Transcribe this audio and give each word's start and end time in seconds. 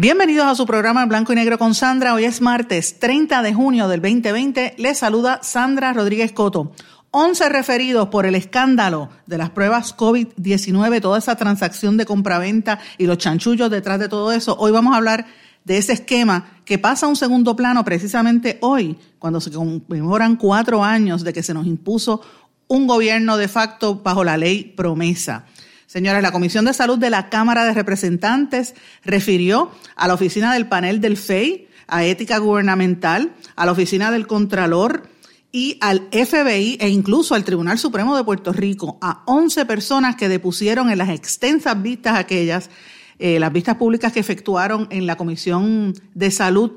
Bienvenidos 0.00 0.46
a 0.46 0.54
su 0.54 0.64
programa 0.64 1.04
blanco 1.06 1.32
y 1.32 1.34
negro 1.34 1.58
con 1.58 1.74
Sandra. 1.74 2.14
Hoy 2.14 2.24
es 2.24 2.40
martes 2.40 3.00
30 3.00 3.42
de 3.42 3.52
junio 3.52 3.88
del 3.88 4.00
2020. 4.00 4.76
Les 4.78 4.96
saluda 4.96 5.40
Sandra 5.42 5.92
Rodríguez 5.92 6.30
Coto. 6.30 6.70
11 7.10 7.48
referidos 7.48 8.06
por 8.06 8.24
el 8.24 8.36
escándalo 8.36 9.08
de 9.26 9.38
las 9.38 9.50
pruebas 9.50 9.96
COVID-19, 9.96 11.00
toda 11.00 11.18
esa 11.18 11.34
transacción 11.34 11.96
de 11.96 12.06
compraventa 12.06 12.78
y 12.96 13.06
los 13.06 13.18
chanchullos 13.18 13.72
detrás 13.72 13.98
de 13.98 14.08
todo 14.08 14.30
eso. 14.30 14.56
Hoy 14.60 14.70
vamos 14.70 14.94
a 14.94 14.98
hablar 14.98 15.26
de 15.64 15.78
ese 15.78 15.94
esquema 15.94 16.46
que 16.64 16.78
pasa 16.78 17.06
a 17.06 17.08
un 17.08 17.16
segundo 17.16 17.56
plano 17.56 17.84
precisamente 17.84 18.58
hoy, 18.60 18.96
cuando 19.18 19.40
se 19.40 19.50
conmemoran 19.50 20.36
cuatro 20.36 20.84
años 20.84 21.24
de 21.24 21.32
que 21.32 21.42
se 21.42 21.54
nos 21.54 21.66
impuso 21.66 22.20
un 22.68 22.86
gobierno 22.86 23.36
de 23.36 23.48
facto 23.48 23.96
bajo 23.96 24.22
la 24.22 24.36
ley 24.36 24.62
promesa. 24.62 25.46
Señores, 25.88 26.22
la 26.22 26.32
Comisión 26.32 26.66
de 26.66 26.74
Salud 26.74 26.98
de 26.98 27.08
la 27.08 27.30
Cámara 27.30 27.64
de 27.64 27.72
Representantes 27.72 28.74
refirió 29.06 29.70
a 29.96 30.06
la 30.06 30.12
oficina 30.12 30.52
del 30.52 30.68
panel 30.68 31.00
del 31.00 31.16
FEI, 31.16 31.66
a 31.86 32.04
Ética 32.04 32.36
Gubernamental, 32.36 33.32
a 33.56 33.64
la 33.64 33.72
oficina 33.72 34.10
del 34.10 34.26
Contralor 34.26 35.08
y 35.50 35.78
al 35.80 36.08
FBI 36.12 36.76
e 36.78 36.90
incluso 36.90 37.34
al 37.34 37.42
Tribunal 37.42 37.78
Supremo 37.78 38.14
de 38.14 38.22
Puerto 38.22 38.52
Rico 38.52 38.98
a 39.00 39.22
11 39.24 39.64
personas 39.64 40.16
que 40.16 40.28
depusieron 40.28 40.90
en 40.90 40.98
las 40.98 41.08
extensas 41.08 41.80
vistas 41.80 42.18
aquellas, 42.18 42.68
eh, 43.18 43.40
las 43.40 43.50
vistas 43.50 43.76
públicas 43.76 44.12
que 44.12 44.20
efectuaron 44.20 44.88
en 44.90 45.06
la 45.06 45.16
Comisión 45.16 45.94
de 46.14 46.30
Salud 46.30 46.72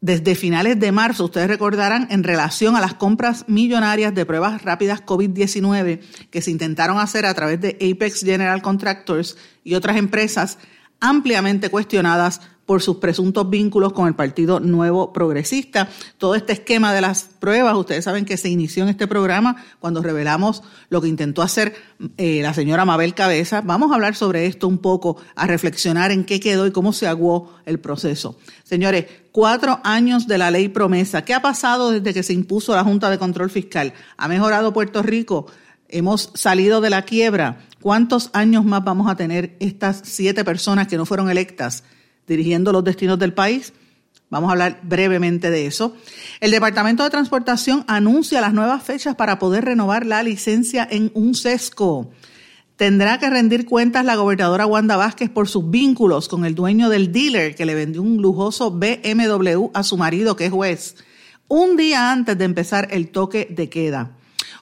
desde 0.00 0.36
finales 0.36 0.78
de 0.78 0.92
marzo, 0.92 1.24
ustedes 1.24 1.48
recordarán, 1.48 2.06
en 2.10 2.22
relación 2.22 2.76
a 2.76 2.80
las 2.80 2.94
compras 2.94 3.44
millonarias 3.48 4.14
de 4.14 4.24
pruebas 4.24 4.62
rápidas 4.62 5.04
COVID-19 5.04 6.00
que 6.30 6.40
se 6.40 6.52
intentaron 6.52 6.98
hacer 6.98 7.26
a 7.26 7.34
través 7.34 7.60
de 7.60 7.76
Apex 7.80 8.20
General 8.20 8.62
Contractors 8.62 9.36
y 9.64 9.74
otras 9.74 9.96
empresas 9.96 10.58
ampliamente 11.00 11.70
cuestionadas 11.70 12.40
por 12.68 12.82
sus 12.82 12.98
presuntos 12.98 13.48
vínculos 13.48 13.94
con 13.94 14.08
el 14.08 14.14
Partido 14.14 14.60
Nuevo 14.60 15.10
Progresista. 15.10 15.88
Todo 16.18 16.34
este 16.34 16.52
esquema 16.52 16.92
de 16.92 17.00
las 17.00 17.24
pruebas, 17.24 17.74
ustedes 17.74 18.04
saben 18.04 18.26
que 18.26 18.36
se 18.36 18.50
inició 18.50 18.82
en 18.82 18.90
este 18.90 19.06
programa 19.06 19.64
cuando 19.78 20.02
revelamos 20.02 20.62
lo 20.90 21.00
que 21.00 21.08
intentó 21.08 21.40
hacer 21.40 21.74
eh, 22.18 22.42
la 22.42 22.52
señora 22.52 22.84
Mabel 22.84 23.14
Cabeza. 23.14 23.62
Vamos 23.62 23.90
a 23.90 23.94
hablar 23.94 24.16
sobre 24.16 24.44
esto 24.44 24.68
un 24.68 24.76
poco, 24.76 25.16
a 25.34 25.46
reflexionar 25.46 26.10
en 26.10 26.26
qué 26.26 26.40
quedó 26.40 26.66
y 26.66 26.70
cómo 26.70 26.92
se 26.92 27.06
aguó 27.06 27.54
el 27.64 27.80
proceso. 27.80 28.38
Señores, 28.64 29.06
cuatro 29.32 29.80
años 29.82 30.26
de 30.26 30.36
la 30.36 30.50
ley 30.50 30.68
promesa. 30.68 31.24
¿Qué 31.24 31.32
ha 31.32 31.40
pasado 31.40 31.90
desde 31.90 32.12
que 32.12 32.22
se 32.22 32.34
impuso 32.34 32.76
la 32.76 32.84
Junta 32.84 33.08
de 33.08 33.16
Control 33.16 33.48
Fiscal? 33.48 33.94
¿Ha 34.18 34.28
mejorado 34.28 34.74
Puerto 34.74 35.02
Rico? 35.02 35.46
Hemos 35.88 36.32
salido 36.34 36.82
de 36.82 36.90
la 36.90 37.00
quiebra. 37.06 37.64
¿Cuántos 37.80 38.30
años 38.32 38.64
más 38.64 38.84
vamos 38.84 39.10
a 39.10 39.16
tener 39.16 39.56
estas 39.60 40.02
siete 40.04 40.44
personas 40.44 40.88
que 40.88 40.96
no 40.96 41.06
fueron 41.06 41.30
electas? 41.30 41.84
dirigiendo 42.28 42.72
los 42.72 42.84
destinos 42.84 43.18
del 43.18 43.32
país. 43.32 43.72
Vamos 44.30 44.50
a 44.50 44.52
hablar 44.52 44.80
brevemente 44.82 45.50
de 45.50 45.66
eso. 45.66 45.96
El 46.40 46.50
Departamento 46.50 47.02
de 47.02 47.10
Transportación 47.10 47.84
anuncia 47.88 48.42
las 48.42 48.52
nuevas 48.52 48.82
fechas 48.82 49.16
para 49.16 49.38
poder 49.38 49.64
renovar 49.64 50.04
la 50.04 50.22
licencia 50.22 50.86
en 50.88 51.10
un 51.14 51.34
sesco. 51.34 52.10
Tendrá 52.76 53.18
que 53.18 53.30
rendir 53.30 53.64
cuentas 53.64 54.04
la 54.04 54.14
gobernadora 54.14 54.66
Wanda 54.66 54.96
Vázquez 54.96 55.30
por 55.30 55.48
sus 55.48 55.68
vínculos 55.68 56.28
con 56.28 56.44
el 56.44 56.54
dueño 56.54 56.90
del 56.90 57.10
dealer 57.10 57.56
que 57.56 57.66
le 57.66 57.74
vendió 57.74 58.02
un 58.02 58.22
lujoso 58.22 58.70
BMW 58.70 59.70
a 59.72 59.82
su 59.82 59.96
marido, 59.96 60.36
que 60.36 60.46
es 60.46 60.52
juez, 60.52 60.94
un 61.48 61.76
día 61.76 62.12
antes 62.12 62.38
de 62.38 62.44
empezar 62.44 62.88
el 62.90 63.08
toque 63.08 63.48
de 63.50 63.68
queda. 63.68 64.17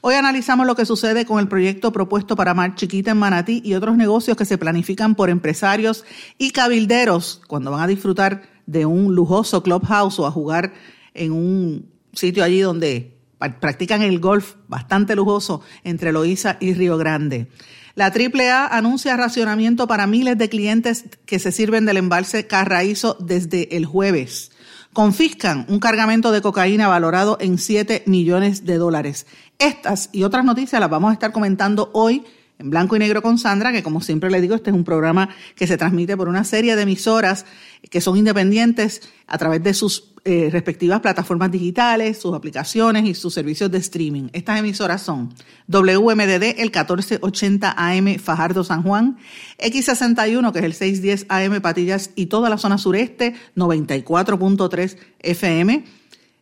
Hoy 0.08 0.14
analizamos 0.14 0.68
lo 0.68 0.76
que 0.76 0.86
sucede 0.86 1.26
con 1.26 1.40
el 1.40 1.48
proyecto 1.48 1.90
propuesto 1.90 2.36
para 2.36 2.54
Mar 2.54 2.76
Chiquita 2.76 3.10
en 3.10 3.16
Manatí 3.16 3.60
y 3.64 3.74
otros 3.74 3.96
negocios 3.96 4.36
que 4.36 4.44
se 4.44 4.56
planifican 4.56 5.16
por 5.16 5.30
empresarios 5.30 6.04
y 6.38 6.52
cabilderos 6.52 7.42
cuando 7.48 7.72
van 7.72 7.80
a 7.80 7.86
disfrutar 7.88 8.42
de 8.66 8.86
un 8.86 9.16
lujoso 9.16 9.64
clubhouse 9.64 10.20
o 10.20 10.26
a 10.28 10.30
jugar 10.30 10.74
en 11.12 11.32
un 11.32 11.90
sitio 12.12 12.44
allí 12.44 12.60
donde 12.60 13.18
practican 13.58 14.02
el 14.02 14.20
golf 14.20 14.54
bastante 14.68 15.16
lujoso 15.16 15.60
entre 15.82 16.12
Loíza 16.12 16.56
y 16.60 16.74
Río 16.74 16.98
Grande. 16.98 17.48
La 17.96 18.12
AAA 18.14 18.76
anuncia 18.76 19.16
racionamiento 19.16 19.88
para 19.88 20.06
miles 20.06 20.38
de 20.38 20.48
clientes 20.48 21.06
que 21.26 21.40
se 21.40 21.50
sirven 21.50 21.84
del 21.84 21.96
embalse 21.96 22.46
Carraízo 22.46 23.16
desde 23.18 23.76
el 23.76 23.86
jueves 23.86 24.52
confiscan 24.96 25.66
un 25.68 25.78
cargamento 25.78 26.32
de 26.32 26.40
cocaína 26.40 26.88
valorado 26.88 27.36
en 27.38 27.58
7 27.58 28.04
millones 28.06 28.64
de 28.64 28.78
dólares. 28.78 29.26
Estas 29.58 30.08
y 30.10 30.22
otras 30.22 30.42
noticias 30.42 30.80
las 30.80 30.88
vamos 30.88 31.10
a 31.10 31.12
estar 31.12 31.32
comentando 31.32 31.90
hoy 31.92 32.24
en 32.58 32.70
blanco 32.70 32.96
y 32.96 32.98
negro 32.98 33.22
con 33.22 33.38
Sandra, 33.38 33.72
que 33.72 33.82
como 33.82 34.00
siempre 34.00 34.30
le 34.30 34.40
digo, 34.40 34.54
este 34.54 34.70
es 34.70 34.76
un 34.76 34.84
programa 34.84 35.28
que 35.54 35.66
se 35.66 35.76
transmite 35.76 36.16
por 36.16 36.28
una 36.28 36.44
serie 36.44 36.76
de 36.76 36.82
emisoras 36.82 37.44
que 37.90 38.00
son 38.00 38.16
independientes 38.16 39.02
a 39.26 39.38
través 39.38 39.62
de 39.62 39.74
sus 39.74 40.14
eh, 40.24 40.48
respectivas 40.50 41.00
plataformas 41.00 41.52
digitales, 41.52 42.18
sus 42.18 42.34
aplicaciones 42.34 43.04
y 43.04 43.14
sus 43.14 43.32
servicios 43.32 43.70
de 43.70 43.78
streaming. 43.78 44.28
Estas 44.32 44.58
emisoras 44.58 45.00
son 45.00 45.32
WMDD, 45.68 46.58
el 46.58 46.72
1480 46.72 47.74
AM 47.76 48.18
Fajardo 48.18 48.64
San 48.64 48.82
Juan, 48.82 49.18
X61, 49.58 50.52
que 50.52 50.58
es 50.58 50.64
el 50.64 50.74
610 50.74 51.26
AM 51.28 51.60
Patillas 51.60 52.10
y 52.16 52.26
toda 52.26 52.50
la 52.50 52.58
zona 52.58 52.76
sureste, 52.76 53.34
94.3 53.54 54.96
FM, 55.20 55.84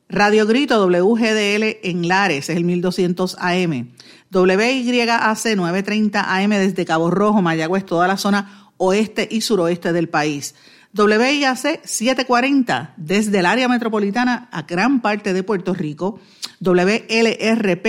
Radio 0.09 0.47
Grito 0.47 0.87
WGDL 0.87 1.79
en 1.83 2.09
Lares, 2.09 2.51
es 2.51 2.57
el 2.57 2.65
1200 2.65 3.37
AM. 3.39 3.89
WYAC 4.31 5.57
930 5.57 6.37
AM 6.37 6.51
desde 6.51 6.85
Cabo 6.85 7.11
Rojo, 7.11 7.41
Mayagüez, 7.41 7.87
toda 7.87 8.07
la 8.07 8.19
zona 8.19 8.71
oeste 8.77 9.27
y 9.31 9.41
suroeste 9.41 9.93
del 9.93 10.09
país. 10.09 10.55
WIAC 10.97 11.81
740 11.85 12.95
desde 12.99 13.39
el 13.39 13.47
área 13.47 13.67
metropolitana 13.67 14.49
a 14.53 14.63
gran 14.63 15.01
parte 15.01 15.33
de 15.33 15.43
Puerto 15.43 15.73
Rico. 15.73 16.21
WLRP 16.61 17.87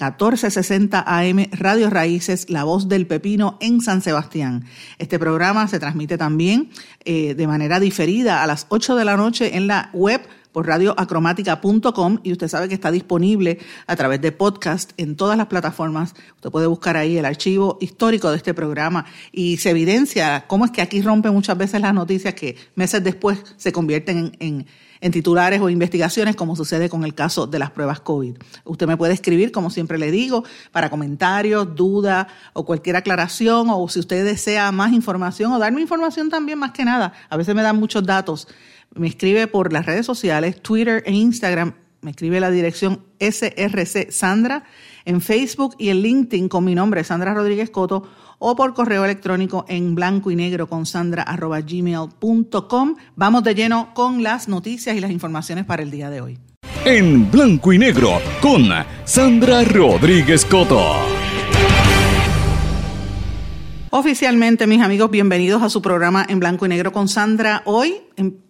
1460 0.00 1.04
AM 1.06 1.46
Radio 1.52 1.90
Raíces, 1.90 2.48
La 2.48 2.64
Voz 2.64 2.88
del 2.88 3.06
Pepino 3.06 3.58
en 3.60 3.80
San 3.80 4.00
Sebastián. 4.00 4.64
Este 4.98 5.18
programa 5.18 5.66
se 5.66 5.80
transmite 5.80 6.16
también 6.16 6.70
eh, 7.04 7.34
de 7.34 7.46
manera 7.46 7.80
diferida 7.80 8.42
a 8.42 8.46
las 8.46 8.66
8 8.68 8.94
de 8.94 9.04
la 9.04 9.16
noche 9.16 9.56
en 9.56 9.66
la 9.66 9.90
web 9.92 10.22
por 10.52 10.66
radioacromática.com 10.66 12.20
y 12.22 12.32
usted 12.32 12.48
sabe 12.48 12.68
que 12.68 12.74
está 12.74 12.90
disponible 12.90 13.58
a 13.86 13.96
través 13.96 14.20
de 14.20 14.32
podcast 14.32 14.92
en 14.96 15.16
todas 15.16 15.36
las 15.36 15.46
plataformas. 15.46 16.14
Usted 16.36 16.50
puede 16.50 16.66
buscar 16.66 16.96
ahí 16.96 17.18
el 17.18 17.24
archivo 17.24 17.78
histórico 17.80 18.30
de 18.30 18.36
este 18.36 18.54
programa 18.54 19.06
y 19.32 19.58
se 19.58 19.70
evidencia 19.70 20.44
cómo 20.46 20.64
es 20.64 20.70
que 20.70 20.82
aquí 20.82 21.02
rompen 21.02 21.32
muchas 21.32 21.56
veces 21.58 21.80
las 21.80 21.94
noticias 21.94 22.34
que 22.34 22.56
meses 22.74 23.02
después 23.04 23.42
se 23.56 23.72
convierten 23.72 24.36
en, 24.38 24.66
en 25.00 25.12
titulares 25.12 25.60
o 25.60 25.68
investigaciones, 25.68 26.36
como 26.36 26.56
sucede 26.56 26.88
con 26.88 27.04
el 27.04 27.14
caso 27.14 27.46
de 27.46 27.58
las 27.58 27.70
pruebas 27.70 28.00
COVID. 28.00 28.36
Usted 28.64 28.86
me 28.86 28.96
puede 28.96 29.12
escribir, 29.12 29.52
como 29.52 29.70
siempre 29.70 29.98
le 29.98 30.10
digo, 30.10 30.44
para 30.72 30.90
comentarios, 30.90 31.74
dudas 31.74 32.26
o 32.52 32.64
cualquier 32.64 32.96
aclaración, 32.96 33.68
o 33.70 33.88
si 33.88 34.00
usted 34.00 34.24
desea 34.24 34.72
más 34.72 34.92
información 34.92 35.52
o 35.52 35.58
darme 35.58 35.80
información 35.80 36.30
también, 36.30 36.58
más 36.58 36.72
que 36.72 36.84
nada. 36.84 37.12
A 37.28 37.36
veces 37.36 37.54
me 37.54 37.62
dan 37.62 37.76
muchos 37.76 38.04
datos 38.04 38.48
me 38.98 39.08
escribe 39.08 39.46
por 39.46 39.72
las 39.72 39.86
redes 39.86 40.06
sociales, 40.06 40.60
Twitter 40.60 41.02
e 41.06 41.12
Instagram, 41.12 41.74
me 42.00 42.10
escribe 42.10 42.40
la 42.40 42.50
dirección 42.50 43.04
SRC 43.18 44.10
Sandra, 44.10 44.64
en 45.04 45.20
Facebook 45.20 45.74
y 45.78 45.88
en 45.88 46.02
LinkedIn 46.02 46.48
con 46.48 46.64
mi 46.64 46.74
nombre, 46.74 47.02
Sandra 47.04 47.34
Rodríguez 47.34 47.70
Coto, 47.70 48.08
o 48.38 48.54
por 48.54 48.74
correo 48.74 49.04
electrónico 49.04 49.64
en 49.68 49.94
blanco 49.94 50.30
y 50.30 50.36
negro 50.36 50.68
con 50.68 50.86
sandra 50.86 51.24
gmail.com. 51.24 52.96
Vamos 53.16 53.42
de 53.42 53.54
lleno 53.54 53.92
con 53.94 54.22
las 54.22 54.46
noticias 54.48 54.96
y 54.96 55.00
las 55.00 55.10
informaciones 55.10 55.64
para 55.64 55.82
el 55.82 55.90
día 55.90 56.08
de 56.08 56.20
hoy. 56.20 56.38
En 56.84 57.28
blanco 57.30 57.72
y 57.72 57.78
negro 57.78 58.20
con 58.40 58.68
Sandra 59.04 59.64
Rodríguez 59.64 60.44
Coto. 60.44 60.94
Oficialmente, 63.90 64.66
mis 64.66 64.82
amigos, 64.82 65.10
bienvenidos 65.10 65.62
a 65.62 65.70
su 65.70 65.82
programa 65.82 66.24
en 66.28 66.38
blanco 66.38 66.66
y 66.66 66.68
negro 66.68 66.92
con 66.92 67.08
Sandra. 67.08 67.62
Hoy 67.64 67.96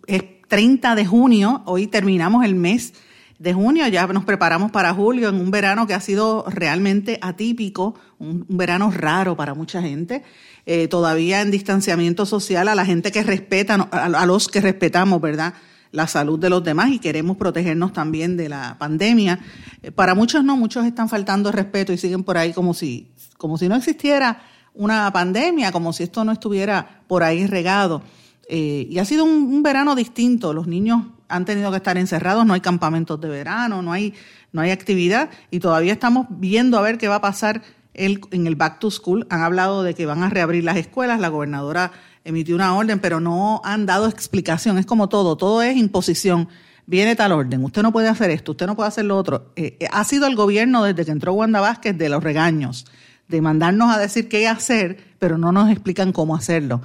es 0.06 0.22
30 0.48 0.94
de 0.94 1.06
junio, 1.06 1.62
hoy 1.66 1.86
terminamos 1.86 2.44
el 2.44 2.54
mes 2.54 2.94
de 3.38 3.52
junio, 3.52 3.86
ya 3.86 4.06
nos 4.08 4.24
preparamos 4.24 4.72
para 4.72 4.92
julio, 4.92 5.28
en 5.28 5.36
un 5.36 5.50
verano 5.50 5.86
que 5.86 5.94
ha 5.94 6.00
sido 6.00 6.44
realmente 6.48 7.18
atípico, 7.22 7.94
un, 8.18 8.44
verano 8.48 8.90
raro 8.90 9.36
para 9.36 9.54
mucha 9.54 9.80
gente, 9.80 10.24
eh, 10.66 10.88
todavía 10.88 11.40
en 11.40 11.50
distanciamiento 11.50 12.26
social 12.26 12.66
a 12.68 12.74
la 12.74 12.84
gente 12.84 13.12
que 13.12 13.22
respeta, 13.22 13.74
a, 13.74 14.26
los 14.26 14.48
que 14.48 14.60
respetamos, 14.60 15.20
¿verdad? 15.20 15.54
la 15.90 16.06
salud 16.06 16.38
de 16.38 16.50
los 16.50 16.62
demás 16.62 16.90
y 16.90 16.98
queremos 16.98 17.38
protegernos 17.38 17.94
también 17.94 18.36
de 18.36 18.48
la 18.50 18.76
pandemia. 18.78 19.38
Eh, 19.82 19.90
para 19.90 20.14
muchos 20.14 20.44
no, 20.44 20.56
muchos 20.56 20.84
están 20.84 21.08
faltando 21.08 21.50
respeto 21.52 21.92
y 21.92 21.98
siguen 21.98 22.24
por 22.24 22.36
ahí 22.36 22.52
como 22.52 22.74
si, 22.74 23.10
como 23.38 23.56
si 23.56 23.68
no 23.68 23.76
existiera 23.76 24.42
una 24.74 25.10
pandemia, 25.12 25.72
como 25.72 25.92
si 25.92 26.02
esto 26.02 26.24
no 26.24 26.32
estuviera 26.32 27.02
por 27.06 27.22
ahí 27.22 27.46
regado. 27.46 28.02
Eh, 28.48 28.86
y 28.88 28.98
ha 28.98 29.04
sido 29.04 29.24
un, 29.24 29.62
verano 29.62 29.94
distinto. 29.94 30.54
Los 30.54 30.66
niños 30.66 31.02
han 31.28 31.44
tenido 31.44 31.70
que 31.70 31.76
estar 31.76 31.98
encerrados, 31.98 32.46
no 32.46 32.54
hay 32.54 32.62
campamentos 32.62 33.20
de 33.20 33.28
verano, 33.28 33.82
no 33.82 33.92
hay, 33.92 34.14
no 34.52 34.62
hay 34.62 34.70
actividad 34.70 35.28
y 35.50 35.60
todavía 35.60 35.92
estamos 35.92 36.26
viendo 36.30 36.78
a 36.78 36.80
ver 36.80 36.96
qué 36.96 37.08
va 37.08 37.16
a 37.16 37.20
pasar 37.20 37.62
el, 37.92 38.22
en 38.30 38.46
el 38.46 38.56
Back 38.56 38.78
to 38.78 38.90
School. 38.90 39.26
Han 39.28 39.42
hablado 39.42 39.82
de 39.82 39.94
que 39.94 40.06
van 40.06 40.22
a 40.22 40.30
reabrir 40.30 40.64
las 40.64 40.78
escuelas, 40.78 41.20
la 41.20 41.28
gobernadora 41.28 41.92
emitió 42.24 42.54
una 42.54 42.74
orden, 42.74 43.00
pero 43.00 43.20
no 43.20 43.60
han 43.64 43.84
dado 43.84 44.08
explicación. 44.08 44.78
Es 44.78 44.86
como 44.86 45.10
todo, 45.10 45.36
todo 45.36 45.60
es 45.60 45.76
imposición. 45.76 46.48
Viene 46.86 47.16
tal 47.16 47.32
orden, 47.32 47.62
usted 47.62 47.82
no 47.82 47.92
puede 47.92 48.08
hacer 48.08 48.30
esto, 48.30 48.52
usted 48.52 48.66
no 48.66 48.74
puede 48.74 48.88
hacer 48.88 49.04
lo 49.04 49.18
otro. 49.18 49.52
Eh, 49.56 49.76
eh, 49.78 49.88
ha 49.92 50.04
sido 50.04 50.26
el 50.26 50.34
gobierno 50.34 50.84
desde 50.84 51.04
que 51.04 51.10
entró 51.10 51.34
Wanda 51.34 51.60
Vázquez 51.60 51.98
de 51.98 52.08
los 52.08 52.24
regaños, 52.24 52.86
de 53.28 53.42
mandarnos 53.42 53.94
a 53.94 53.98
decir 53.98 54.30
qué 54.30 54.48
hacer, 54.48 54.96
pero 55.18 55.36
no 55.36 55.52
nos 55.52 55.70
explican 55.70 56.12
cómo 56.12 56.34
hacerlo 56.34 56.80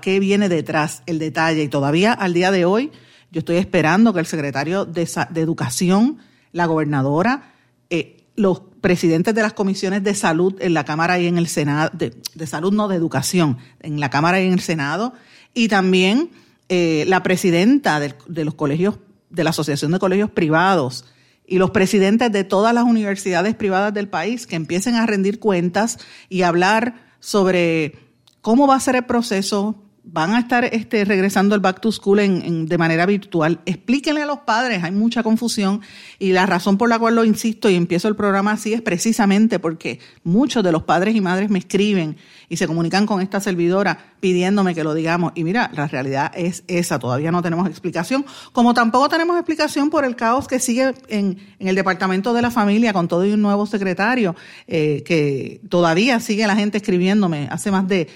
qué 0.00 0.20
viene 0.20 0.48
detrás, 0.48 1.02
el 1.06 1.18
detalle. 1.18 1.62
Y 1.62 1.68
todavía 1.68 2.12
al 2.12 2.34
día 2.34 2.50
de 2.50 2.64
hoy 2.64 2.90
yo 3.34 3.40
estoy 3.40 3.56
esperando 3.56 4.12
que 4.12 4.20
el 4.20 4.26
secretario 4.26 4.84
de, 4.84 5.08
Educación, 5.34 6.18
la 6.52 6.66
gobernadora, 6.66 7.52
eh, 7.90 8.24
los 8.36 8.62
presidentes 8.80 9.34
de 9.34 9.42
las 9.42 9.54
comisiones 9.54 10.04
de 10.04 10.14
salud 10.14 10.54
en 10.60 10.72
la 10.72 10.84
Cámara 10.84 11.18
y 11.18 11.26
en 11.26 11.36
el 11.36 11.48
Senado, 11.48 11.90
de, 11.94 12.46
salud 12.46 12.72
no 12.72 12.86
de 12.86 12.94
educación, 12.94 13.58
en 13.80 13.98
la 13.98 14.08
Cámara 14.08 14.40
y 14.40 14.46
en 14.46 14.52
el 14.52 14.60
Senado, 14.60 15.14
y 15.52 15.66
también 15.66 16.30
eh, 16.68 17.04
la 17.08 17.24
presidenta 17.24 17.98
de, 17.98 18.14
de 18.28 18.44
los 18.44 18.54
colegios, 18.54 18.98
de 19.30 19.42
la 19.42 19.50
Asociación 19.50 19.90
de 19.90 19.98
Colegios 19.98 20.30
Privados, 20.30 21.04
y 21.44 21.58
los 21.58 21.72
presidentes 21.72 22.30
de 22.30 22.44
todas 22.44 22.72
las 22.72 22.84
universidades 22.84 23.56
privadas 23.56 23.92
del 23.92 24.08
país 24.08 24.46
que 24.46 24.54
empiecen 24.54 24.94
a 24.94 25.06
rendir 25.06 25.40
cuentas 25.40 25.98
y 26.28 26.42
hablar 26.42 27.02
sobre 27.18 28.03
¿Cómo 28.44 28.66
va 28.66 28.74
a 28.74 28.80
ser 28.80 28.94
el 28.96 29.06
proceso? 29.06 29.74
¿Van 30.02 30.34
a 30.34 30.38
estar 30.38 30.66
este, 30.66 31.06
regresando 31.06 31.54
al 31.54 31.62
back 31.62 31.80
to 31.80 31.90
school 31.90 32.18
en, 32.18 32.66
de 32.66 32.76
manera 32.76 33.06
virtual? 33.06 33.60
Explíquenle 33.64 34.20
a 34.20 34.26
los 34.26 34.40
padres, 34.40 34.84
hay 34.84 34.92
mucha 34.92 35.22
confusión 35.22 35.80
y 36.18 36.32
la 36.32 36.44
razón 36.44 36.76
por 36.76 36.90
la 36.90 36.98
cual 36.98 37.14
lo 37.14 37.24
insisto 37.24 37.70
y 37.70 37.74
empiezo 37.74 38.06
el 38.08 38.16
programa 38.16 38.52
así 38.52 38.74
es 38.74 38.82
precisamente 38.82 39.58
porque 39.58 39.98
muchos 40.24 40.62
de 40.62 40.72
los 40.72 40.82
padres 40.82 41.16
y 41.16 41.22
madres 41.22 41.48
me 41.48 41.58
escriben 41.58 42.18
y 42.50 42.58
se 42.58 42.66
comunican 42.66 43.06
con 43.06 43.22
esta 43.22 43.40
servidora 43.40 44.12
pidiéndome 44.20 44.74
que 44.74 44.84
lo 44.84 44.92
digamos. 44.92 45.32
Y 45.34 45.42
mira, 45.42 45.70
la 45.72 45.86
realidad 45.86 46.30
es 46.36 46.64
esa, 46.68 46.98
todavía 46.98 47.32
no 47.32 47.40
tenemos 47.40 47.66
explicación, 47.66 48.26
como 48.52 48.74
tampoco 48.74 49.08
tenemos 49.08 49.36
explicación 49.38 49.88
por 49.88 50.04
el 50.04 50.16
caos 50.16 50.48
que 50.48 50.60
sigue 50.60 50.92
en, 51.08 51.38
el 51.58 51.74
Departamento 51.74 52.34
de 52.34 52.42
la 52.42 52.50
Familia 52.50 52.92
con 52.92 53.08
todo 53.08 53.24
y 53.24 53.32
un 53.32 53.40
nuevo 53.40 53.64
secretario, 53.64 54.36
eh, 54.66 55.02
que 55.06 55.62
todavía 55.70 56.20
sigue 56.20 56.46
la 56.46 56.56
gente 56.56 56.76
escribiéndome 56.76 57.48
hace 57.50 57.70
más 57.70 57.88
de 57.88 58.06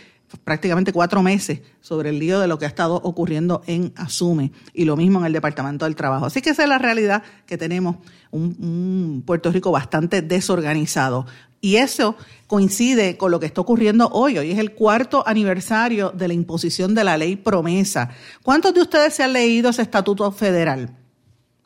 prácticamente 0.45 0.93
cuatro 0.93 1.23
meses 1.23 1.61
sobre 1.81 2.11
el 2.11 2.19
lío 2.19 2.39
de 2.41 2.49
lo 2.49 2.59
que 2.59 2.67
ha 2.67 2.69
estado 2.69 2.97
ocurriendo 2.97 3.63
en 3.67 3.93
Asume 3.97 4.53
y 4.75 4.85
lo 4.85 4.97
mismo 4.97 5.21
en 5.21 5.27
el 5.27 5.33
Departamento 5.33 5.85
del 5.87 5.97
Trabajo. 5.97 6.27
Así 6.27 6.43
que 6.43 6.51
esa 6.51 6.65
es 6.65 6.69
la 6.69 6.79
realidad 6.79 7.23
que 7.47 7.57
tenemos 7.57 7.97
un, 8.31 9.23
Puerto 9.25 9.51
Rico 9.51 9.71
bastante 9.71 10.21
desorganizado. 10.23 11.27
Y 11.61 11.77
eso 11.77 12.17
coincide 12.47 13.17
con 13.17 13.31
lo 13.31 13.41
que 13.41 13.47
está 13.47 13.61
ocurriendo 13.61 14.09
hoy. 14.13 14.39
Hoy 14.39 14.51
es 14.51 14.59
el 14.59 14.73
cuarto 14.73 15.27
aniversario 15.27 16.11
de 16.11 16.29
la 16.29 16.35
imposición 16.35 16.95
de 16.95 17.05
la 17.05 17.17
ley 17.17 17.37
promesa. 17.37 18.11
¿Cuántos 18.43 18.75
de 18.75 18.83
ustedes 18.83 19.15
se 19.15 19.25
han 19.25 19.33
leído 19.33 19.71
ese 19.71 19.83
estatuto 19.83 20.31
federal? 20.31 20.95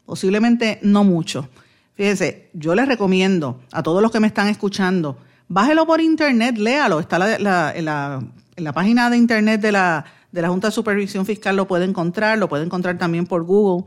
Posiblemente 0.06 0.78
no 0.82 1.04
mucho. 1.04 1.48
Fíjense, 1.94 2.48
yo 2.54 2.74
les 2.74 2.88
recomiendo 2.88 3.60
a 3.70 3.82
todos 3.82 4.00
los 4.00 4.10
que 4.10 4.20
me 4.20 4.26
están 4.26 4.48
escuchando, 4.48 5.18
bájelo 5.48 5.86
por 5.86 6.00
internet, 6.00 6.56
léalo. 6.56 6.98
Está 6.98 7.18
la, 7.18 7.38
la 7.38 8.22
en 8.62 8.64
la 8.64 8.72
página 8.72 9.10
de 9.10 9.16
internet 9.16 9.60
de 9.60 9.72
la, 9.72 10.04
de 10.30 10.40
la 10.40 10.48
Junta 10.48 10.68
de 10.68 10.72
Supervisión 10.72 11.26
Fiscal 11.26 11.56
lo 11.56 11.66
puede 11.66 11.84
encontrar, 11.84 12.38
lo 12.38 12.48
puede 12.48 12.64
encontrar 12.64 12.96
también 12.96 13.26
por 13.26 13.42
Google. 13.42 13.86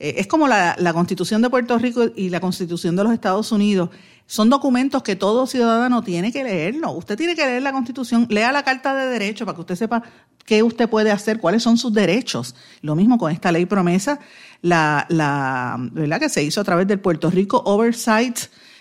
Eh, 0.00 0.16
es 0.18 0.26
como 0.26 0.48
la, 0.48 0.76
Constitución 0.92 1.42
de 1.42 1.48
Puerto 1.48 1.78
Rico 1.78 2.06
y 2.14 2.28
la 2.28 2.40
Constitución 2.40 2.96
de 2.96 3.04
los 3.04 3.12
Estados 3.12 3.52
Unidos. 3.52 3.90
Son 4.26 4.50
documentos 4.50 5.04
que 5.04 5.14
todo 5.14 5.46
ciudadano 5.46 6.02
tiene 6.02 6.32
que 6.32 6.42
leerlo. 6.42 6.90
Usted 6.90 7.16
tiene 7.16 7.36
que 7.36 7.46
leer 7.46 7.62
la 7.62 7.70
Constitución, 7.70 8.26
lea 8.28 8.50
la 8.50 8.64
Carta 8.64 8.94
de 8.96 9.06
Derechos 9.06 9.46
para 9.46 9.54
que 9.54 9.60
usted 9.60 9.76
sepa 9.76 10.02
qué 10.44 10.64
usted 10.64 10.88
puede 10.88 11.12
hacer, 11.12 11.38
cuáles 11.38 11.62
son 11.62 11.78
sus 11.78 11.92
derechos. 11.92 12.56
Lo 12.82 12.96
mismo 12.96 13.18
con 13.18 13.30
esta 13.30 13.52
ley 13.52 13.64
promesa, 13.64 14.18
la, 14.60 15.06
la 15.08 15.76
¿verdad? 15.92 16.18
que 16.18 16.28
se 16.28 16.42
hizo 16.42 16.60
a 16.60 16.64
través 16.64 16.88
del 16.88 16.98
Puerto 16.98 17.30
Rico 17.30 17.62
Oversight 17.64 18.38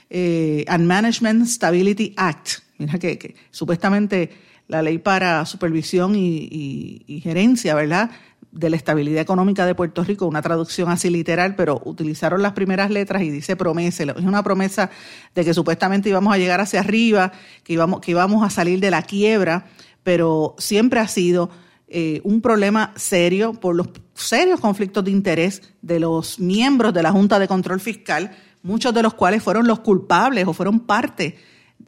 eh, 0.09 0.65
and 0.67 0.87
Management 0.87 1.45
Stability 1.45 2.15
Act. 2.17 2.61
Mira 2.79 2.97
que 2.97 3.35
supuestamente 3.51 4.44
la 4.67 4.81
ley 4.81 4.97
para 4.97 5.45
supervisión 5.45 6.15
y, 6.15 7.21
gerencia, 7.23 7.75
¿verdad? 7.75 8.11
de 8.51 8.69
la 8.69 8.77
estabilidad 8.77 9.21
económica 9.21 9.65
de 9.65 9.75
Puerto 9.75 10.01
Rico, 10.05 10.25
una 10.27 10.41
traducción 10.41 10.89
así 10.89 11.09
literal, 11.09 11.55
pero 11.57 11.81
utilizaron 11.83 12.41
las 12.41 12.53
primeras 12.53 12.89
letras 12.89 13.21
y 13.21 13.29
dice 13.29 13.57
promesa. 13.57 14.03
Es 14.03 14.23
una 14.23 14.43
promesa 14.43 14.89
de 15.33 15.43
que 15.43 15.53
supuestamente 15.53 16.07
íbamos 16.07 16.33
a 16.33 16.37
llegar 16.37 16.61
hacia 16.61 16.79
arriba, 16.79 17.33
que 17.65 17.73
íbamos, 17.73 17.99
que 17.99 18.11
íbamos 18.11 18.45
a 18.45 18.49
salir 18.49 18.79
de 18.79 18.91
la 18.91 19.01
quiebra, 19.01 19.65
pero 20.03 20.55
siempre 20.57 21.01
ha 21.01 21.07
sido 21.09 21.49
eh, 21.89 22.21
un 22.23 22.39
problema 22.39 22.93
serio 22.95 23.53
por 23.53 23.75
los 23.75 23.89
serios 24.13 24.61
conflictos 24.61 25.03
de 25.03 25.11
interés 25.11 25.61
de 25.81 25.99
los 25.99 26.39
miembros 26.39 26.93
de 26.93 27.03
la 27.03 27.11
Junta 27.11 27.39
de 27.39 27.49
Control 27.49 27.81
Fiscal, 27.81 28.31
muchos 28.63 28.93
de 28.93 29.03
los 29.03 29.15
cuales 29.15 29.43
fueron 29.43 29.67
los 29.67 29.81
culpables 29.81 30.47
o 30.47 30.53
fueron 30.53 30.79
parte 30.79 31.37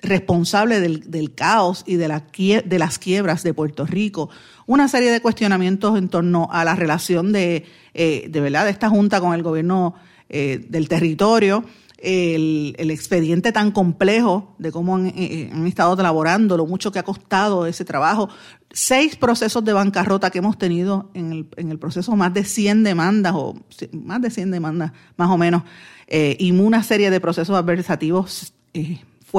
responsable 0.01 0.79
del, 0.79 1.33
caos 1.33 1.83
y 1.85 1.95
de, 1.95 2.07
la, 2.07 2.23
de, 2.37 2.79
las 2.79 2.99
quiebras 2.99 3.43
de 3.43 3.53
Puerto 3.53 3.85
Rico, 3.85 4.29
una 4.65 4.87
serie 4.87 5.11
de 5.11 5.21
cuestionamientos 5.21 5.97
en 5.97 6.09
torno 6.09 6.47
a 6.51 6.63
la 6.63 6.75
relación 6.75 7.31
de, 7.31 7.65
eh, 7.93 8.27
de 8.29 8.39
verdad 8.41 8.65
de 8.65 8.71
esta 8.71 8.89
junta 8.89 9.19
con 9.19 9.33
el 9.33 9.43
gobierno 9.43 9.95
eh, 10.29 10.65
del 10.69 10.87
territorio, 10.87 11.65
el, 11.97 12.75
expediente 12.77 13.51
tan 13.51 13.71
complejo 13.71 14.55
de 14.59 14.71
cómo 14.71 14.99
eh, 14.99 15.49
han, 15.51 15.65
estado 15.65 15.99
elaborando, 15.99 16.57
lo 16.57 16.67
mucho 16.67 16.91
que 16.91 16.99
ha 16.99 17.03
costado 17.03 17.65
ese 17.65 17.85
trabajo, 17.85 18.29
seis 18.71 19.15
procesos 19.15 19.65
de 19.65 19.73
bancarrota 19.73 20.29
que 20.29 20.37
hemos 20.37 20.59
tenido 20.59 21.09
en 21.15 21.31
el, 21.31 21.47
en 21.55 21.71
el 21.71 21.79
proceso, 21.79 22.15
más 22.15 22.33
de 22.35 22.43
100 22.43 22.83
demandas, 22.83 23.33
o 23.35 23.55
más 23.93 24.21
de 24.21 24.29
100 24.29 24.51
demandas 24.51 24.91
más 25.15 25.29
o 25.29 25.37
menos, 25.37 25.63
y 26.09 26.51
una 26.51 26.83
serie 26.83 27.09
de 27.09 27.19
procesos 27.19 27.57
adversativos 27.57 28.53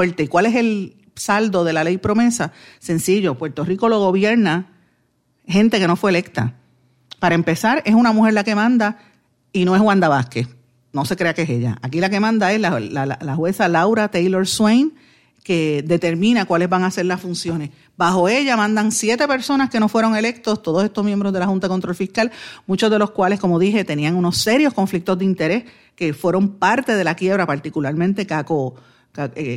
¿Y 0.04 0.28
cuál 0.28 0.46
es 0.46 0.54
el 0.54 0.96
saldo 1.14 1.64
de 1.64 1.72
la 1.72 1.84
ley 1.84 1.98
promesa? 1.98 2.52
Sencillo, 2.78 3.36
Puerto 3.36 3.64
Rico 3.64 3.88
lo 3.88 3.98
gobierna 3.98 4.72
gente 5.46 5.78
que 5.78 5.86
no 5.86 5.96
fue 5.96 6.10
electa. 6.10 6.54
Para 7.18 7.34
empezar, 7.34 7.82
es 7.84 7.94
una 7.94 8.12
mujer 8.12 8.34
la 8.34 8.44
que 8.44 8.54
manda 8.54 8.98
y 9.52 9.64
no 9.64 9.74
es 9.74 9.82
Wanda 9.82 10.08
Vázquez. 10.08 10.48
No 10.92 11.04
se 11.04 11.16
crea 11.16 11.34
que 11.34 11.42
es 11.42 11.50
ella. 11.50 11.78
Aquí 11.82 12.00
la 12.00 12.10
que 12.10 12.20
manda 12.20 12.52
es 12.52 12.60
la, 12.60 12.78
la 12.78 13.34
jueza 13.34 13.68
Laura 13.68 14.08
Taylor 14.08 14.46
Swain, 14.46 14.94
que 15.42 15.82
determina 15.86 16.44
cuáles 16.44 16.68
van 16.68 16.84
a 16.84 16.90
ser 16.90 17.06
las 17.06 17.20
funciones. 17.20 17.70
Bajo 17.96 18.28
ella 18.28 18.56
mandan 18.56 18.92
siete 18.92 19.26
personas 19.26 19.70
que 19.70 19.80
no 19.80 19.88
fueron 19.88 20.14
electos, 20.14 20.62
todos 20.62 20.84
estos 20.84 21.04
miembros 21.04 21.32
de 21.32 21.40
la 21.40 21.46
Junta 21.46 21.66
de 21.66 21.70
Control 21.70 21.94
Fiscal, 21.94 22.30
muchos 22.66 22.90
de 22.90 22.98
los 22.98 23.10
cuales, 23.12 23.40
como 23.40 23.58
dije, 23.58 23.84
tenían 23.84 24.14
unos 24.14 24.38
serios 24.38 24.74
conflictos 24.74 25.18
de 25.18 25.24
interés 25.24 25.64
que 25.94 26.12
fueron 26.12 26.58
parte 26.58 26.96
de 26.96 27.04
la 27.04 27.14
quiebra, 27.16 27.46
particularmente 27.46 28.26
Caco 28.26 28.74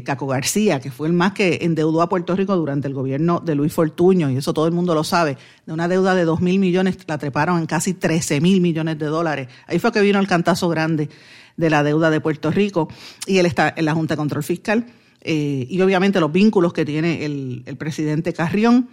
Caco 0.04 0.28
García, 0.28 0.80
que 0.80 0.90
fue 0.90 1.08
el 1.08 1.14
más 1.14 1.34
que 1.34 1.60
endeudó 1.62 2.02
a 2.02 2.10
Puerto 2.10 2.36
Rico 2.36 2.56
durante 2.56 2.88
el 2.88 2.94
gobierno 2.94 3.40
de 3.40 3.56
Luis 3.56 3.74
Fortuño, 3.74 4.30
y 4.30 4.38
eso 4.38 4.54
todo 4.54 4.66
el 4.66 4.72
mundo 4.72 4.96
lo 4.96 5.04
sabe, 5.04 5.38
de 5.66 5.74
una 5.74 5.88
deuda 5.88 6.16
de 6.16 6.26
2 6.26 6.42
mil 6.42 6.60
millones, 6.60 6.98
la 7.08 7.18
treparon 7.18 7.60
en 7.60 7.68
casi 7.68 7.94
13 7.94 8.42
mil 8.42 8.60
millones 8.62 8.98
de 8.98 9.06
dólares. 9.06 9.48
Ahí 9.68 9.80
fue 9.80 9.92
que 9.92 10.02
vino 10.02 10.20
el 10.20 10.28
cantazo 10.28 10.68
grande 10.70 11.10
de 11.58 11.70
la 11.70 11.84
deuda 11.84 12.10
de 12.10 12.20
Puerto 12.20 12.50
Rico, 12.50 12.88
y 13.28 13.38
él 13.38 13.46
está 13.46 13.74
en 13.76 13.86
la 13.86 13.94
Junta 13.94 14.16
de 14.16 14.18
Control 14.18 14.44
Fiscal, 14.44 14.86
eh, 15.22 15.68
y 15.70 15.80
obviamente 15.82 16.20
los 16.20 16.32
vínculos 16.32 16.74
que 16.74 16.84
tiene 16.84 17.24
el, 17.24 17.62
el 17.68 17.78
presidente 17.78 18.34
Carrión, 18.34 18.90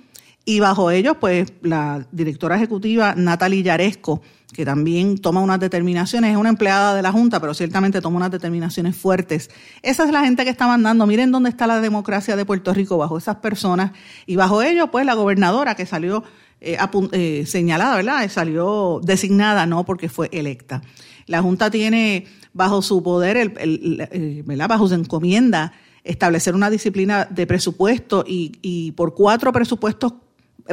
y 0.48 0.60
bajo 0.60 0.90
ellos, 0.90 1.14
pues 1.20 1.52
la 1.60 2.06
directora 2.10 2.56
ejecutiva 2.56 3.14
Natalie 3.14 3.62
Yaresco, 3.62 4.22
que 4.54 4.64
también 4.64 5.18
toma 5.18 5.42
unas 5.42 5.60
determinaciones, 5.60 6.30
es 6.30 6.38
una 6.38 6.48
empleada 6.48 6.94
de 6.94 7.02
la 7.02 7.12
Junta, 7.12 7.38
pero 7.38 7.52
ciertamente 7.52 8.00
toma 8.00 8.16
unas 8.16 8.30
determinaciones 8.30 8.96
fuertes. 8.96 9.50
Esa 9.82 10.04
es 10.06 10.10
la 10.10 10.24
gente 10.24 10.44
que 10.44 10.50
está 10.50 10.66
mandando. 10.66 11.06
Miren 11.06 11.32
dónde 11.32 11.50
está 11.50 11.66
la 11.66 11.82
democracia 11.82 12.34
de 12.34 12.46
Puerto 12.46 12.72
Rico 12.72 12.96
bajo 12.96 13.18
esas 13.18 13.36
personas. 13.36 13.92
Y 14.24 14.36
bajo 14.36 14.62
ellos, 14.62 14.88
pues 14.90 15.04
la 15.04 15.12
gobernadora 15.12 15.74
que 15.74 15.84
salió 15.84 16.24
eh, 16.62 16.78
eh, 17.12 17.44
señalada, 17.44 17.96
¿verdad? 17.96 18.26
Salió 18.30 19.02
designada, 19.02 19.66
no 19.66 19.84
porque 19.84 20.08
fue 20.08 20.30
electa. 20.32 20.80
La 21.26 21.42
Junta 21.42 21.70
tiene 21.70 22.24
bajo 22.54 22.80
su 22.80 23.02
poder, 23.02 23.36
el, 23.36 24.44
bajo 24.66 24.88
su 24.88 24.94
encomienda, 24.94 25.74
establecer 26.04 26.54
una 26.54 26.70
disciplina 26.70 27.26
de 27.26 27.46
presupuesto 27.46 28.24
y, 28.26 28.52
y 28.62 28.92
por 28.92 29.14
cuatro 29.14 29.52
presupuestos 29.52 30.14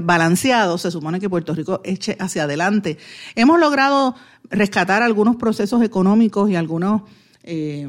balanceados, 0.01 0.82
se 0.82 0.92
supone 0.92 1.20
que 1.20 1.30
Puerto 1.30 1.54
Rico 1.54 1.82
eche 1.84 2.18
hacia 2.20 2.44
adelante. 2.44 2.98
Hemos 3.36 3.60
logrado 3.60 4.15
rescatar 4.50 5.04
algunos 5.04 5.36
procesos 5.36 5.82
económicos 5.84 6.50
y 6.50 6.56
algunos 6.56 7.04
eh, 7.48 7.88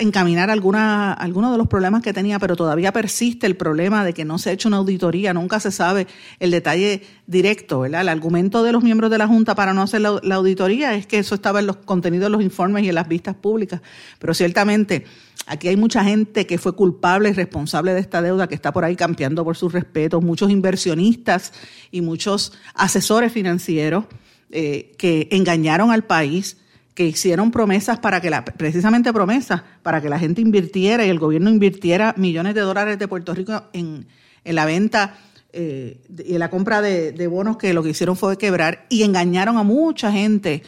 encaminar 0.00 0.50
alguna, 0.50 1.12
algunos 1.12 1.52
de 1.52 1.58
los 1.58 1.68
problemas 1.68 2.02
que 2.02 2.12
tenía, 2.12 2.40
pero 2.40 2.56
todavía 2.56 2.92
persiste 2.92 3.46
el 3.46 3.56
problema 3.56 4.04
de 4.04 4.12
que 4.12 4.24
no 4.24 4.36
se 4.36 4.50
ha 4.50 4.52
hecho 4.52 4.66
una 4.66 4.78
auditoría, 4.78 5.32
nunca 5.32 5.60
se 5.60 5.70
sabe 5.70 6.08
el 6.40 6.50
detalle 6.50 7.02
directo, 7.28 7.78
¿verdad? 7.78 8.00
El 8.00 8.08
argumento 8.08 8.64
de 8.64 8.72
los 8.72 8.82
miembros 8.82 9.12
de 9.12 9.18
la 9.18 9.28
Junta 9.28 9.54
para 9.54 9.72
no 9.72 9.82
hacer 9.82 10.00
la, 10.00 10.08
auditoría 10.34 10.96
es 10.96 11.06
que 11.06 11.18
eso 11.18 11.36
estaba 11.36 11.60
en 11.60 11.68
los 11.68 11.76
contenidos 11.76 12.24
de 12.24 12.30
los 12.30 12.42
informes 12.42 12.82
y 12.82 12.88
en 12.88 12.96
las 12.96 13.06
vistas 13.06 13.36
públicas, 13.36 13.80
pero 14.18 14.34
ciertamente 14.34 15.04
aquí 15.46 15.68
hay 15.68 15.76
mucha 15.76 16.02
gente 16.02 16.44
que 16.44 16.58
fue 16.58 16.74
culpable 16.74 17.28
y 17.28 17.32
responsable 17.32 17.94
de 17.94 18.00
esta 18.00 18.20
deuda 18.22 18.48
que 18.48 18.56
está 18.56 18.72
por 18.72 18.84
ahí 18.84 18.96
campeando 18.96 19.44
por 19.44 19.56
sus 19.56 19.72
respetos, 19.72 20.20
muchos 20.24 20.50
inversionistas 20.50 21.52
y 21.92 22.00
muchos 22.00 22.54
asesores 22.74 23.32
financieros 23.32 24.06
eh, 24.50 24.96
que 24.98 25.28
engañaron 25.30 25.92
al 25.92 26.02
país 26.02 26.56
que 26.96 27.06
hicieron 27.06 27.50
promesas 27.50 27.98
para 27.98 28.22
que 28.22 28.30
la, 28.30 28.42
precisamente 28.42 29.12
promesas 29.12 29.62
para 29.82 30.00
que 30.00 30.08
la 30.08 30.18
gente 30.18 30.40
invirtiera 30.40 31.04
y 31.04 31.10
el 31.10 31.18
gobierno 31.18 31.50
invirtiera 31.50 32.14
millones 32.16 32.54
de 32.54 32.62
dólares 32.62 32.98
de 32.98 33.06
Puerto 33.06 33.34
Rico 33.34 33.64
en, 33.74 34.06
la 34.44 34.64
venta 34.64 35.18
eh, 35.52 36.00
y 36.24 36.32
en 36.32 36.38
la 36.38 36.48
compra 36.48 36.80
de, 36.80 37.26
bonos 37.26 37.58
que 37.58 37.74
lo 37.74 37.82
que 37.82 37.90
hicieron 37.90 38.16
fue 38.16 38.38
quebrar 38.38 38.86
y 38.88 39.02
engañaron 39.02 39.58
a 39.58 39.62
mucha 39.62 40.10
gente, 40.10 40.62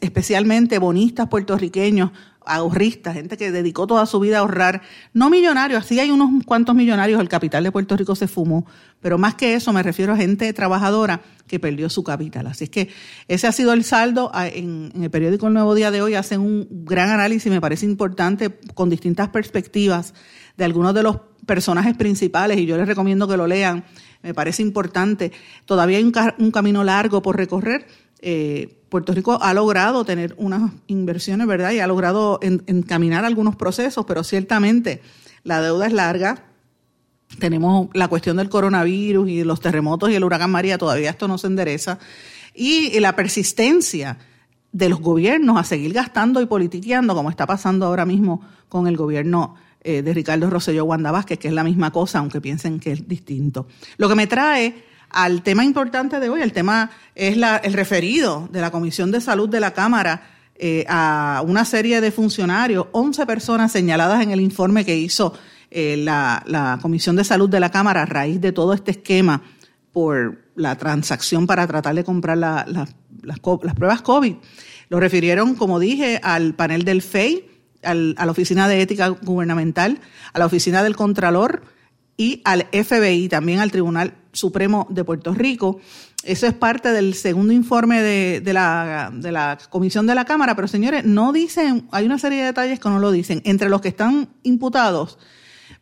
especialmente 0.00 0.78
bonistas 0.78 1.28
puertorriqueños, 1.28 2.12
ahorristas, 2.46 3.14
gente 3.14 3.36
que 3.36 3.50
dedicó 3.50 3.86
toda 3.86 4.06
su 4.06 4.20
vida 4.20 4.38
a 4.38 4.40
ahorrar, 4.40 4.82
no 5.12 5.30
millonarios, 5.30 5.86
sí 5.86 5.98
hay 6.00 6.10
unos 6.10 6.44
cuantos 6.44 6.74
millonarios, 6.74 7.20
el 7.20 7.28
capital 7.28 7.64
de 7.64 7.72
Puerto 7.72 7.96
Rico 7.96 8.14
se 8.14 8.28
fumó, 8.28 8.66
pero 9.00 9.18
más 9.18 9.34
que 9.34 9.54
eso 9.54 9.72
me 9.72 9.82
refiero 9.82 10.12
a 10.12 10.16
gente 10.16 10.52
trabajadora 10.52 11.20
que 11.46 11.60
perdió 11.60 11.90
su 11.90 12.02
capital. 12.02 12.46
Así 12.46 12.64
es 12.64 12.70
que 12.70 12.88
ese 13.28 13.46
ha 13.46 13.52
sido 13.52 13.72
el 13.72 13.84
saldo. 13.84 14.30
Ah, 14.32 14.48
en, 14.48 14.92
el 15.00 15.10
periódico 15.10 15.46
El 15.46 15.54
Nuevo 15.54 15.74
Día 15.74 15.90
de 15.90 16.02
hoy 16.02 16.14
hacen 16.14 16.40
un 16.40 16.66
gran 16.70 17.10
análisis, 17.10 17.50
me 17.50 17.60
parece 17.60 17.86
importante, 17.86 18.58
con 18.74 18.88
distintas 18.88 19.28
perspectivas 19.28 20.14
de 20.56 20.64
algunos 20.64 20.94
de 20.94 21.02
los 21.02 21.18
personajes 21.46 21.96
principales 21.96 22.58
y 22.58 22.66
yo 22.66 22.76
les 22.76 22.88
recomiendo 22.88 23.28
que 23.28 23.36
lo 23.36 23.46
lean, 23.46 23.84
me 24.22 24.32
parece 24.32 24.62
importante. 24.62 25.32
Todavía 25.66 25.98
hay 25.98 26.04
un, 26.04 26.50
camino 26.50 26.82
largo 26.82 27.20
por 27.20 27.36
recorrer. 27.36 27.86
Eh, 28.20 28.83
Puerto 28.94 29.12
Rico 29.12 29.40
ha 29.42 29.52
logrado 29.54 30.04
tener 30.04 30.36
unas 30.38 30.70
inversiones, 30.86 31.48
¿verdad? 31.48 31.72
Y 31.72 31.80
ha 31.80 31.86
logrado 31.88 32.38
encaminar 32.40 33.24
algunos 33.24 33.56
procesos, 33.56 34.04
pero 34.06 34.22
ciertamente 34.22 35.02
la 35.42 35.60
deuda 35.60 35.88
es 35.88 35.92
larga. 35.92 36.44
Tenemos 37.40 37.88
la 37.92 38.06
cuestión 38.06 38.36
del 38.36 38.48
coronavirus 38.48 39.28
y 39.28 39.42
los 39.42 39.60
terremotos 39.60 40.10
y 40.10 40.14
el 40.14 40.22
huracán 40.22 40.52
María, 40.52 40.78
todavía 40.78 41.10
esto 41.10 41.26
no 41.26 41.38
se 41.38 41.48
endereza. 41.48 41.98
Y 42.54 43.00
la 43.00 43.16
persistencia 43.16 44.18
de 44.70 44.88
los 44.88 45.00
gobiernos 45.00 45.58
a 45.58 45.64
seguir 45.64 45.92
gastando 45.92 46.40
y 46.40 46.46
politiqueando, 46.46 47.16
como 47.16 47.30
está 47.30 47.48
pasando 47.48 47.86
ahora 47.86 48.06
mismo 48.06 48.42
con 48.68 48.86
el 48.86 48.96
gobierno 48.96 49.56
eh, 49.82 50.02
de 50.02 50.14
Ricardo 50.14 50.48
Rosselló 50.48 50.84
Wanda 50.84 51.10
Vázquez, 51.10 51.40
que 51.40 51.48
es 51.48 51.54
la 51.54 51.64
misma 51.64 51.90
cosa, 51.90 52.20
aunque 52.20 52.40
piensen 52.40 52.78
que 52.78 52.92
es 52.92 53.08
distinto. 53.08 53.66
Lo 53.96 54.08
que 54.08 54.14
me 54.14 54.28
trae 54.28 54.93
al 55.14 55.42
tema 55.42 55.64
importante 55.64 56.18
de 56.18 56.28
hoy. 56.28 56.42
El 56.42 56.52
tema 56.52 56.90
es 57.14 57.36
el 57.36 57.72
referido 57.72 58.48
de 58.50 58.60
la 58.60 58.72
Comisión 58.72 59.12
de 59.12 59.20
Salud 59.20 59.48
de 59.48 59.60
la 59.60 59.72
Cámara 59.72 60.28
eh, 60.56 60.84
a 60.88 61.42
una 61.46 61.64
serie 61.64 62.00
de 62.00 62.10
funcionarios, 62.10 62.88
11 62.92 63.24
personas 63.24 63.72
señaladas 63.72 64.22
en 64.22 64.32
el 64.32 64.40
informe 64.40 64.84
que 64.84 64.96
hizo 64.96 65.32
eh, 65.70 65.96
la, 65.96 66.78
Comisión 66.82 67.14
de 67.14 67.24
Salud 67.24 67.48
de 67.48 67.60
la 67.60 67.70
Cámara 67.70 68.02
a 68.02 68.06
raíz 68.06 68.40
de 68.40 68.52
todo 68.52 68.74
este 68.74 68.90
esquema 68.90 69.42
por 69.92 70.38
la 70.56 70.76
transacción 70.76 71.46
para 71.46 71.66
tratar 71.68 71.94
de 71.94 72.02
comprar 72.02 72.36
las, 72.36 72.66
las, 72.68 73.40
pruebas 73.40 74.02
COVID. 74.02 74.34
Lo 74.88 74.98
refirieron, 74.98 75.54
como 75.54 75.78
dije, 75.78 76.20
al 76.24 76.54
panel 76.54 76.84
del 76.84 77.02
FEI, 77.02 77.50
a 77.84 77.94
la 77.94 78.30
Oficina 78.30 78.66
de 78.66 78.82
Ética 78.82 79.08
Gubernamental, 79.08 80.00
a 80.32 80.38
la 80.40 80.46
Oficina 80.46 80.82
del 80.82 80.96
Contralor 80.96 81.62
y 82.16 82.42
al 82.44 82.66
FBI, 82.72 83.28
también 83.28 83.60
al 83.60 83.70
Tribunal 83.70 84.14
Supremo 84.34 84.86
de 84.90 85.04
Puerto 85.04 85.32
Rico. 85.32 85.80
Eso 86.22 86.46
es 86.46 86.52
parte 86.52 86.92
del 86.92 87.14
segundo 87.14 87.52
informe 87.52 88.02
de, 88.02 88.40
de, 88.40 88.52
la, 88.52 89.10
de 89.12 89.32
la 89.32 89.58
Comisión 89.70 90.06
de 90.06 90.14
la 90.14 90.24
Cámara, 90.24 90.54
pero 90.54 90.68
señores, 90.68 91.04
no 91.04 91.32
dicen, 91.32 91.88
hay 91.90 92.04
una 92.06 92.18
serie 92.18 92.40
de 92.40 92.46
detalles 92.46 92.78
que 92.80 92.88
no 92.88 92.98
lo 92.98 93.10
dicen. 93.10 93.40
Entre 93.44 93.68
los 93.68 93.80
que 93.80 93.88
están 93.88 94.28
imputados 94.42 95.18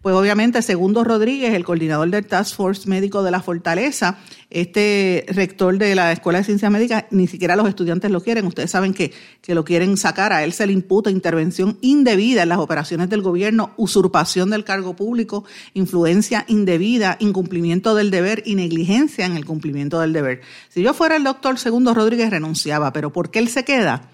pues 0.03 0.17
obviamente, 0.17 0.61
Segundo 0.63 1.05
Rodríguez, 1.05 1.55
el 1.55 1.65
coordinador 1.65 2.11
del 2.11 2.27
Task 2.27 2.57
Force 2.57 2.89
Médico 2.89 3.23
de 3.23 3.31
la 3.31 3.41
Fortaleza, 3.41 4.19
este 4.51 5.25
rector 5.29 5.79
de 5.79 5.95
la 5.95 6.11
Escuela 6.11 6.41
de 6.41 6.45
Ciencias 6.45 6.73
Médicas, 6.73 7.05
ni 7.13 7.29
siquiera 7.29 7.55
los 7.55 7.69
estudiantes 7.69 8.11
lo 8.11 8.21
quieren. 8.21 8.45
Ustedes 8.47 8.73
saben 8.73 8.95
que, 8.95 9.13
que 9.41 9.55
lo 9.55 9.65
quieren 9.65 9.97
sacar. 9.97 10.33
A 10.33 10.43
él 10.43 10.53
se 10.53 10.67
le 10.67 10.73
imputa 10.73 11.09
intervención 11.09 11.79
indebida 11.83 12.43
en 12.43 12.49
las 12.49 12.59
operaciones 12.59 13.11
del 13.11 13.23
gobierno, 13.23 13.71
usurpación 13.77 14.51
del 14.51 14.65
cargo 14.65 14.97
público, 14.97 15.45
influencia 15.73 16.45
indebida, 16.49 17.17
incumplimiento 17.21 17.95
del 17.95 18.11
deber 18.11 18.43
y 18.45 18.57
negligencia 18.57 19.25
en 19.25 19.37
el 19.37 19.45
cumplimiento 19.45 20.01
del 20.01 20.13
deber. 20.13 20.41
Si 20.69 20.83
yo 20.83 20.95
fuera 20.95 21.15
el 21.15 21.23
doctor 21.23 21.61
Segundo 21.61 21.95
Rodríguez, 21.95 22.29
renunciaba. 22.29 22.93
Pero 22.93 23.13
¿por 23.13 23.31
qué 23.31 23.39
él 23.39 23.49
se 23.49 23.65
queda? 23.65 24.11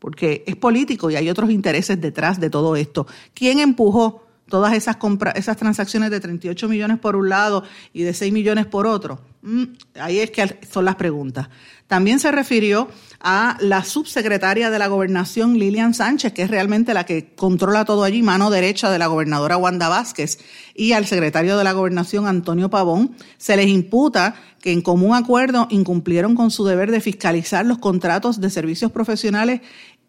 Porque 0.00 0.42
es 0.48 0.56
político 0.56 1.12
y 1.12 1.16
hay 1.16 1.30
otros 1.30 1.52
intereses 1.52 2.00
detrás 2.00 2.40
de 2.40 2.50
todo 2.50 2.74
esto. 2.74 3.06
¿Quién 3.34 3.60
empujó? 3.60 4.27
Todas 4.48 4.72
esas 4.74 4.96
compras, 4.96 5.34
esas 5.36 5.56
transacciones 5.56 6.10
de 6.10 6.20
38 6.20 6.68
millones 6.68 6.98
por 6.98 7.16
un 7.16 7.28
lado 7.28 7.64
y 7.92 8.02
de 8.02 8.14
6 8.14 8.32
millones 8.32 8.66
por 8.66 8.86
otro? 8.86 9.20
Mm, 9.42 9.64
ahí 10.00 10.18
es 10.18 10.30
que 10.30 10.58
son 10.70 10.84
las 10.84 10.96
preguntas. 10.96 11.48
También 11.86 12.20
se 12.20 12.30
refirió 12.32 12.88
a 13.20 13.56
la 13.60 13.82
subsecretaria 13.82 14.68
de 14.70 14.78
la 14.78 14.88
gobernación, 14.88 15.58
Lilian 15.58 15.94
Sánchez, 15.94 16.32
que 16.32 16.42
es 16.42 16.50
realmente 16.50 16.92
la 16.92 17.06
que 17.06 17.34
controla 17.34 17.84
todo 17.84 18.04
allí, 18.04 18.22
mano 18.22 18.50
derecha 18.50 18.90
de 18.90 18.98
la 18.98 19.06
gobernadora 19.06 19.56
Wanda 19.56 19.88
Vázquez, 19.88 20.38
y 20.74 20.92
al 20.92 21.06
secretario 21.06 21.56
de 21.56 21.64
la 21.64 21.72
gobernación, 21.72 22.26
Antonio 22.26 22.68
Pavón. 22.68 23.16
Se 23.38 23.56
les 23.56 23.68
imputa 23.68 24.34
que 24.60 24.72
en 24.72 24.82
común 24.82 25.14
acuerdo 25.14 25.66
incumplieron 25.70 26.34
con 26.34 26.50
su 26.50 26.64
deber 26.64 26.90
de 26.90 27.00
fiscalizar 27.00 27.64
los 27.64 27.78
contratos 27.78 28.40
de 28.40 28.50
servicios 28.50 28.92
profesionales 28.92 29.60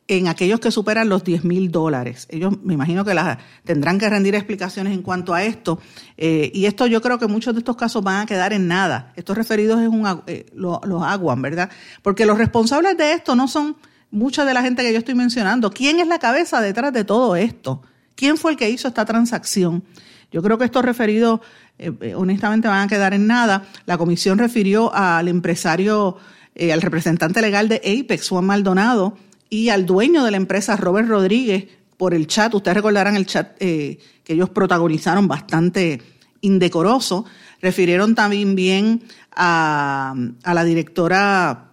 en 0.10 0.28
aquellos 0.28 0.60
que 0.60 0.72
superan 0.72 1.08
los 1.08 1.24
10 1.24 1.44
mil 1.44 1.72
dólares. 1.72 2.25
Ellos 2.32 2.56
me 2.63 2.74
imagino 2.74 3.06
que 3.06 3.13
las, 3.13 3.38
tendrán 3.63 4.00
que 4.00 4.10
rendir 4.10 4.34
explicaciones 4.34 4.92
en 4.92 5.04
cuanto 5.04 5.36
a 5.36 5.44
esto. 5.44 5.80
Eh, 6.18 6.51
y 6.51 6.66
esto 6.66 6.88
yo 6.88 7.00
creo 7.00 7.20
que 7.20 7.28
muchos 7.28 7.54
de 7.54 7.60
estos 7.60 7.75
casos 7.75 8.04
van 8.04 8.22
a 8.22 8.25
quedar 8.25 8.51
en 8.51 8.68
nada. 8.68 9.13
Estos 9.16 9.38
referidos 9.38 9.80
es 9.80 9.88
un, 9.88 10.24
eh, 10.25 10.48
los, 10.56 10.80
aguan, 11.04 11.44
¿verdad? 11.44 11.70
Porque 12.01 12.25
los 12.25 12.39
responsables 12.39 12.98
de 12.98 13.13
esto 13.13 13.36
no 13.36 13.48
son 13.48 13.78
mucha 14.10 14.46
de 14.46 14.56
la 14.56 14.63
gente 14.63 14.82
que 14.82 14.92
yo 14.92 14.98
estoy 14.98 15.13
mencionando. 15.13 15.70
¿Quién 15.70 16.00
es 16.00 16.08
la 16.08 16.18
cabeza 16.18 16.60
detrás 16.60 16.92
de 16.92 17.04
todo 17.04 17.36
esto? 17.36 17.84
¿Quién 18.16 18.36
fue 18.36 18.51
el 18.51 18.58
que 18.58 18.68
hizo 18.68 18.88
esta 18.88 19.06
transacción? 19.06 19.84
Yo 20.32 20.42
creo 20.42 20.58
que 20.58 20.66
estos 20.66 20.84
referidos, 20.84 21.42
eh, 21.78 22.16
honestamente, 22.16 22.68
van 22.68 22.82
a 22.82 22.88
quedar 22.88 23.13
en 23.13 23.28
nada. 23.28 23.66
La 23.86 24.00
comisión 24.00 24.39
refirió 24.39 24.92
al 24.92 25.28
empresario, 25.28 26.18
al 26.60 26.82
representante 26.82 27.42
legal 27.42 27.70
de 27.70 27.75
Apex, 27.75 28.30
Juan 28.30 28.46
Maldonado, 28.46 29.16
y 29.50 29.70
al 29.70 29.86
dueño 29.86 30.24
de 30.24 30.32
la 30.32 30.38
empresa, 30.38 30.75
Robert 30.75 31.08
Rodríguez, 31.08 31.65
por 31.98 32.13
el 32.13 32.27
chat. 32.27 32.53
Ustedes 32.53 32.75
recordarán 32.75 33.15
el 33.15 33.25
chat 33.25 33.56
eh, 33.60 34.00
que 34.24 34.34
ellos 34.34 34.50
protagonizaron 34.50 35.27
bastante 35.27 36.01
indecoroso. 36.41 37.25
Refirieron 37.62 38.15
también 38.15 38.56
bien 38.56 39.01
a, 39.36 40.15
a 40.44 40.53
la 40.53 40.63
directora 40.63 41.72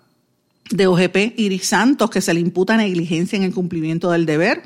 de 0.71 0.87
OGP, 0.87 1.39
Iris 1.39 1.67
Santos, 1.67 2.11
que 2.11 2.21
se 2.21 2.35
le 2.35 2.41
imputa 2.41 2.77
negligencia 2.77 3.37
en 3.37 3.45
el 3.45 3.55
cumplimiento 3.55 4.11
del 4.11 4.27
deber. 4.27 4.63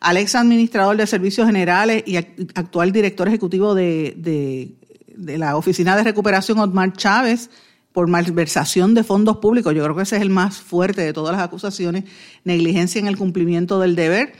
Al 0.00 0.16
ex 0.16 0.34
administrador 0.34 0.96
de 0.96 1.06
servicios 1.06 1.46
generales 1.46 2.04
y 2.06 2.16
actual 2.16 2.92
director 2.92 3.26
ejecutivo 3.28 3.74
de, 3.74 4.14
de, 4.16 4.72
de 5.16 5.38
la 5.38 5.56
Oficina 5.56 5.96
de 5.96 6.04
Recuperación, 6.04 6.58
Otmar 6.58 6.92
Chávez, 6.92 7.50
por 7.98 8.06
malversación 8.06 8.94
de 8.94 9.02
fondos 9.02 9.38
públicos. 9.38 9.74
Yo 9.74 9.82
creo 9.82 9.96
que 9.96 10.04
ese 10.04 10.14
es 10.14 10.22
el 10.22 10.30
más 10.30 10.58
fuerte 10.58 11.02
de 11.02 11.12
todas 11.12 11.34
las 11.34 11.44
acusaciones, 11.44 12.04
negligencia 12.44 13.00
en 13.00 13.08
el 13.08 13.16
cumplimiento 13.16 13.80
del 13.80 13.96
deber. 13.96 14.34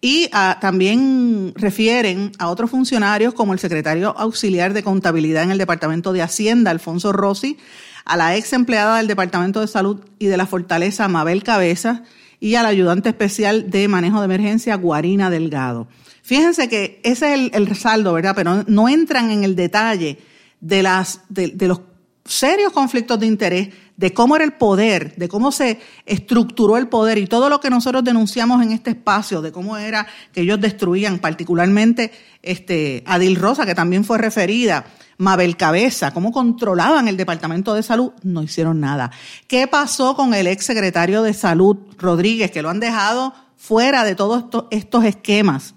Y 0.00 0.30
ah, 0.32 0.56
también 0.62 1.52
refieren 1.54 2.32
a 2.38 2.48
otros 2.48 2.70
funcionarios 2.70 3.34
como 3.34 3.52
el 3.52 3.58
secretario 3.58 4.16
auxiliar 4.16 4.72
de 4.72 4.82
contabilidad 4.82 5.42
en 5.42 5.50
el 5.50 5.58
Departamento 5.58 6.14
de 6.14 6.22
Hacienda, 6.22 6.70
Alfonso 6.70 7.12
Rossi, 7.12 7.58
a 8.06 8.16
la 8.16 8.34
ex 8.34 8.54
empleada 8.54 8.96
del 8.96 9.08
Departamento 9.08 9.60
de 9.60 9.66
Salud 9.66 10.00
y 10.18 10.28
de 10.28 10.38
la 10.38 10.46
Fortaleza, 10.46 11.06
Mabel 11.06 11.42
Cabeza, 11.42 12.04
y 12.40 12.54
al 12.54 12.64
ayudante 12.64 13.10
especial 13.10 13.70
de 13.70 13.88
manejo 13.88 14.20
de 14.20 14.24
emergencia, 14.24 14.74
Guarina 14.76 15.28
Delgado. 15.28 15.86
Fíjense 16.22 16.70
que 16.70 16.98
ese 17.04 17.34
es 17.34 17.50
el, 17.52 17.76
saldo, 17.76 18.14
¿verdad? 18.14 18.32
Pero 18.34 18.64
no 18.68 18.88
entran 18.88 19.30
en 19.30 19.44
el 19.44 19.54
detalle 19.54 20.16
de, 20.62 20.82
las, 20.82 21.20
de 21.28 21.68
los 21.68 21.91
serios 22.24 22.72
conflictos 22.72 23.18
de 23.18 23.26
interés 23.26 23.68
de 23.96 24.12
cómo 24.12 24.36
era 24.36 24.44
el 24.44 24.52
poder, 24.52 25.14
de 25.16 25.28
cómo 25.28 25.52
se 25.52 25.80
estructuró 26.06 26.76
el 26.76 26.88
poder 26.88 27.18
y 27.18 27.26
todo 27.26 27.48
lo 27.48 27.60
que 27.60 27.70
nosotros 27.70 28.02
denunciamos 28.02 28.62
en 28.62 28.72
este 28.72 28.90
espacio, 28.90 29.42
de 29.42 29.52
cómo 29.52 29.76
era 29.76 30.06
que 30.32 30.42
ellos 30.42 30.60
destruían, 30.60 31.18
particularmente 31.18 32.10
este, 32.42 33.04
Adil 33.06 33.36
Rosa, 33.36 33.66
que 33.66 33.74
también 33.74 34.04
fue 34.04 34.18
referida, 34.18 34.86
Mabel 35.18 35.56
Cabeza, 35.56 36.12
cómo 36.12 36.32
controlaban 36.32 37.06
el 37.06 37.16
Departamento 37.16 37.74
de 37.74 37.82
Salud, 37.82 38.12
no 38.22 38.42
hicieron 38.42 38.80
nada. 38.80 39.12
¿Qué 39.46 39.68
pasó 39.68 40.16
con 40.16 40.34
el 40.34 40.46
ex 40.46 40.64
secretario 40.64 41.22
de 41.22 41.34
Salud, 41.34 41.76
Rodríguez, 41.98 42.50
que 42.50 42.62
lo 42.62 42.70
han 42.70 42.80
dejado 42.80 43.34
fuera 43.56 44.04
de 44.04 44.16
todos 44.16 44.46
estos 44.70 45.04
esquemas? 45.04 45.74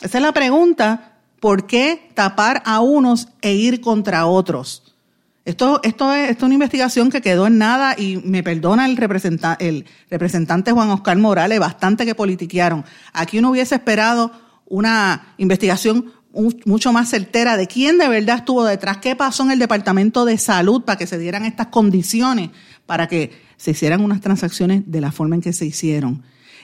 Esa 0.00 0.18
es 0.18 0.22
la 0.22 0.32
pregunta, 0.32 1.18
¿por 1.38 1.66
qué 1.66 2.10
tapar 2.14 2.62
a 2.64 2.80
unos 2.80 3.28
e 3.42 3.52
ir 3.52 3.82
contra 3.82 4.24
otros? 4.24 4.89
Esto, 5.50 5.80
esto, 5.82 6.14
es, 6.14 6.30
esto 6.30 6.46
una 6.46 6.54
investigación 6.54 7.10
que 7.10 7.20
quedó 7.20 7.48
en 7.48 7.58
nada 7.58 7.96
y 7.98 8.18
me 8.18 8.44
perdona 8.44 8.86
el, 8.86 8.92
el 9.58 9.84
representante 10.08 10.70
Juan 10.70 10.90
Oscar 10.90 11.18
Morales, 11.18 11.58
bastante 11.58 12.06
que 12.06 12.14
politiquearon. 12.14 12.84
Aquí 13.12 13.40
uno 13.40 13.50
hubiese 13.50 13.74
esperado 13.74 14.30
una 14.66 15.34
investigación 15.38 16.12
mucho 16.64 16.92
más 16.92 17.10
certera 17.10 17.56
de 17.56 17.66
quién 17.66 17.98
de 17.98 18.06
verdad 18.06 18.36
estuvo 18.36 18.64
detrás, 18.64 18.98
qué 18.98 19.16
pasó 19.16 19.42
en 19.42 19.50
el 19.50 19.58
Departamento 19.58 20.24
de 20.24 20.38
Salud 20.38 20.82
para 20.82 20.96
que 20.96 21.08
se 21.08 21.18
dieran 21.18 21.44
estas 21.44 21.66
condiciones, 21.66 22.50
para 22.86 23.08
que 23.08 23.32
se 23.56 23.72
hicieran 23.72 24.04
unas 24.04 24.20
transacciones 24.20 24.84
de 24.86 25.00
la 25.00 25.10
forma 25.10 25.34
en 25.34 25.40
que 25.40 25.52
se 25.52 25.66
hicieron. 25.66 26.22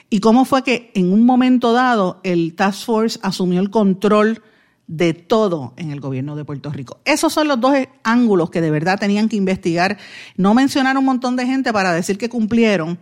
Y 0.09 0.21
cómo 0.21 0.45
fue 0.45 0.63
que 0.63 0.91
en 0.95 1.11
un 1.11 1.25
momento 1.25 1.73
dado 1.73 2.21
el 2.23 2.55
Task 2.55 2.85
Force 2.85 3.19
asumió 3.21 3.59
el 3.59 3.69
control 3.69 4.41
de 4.87 5.13
todo 5.13 5.73
en 5.75 5.91
el 5.91 5.99
gobierno 5.99 6.35
de 6.35 6.45
Puerto 6.45 6.71
Rico. 6.71 6.99
Esos 7.03 7.33
son 7.33 7.47
los 7.47 7.59
dos 7.59 7.75
ángulos 8.03 8.49
que 8.49 8.61
de 8.61 8.71
verdad 8.71 8.97
tenían 8.97 9.27
que 9.27 9.35
investigar. 9.35 9.97
No 10.37 10.53
mencionar 10.53 10.97
un 10.97 11.05
montón 11.05 11.35
de 11.35 11.45
gente 11.45 11.73
para 11.73 11.91
decir 11.93 12.17
que 12.17 12.29
cumplieron, 12.29 12.97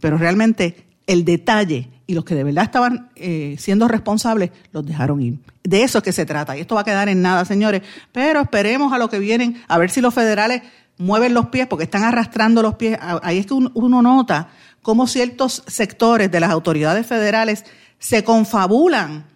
pero 0.00 0.16
realmente 0.16 0.86
el 1.06 1.24
detalle 1.24 1.90
y 2.06 2.14
los 2.14 2.24
que 2.24 2.34
de 2.34 2.42
verdad 2.42 2.64
estaban 2.64 3.10
eh, 3.16 3.56
siendo 3.58 3.86
responsables 3.86 4.50
los 4.72 4.84
dejaron 4.84 5.20
ir. 5.20 5.38
De 5.62 5.82
eso 5.82 5.98
es 5.98 6.04
que 6.04 6.12
se 6.12 6.24
trata. 6.24 6.56
Y 6.56 6.60
esto 6.60 6.74
va 6.74 6.80
a 6.80 6.84
quedar 6.84 7.10
en 7.10 7.20
nada, 7.20 7.44
señores. 7.44 7.82
Pero 8.10 8.40
esperemos 8.40 8.92
a 8.94 8.98
lo 8.98 9.10
que 9.10 9.18
vienen, 9.18 9.62
a 9.68 9.76
ver 9.76 9.90
si 9.90 10.00
los 10.00 10.14
federales 10.14 10.62
mueven 10.96 11.34
los 11.34 11.48
pies, 11.48 11.66
porque 11.66 11.84
están 11.84 12.04
arrastrando 12.04 12.62
los 12.62 12.76
pies. 12.76 12.98
Ahí 13.22 13.38
es 13.38 13.46
que 13.46 13.52
uno 13.52 14.02
nota 14.02 14.48
cómo 14.80 15.06
ciertos 15.06 15.62
sectores 15.66 16.30
de 16.30 16.40
las 16.40 16.50
autoridades 16.50 17.06
federales 17.06 17.66
se 17.98 18.24
confabulan 18.24 19.26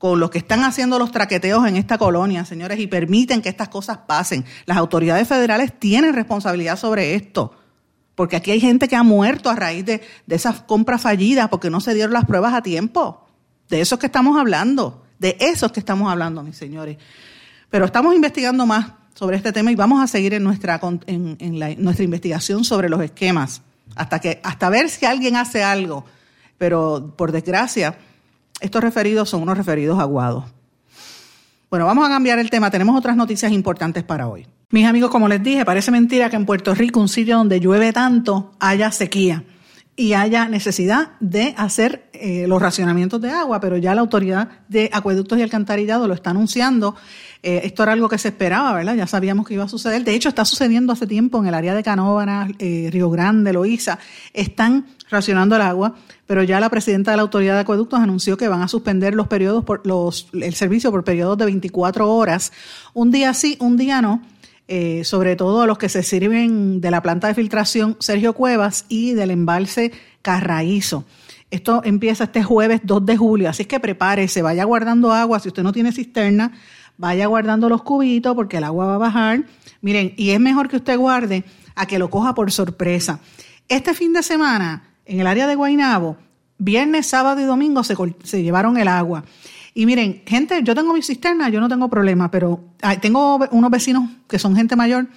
con 0.00 0.18
los 0.18 0.30
que 0.30 0.38
están 0.38 0.64
haciendo 0.64 0.98
los 0.98 1.12
traqueteos 1.12 1.68
en 1.68 1.76
esta 1.76 1.98
colonia, 1.98 2.46
señores, 2.46 2.80
y 2.80 2.86
permiten 2.86 3.42
que 3.42 3.50
estas 3.50 3.68
cosas 3.68 3.98
pasen. 3.98 4.46
Las 4.64 4.78
autoridades 4.78 5.28
federales 5.28 5.78
tienen 5.78 6.14
responsabilidad 6.14 6.78
sobre 6.78 7.14
esto, 7.16 7.52
porque 8.14 8.34
aquí 8.34 8.50
hay 8.50 8.60
gente 8.60 8.88
que 8.88 8.96
ha 8.96 9.02
muerto 9.02 9.50
a 9.50 9.56
raíz 9.56 9.84
de, 9.84 10.00
esas 10.26 10.62
compras 10.62 11.02
fallidas 11.02 11.50
porque 11.50 11.68
no 11.68 11.82
se 11.82 11.92
dieron 11.92 12.14
las 12.14 12.24
pruebas 12.24 12.54
a 12.54 12.62
tiempo. 12.62 13.26
De 13.68 13.82
eso 13.82 13.96
es 13.96 13.98
que 14.00 14.06
estamos 14.06 14.38
hablando, 14.40 15.04
de 15.18 15.36
eso 15.38 15.66
es 15.66 15.72
que 15.72 15.80
estamos 15.80 16.10
hablando, 16.10 16.42
mis 16.42 16.56
señores. 16.56 16.96
Pero 17.68 17.84
estamos 17.84 18.14
investigando 18.14 18.64
más 18.64 18.86
sobre 19.12 19.36
este 19.36 19.52
tema 19.52 19.70
y 19.70 19.74
vamos 19.76 20.02
a 20.02 20.06
seguir 20.06 20.32
en 20.32 20.42
nuestra, 20.42 20.80
en, 21.08 21.36
nuestra 21.76 22.04
investigación 22.06 22.64
sobre 22.64 22.88
los 22.88 23.02
esquemas 23.02 23.60
hasta, 23.96 24.18
que, 24.18 24.40
hasta 24.44 24.70
ver 24.70 24.88
si 24.88 25.04
alguien 25.04 25.36
hace 25.36 25.62
algo. 25.62 26.06
Pero 26.56 27.12
por 27.18 27.32
desgracia, 27.32 27.98
estos 28.60 28.82
referidos 28.82 29.28
son 29.28 29.42
unos 29.42 29.56
referidos 29.56 29.98
aguados. 29.98 30.44
Bueno, 31.70 31.86
vamos 31.86 32.04
a 32.04 32.08
cambiar 32.08 32.38
el 32.38 32.50
tema. 32.50 32.70
Tenemos 32.70 32.96
otras 32.96 33.16
noticias 33.16 33.52
importantes 33.52 34.02
para 34.02 34.28
hoy. 34.28 34.46
Mis 34.70 34.86
amigos, 34.86 35.10
como 35.10 35.28
les 35.28 35.42
dije, 35.42 35.64
parece 35.64 35.90
mentira 35.90 36.30
que 36.30 36.36
en 36.36 36.46
Puerto 36.46 36.74
Rico, 36.74 37.00
un 37.00 37.08
sitio 37.08 37.36
donde 37.36 37.60
llueve 37.60 37.92
tanto, 37.92 38.52
haya 38.58 38.90
sequía 38.92 39.44
y 40.00 40.14
haya 40.14 40.48
necesidad 40.48 41.10
de 41.20 41.52
hacer 41.58 42.08
eh, 42.14 42.46
los 42.48 42.62
racionamientos 42.62 43.20
de 43.20 43.32
agua, 43.32 43.60
pero 43.60 43.76
ya 43.76 43.94
la 43.94 44.00
autoridad 44.00 44.48
de 44.66 44.88
acueductos 44.94 45.38
y 45.38 45.42
alcantarillado 45.42 46.08
lo 46.08 46.14
está 46.14 46.30
anunciando. 46.30 46.96
Eh, 47.42 47.60
esto 47.64 47.82
era 47.82 47.92
algo 47.92 48.08
que 48.08 48.16
se 48.16 48.28
esperaba, 48.28 48.72
¿verdad? 48.72 48.94
Ya 48.94 49.06
sabíamos 49.06 49.46
que 49.46 49.52
iba 49.52 49.64
a 49.64 49.68
suceder. 49.68 50.02
De 50.02 50.14
hecho, 50.14 50.30
está 50.30 50.46
sucediendo 50.46 50.94
hace 50.94 51.06
tiempo 51.06 51.38
en 51.38 51.48
el 51.48 51.54
área 51.54 51.74
de 51.74 51.82
Canóvanas, 51.82 52.50
eh, 52.60 52.88
Río 52.90 53.10
Grande, 53.10 53.52
Loíza. 53.52 53.98
Están 54.32 54.86
racionando 55.10 55.56
el 55.56 55.62
agua, 55.62 55.96
pero 56.26 56.42
ya 56.44 56.60
la 56.60 56.70
presidenta 56.70 57.10
de 57.10 57.18
la 57.18 57.22
autoridad 57.24 57.52
de 57.52 57.60
acueductos 57.60 58.00
anunció 58.00 58.38
que 58.38 58.48
van 58.48 58.62
a 58.62 58.68
suspender 58.68 59.14
los 59.14 59.28
periodos 59.28 59.66
por 59.66 59.86
los, 59.86 60.28
el 60.32 60.54
servicio 60.54 60.90
por 60.90 61.04
periodos 61.04 61.36
de 61.36 61.44
24 61.44 62.10
horas, 62.10 62.52
un 62.94 63.10
día 63.10 63.34
sí, 63.34 63.58
un 63.60 63.76
día 63.76 64.00
no. 64.00 64.22
Eh, 64.72 65.02
sobre 65.02 65.34
todo 65.34 65.66
los 65.66 65.78
que 65.78 65.88
se 65.88 66.04
sirven 66.04 66.80
de 66.80 66.92
la 66.92 67.02
planta 67.02 67.26
de 67.26 67.34
filtración 67.34 67.96
Sergio 67.98 68.34
Cuevas 68.34 68.84
y 68.88 69.14
del 69.14 69.32
embalse 69.32 69.90
Carraízo. 70.22 71.04
Esto 71.50 71.82
empieza 71.84 72.22
este 72.22 72.44
jueves 72.44 72.82
2 72.84 73.04
de 73.04 73.16
julio, 73.16 73.50
así 73.50 73.64
que 73.64 73.80
prepárese, 73.80 74.42
vaya 74.42 74.62
guardando 74.62 75.10
agua. 75.10 75.40
Si 75.40 75.48
usted 75.48 75.64
no 75.64 75.72
tiene 75.72 75.90
cisterna, 75.90 76.52
vaya 76.98 77.26
guardando 77.26 77.68
los 77.68 77.82
cubitos 77.82 78.36
porque 78.36 78.58
el 78.58 78.62
agua 78.62 78.86
va 78.86 78.94
a 78.94 78.98
bajar. 78.98 79.44
Miren, 79.80 80.14
y 80.16 80.30
es 80.30 80.38
mejor 80.38 80.68
que 80.68 80.76
usted 80.76 80.96
guarde 80.96 81.42
a 81.74 81.86
que 81.86 81.98
lo 81.98 82.08
coja 82.08 82.36
por 82.36 82.52
sorpresa. 82.52 83.18
Este 83.66 83.92
fin 83.92 84.12
de 84.12 84.22
semana, 84.22 84.84
en 85.04 85.18
el 85.18 85.26
área 85.26 85.48
de 85.48 85.56
Guainabo, 85.56 86.16
viernes, 86.58 87.08
sábado 87.08 87.40
y 87.40 87.44
domingo 87.44 87.82
se 87.82 88.40
llevaron 88.40 88.76
el 88.76 88.86
agua. 88.86 89.24
Y 89.74 89.86
miren, 89.86 90.22
gente, 90.26 90.60
yo 90.62 90.74
tengo 90.74 90.92
mi 90.92 91.02
cisterna, 91.02 91.48
yo 91.48 91.60
no 91.60 91.68
tengo 91.68 91.88
problema, 91.88 92.30
pero 92.30 92.64
tengo 93.00 93.36
unos 93.50 93.70
vecinos 93.70 94.10
que 94.28 94.38
son 94.38 94.56
gente 94.56 94.74
mayor 94.76 95.08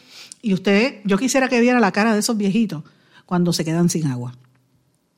y 0.41 0.53
usted, 0.53 1.01
yo 1.05 1.17
quisiera 1.17 1.47
que 1.47 1.59
viera 1.61 1.79
la 1.79 1.91
cara 1.91 2.13
de 2.13 2.19
esos 2.19 2.37
viejitos 2.37 2.83
cuando 3.25 3.53
se 3.53 3.65
quedan 3.65 3.89
sin 3.89 4.07
agua. 4.07 4.35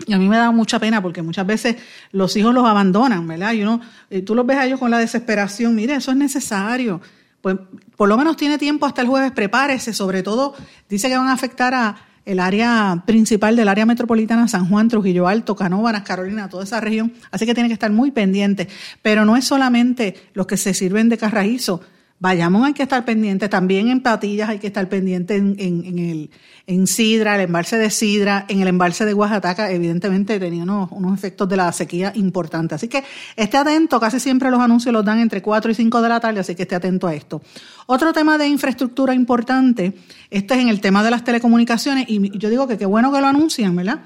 Y 0.05 0.13
a 0.13 0.17
mí 0.17 0.27
me 0.27 0.37
da 0.37 0.51
mucha 0.51 0.77
pena 0.79 1.01
porque 1.01 1.21
muchas 1.21 1.47
veces 1.47 1.77
los 2.11 2.35
hijos 2.35 2.53
los 2.53 2.65
abandonan, 2.65 3.27
¿verdad? 3.27 3.53
Y 3.53 3.63
uno, 3.63 3.81
eh, 4.09 4.21
tú 4.21 4.35
los 4.35 4.45
ves 4.45 4.57
a 4.57 4.65
ellos 4.65 4.79
con 4.79 4.91
la 4.91 4.99
desesperación, 4.99 5.73
mire, 5.73 5.95
eso 5.95 6.11
es 6.11 6.17
necesario. 6.17 7.01
Pues 7.41 7.57
por 7.95 8.09
lo 8.09 8.17
menos 8.17 8.37
tiene 8.37 8.57
tiempo 8.57 8.85
hasta 8.85 9.01
el 9.01 9.07
jueves, 9.07 9.31
prepárese, 9.31 9.93
sobre 9.93 10.21
todo 10.21 10.55
dice 10.89 11.09
que 11.09 11.17
van 11.17 11.27
a 11.27 11.33
afectar 11.33 11.73
a 11.73 11.95
el 12.25 12.39
área 12.39 13.03
principal 13.05 13.55
del 13.55 13.67
área 13.67 13.85
metropolitana, 13.85 14.47
San 14.47 14.67
Juan, 14.67 14.89
Trujillo 14.89 15.27
Alto, 15.27 15.55
Canóvanas, 15.55 16.03
Carolina, 16.03 16.49
toda 16.49 16.63
esa 16.63 16.81
región. 16.81 17.13
Así 17.31 17.45
que 17.45 17.53
tiene 17.53 17.69
que 17.69 17.73
estar 17.73 17.91
muy 17.91 18.11
pendiente. 18.11 18.67
Pero 19.01 19.25
no 19.25 19.37
es 19.37 19.45
solamente 19.45 20.15
los 20.33 20.47
que 20.47 20.57
se 20.57 20.73
sirven 20.73 21.09
de 21.09 21.17
carraízo, 21.17 21.81
Vayamos, 22.17 22.65
hay 22.65 22.73
que 22.73 22.83
estar 22.83 23.03
pendiente, 23.03 23.49
también 23.49 23.89
en 23.89 23.99
Patillas 23.99 24.47
hay 24.47 24.57
que 24.57 24.67
estar 24.67 24.87
pendiente 24.87 25.35
en, 25.35 25.57
en, 25.59 25.99
el, 25.99 26.29
en 26.65 26.87
Sidra, 26.87 27.35
el 27.35 27.41
embalse 27.41 27.77
de 27.77 27.89
Sidra, 27.89 28.45
en 28.47 28.61
el 28.61 28.69
embalse 28.69 29.03
de 29.03 29.13
Oaxaca, 29.13 29.69
evidentemente 29.69 30.39
tenía 30.39 30.63
unos, 30.63 30.89
unos 30.93 31.13
efectos 31.13 31.49
de 31.49 31.57
la 31.57 31.69
sequía 31.73 32.13
importantes. 32.15 32.77
Así 32.77 32.87
que 32.87 33.03
esté 33.35 33.57
atento, 33.57 33.99
casi 33.99 34.21
siempre 34.21 34.49
los 34.49 34.61
anuncios 34.61 34.93
los 34.93 35.03
dan 35.03 35.19
entre 35.19 35.41
4 35.41 35.71
y 35.71 35.75
5 35.75 36.01
de 36.01 36.09
la 36.09 36.21
tarde, 36.21 36.39
así 36.39 36.55
que 36.55 36.61
esté 36.63 36.75
atento 36.75 37.05
a 37.05 37.13
esto. 37.13 37.41
Otro 37.85 38.13
tema 38.13 38.37
de 38.37 38.47
infraestructura 38.47 39.13
importante, 39.13 39.93
este 40.31 40.53
es 40.53 40.61
en 40.61 40.69
el 40.69 40.79
tema 40.79 41.03
de 41.03 41.11
las 41.11 41.25
telecomunicaciones, 41.25 42.05
y 42.07 42.37
yo 42.37 42.49
digo 42.49 42.65
que 42.65 42.77
qué 42.77 42.85
bueno 42.85 43.11
que 43.11 43.19
lo 43.19 43.27
anuncian, 43.27 43.75
¿verdad? 43.75 43.99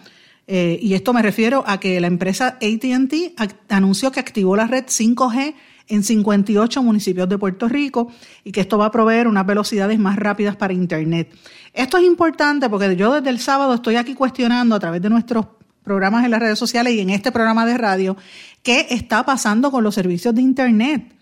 Eh, 0.47 0.79
y 0.81 0.95
esto 0.95 1.13
me 1.13 1.21
refiero 1.21 1.63
a 1.67 1.79
que 1.79 2.01
la 2.01 2.07
empresa 2.07 2.57
ATT 2.59 3.39
anunció 3.69 4.11
que 4.11 4.19
activó 4.19 4.55
la 4.55 4.65
red 4.65 4.85
5G 4.85 5.53
en 5.89 6.03
58 6.03 6.81
municipios 6.83 7.27
de 7.27 7.37
Puerto 7.37 7.67
Rico 7.67 8.11
y 8.43 8.51
que 8.51 8.61
esto 8.61 8.77
va 8.77 8.85
a 8.85 8.91
proveer 8.91 9.27
unas 9.27 9.45
velocidades 9.45 9.99
más 9.99 10.15
rápidas 10.15 10.55
para 10.55 10.71
Internet. 10.71 11.33
Esto 11.73 11.97
es 11.97 12.03
importante 12.03 12.69
porque 12.69 12.95
yo 12.95 13.13
desde 13.13 13.29
el 13.29 13.39
sábado 13.39 13.73
estoy 13.73 13.95
aquí 13.95 14.13
cuestionando 14.13 14.75
a 14.75 14.79
través 14.79 15.01
de 15.01 15.09
nuestros 15.09 15.47
programas 15.83 16.23
en 16.23 16.31
las 16.31 16.39
redes 16.39 16.59
sociales 16.59 16.93
y 16.93 16.99
en 16.99 17.09
este 17.09 17.31
programa 17.31 17.65
de 17.65 17.77
radio 17.77 18.15
qué 18.61 18.87
está 18.91 19.25
pasando 19.25 19.71
con 19.71 19.83
los 19.83 19.95
servicios 19.95 20.35
de 20.35 20.41
Internet. 20.41 21.13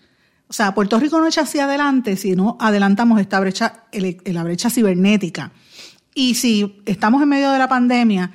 O 0.50 0.54
sea, 0.54 0.74
Puerto 0.74 1.00
Rico 1.00 1.20
no 1.20 1.28
echa 1.28 1.42
hacia 1.42 1.66
adelante 1.66 2.16
si 2.16 2.36
no 2.36 2.58
adelantamos 2.60 3.20
esta 3.20 3.40
brecha, 3.40 3.86
la 3.92 4.44
brecha 4.44 4.70
cibernética. 4.70 5.52
Y 6.14 6.36
si 6.36 6.82
estamos 6.86 7.22
en 7.22 7.30
medio 7.30 7.52
de 7.52 7.60
la 7.60 7.68
pandemia, 7.68 8.32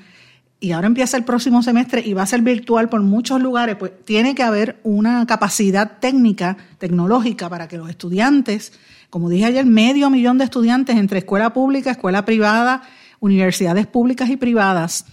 y 0.63 0.71
ahora 0.71 0.87
empieza 0.87 1.17
el 1.17 1.25
próximo 1.25 1.61
semestre 1.65 2.03
y 2.07 2.13
va 2.13 2.23
a 2.23 2.27
ser 2.27 2.41
virtual 2.41 2.89
por 2.89 3.03
muchos 3.03 3.43
lugares, 3.43 3.75
pues 3.75 3.91
tiene 4.05 4.37
que 4.37 4.45
haber 4.45 4.79
una 4.85 5.27
capacidad 5.27 5.99
técnica, 5.99 6.57
tecnológica, 6.79 7.49
para 7.49 7.67
que 7.67 7.77
los 7.77 7.91
estudiantes, 7.91 8.73
como 9.11 9.29
dije 9.29 9.47
ayer, 9.47 9.67
medio 9.67 10.09
millón 10.09 10.39
de 10.39 10.45
estudiantes 10.45 10.97
entre 10.97 11.19
escuela 11.19 11.53
pública, 11.53 11.91
escuela 11.91 12.25
privada, 12.25 12.83
universidades 13.19 13.89
públicas 13.89 14.31
y 14.31 14.37
privadas, 14.37 15.07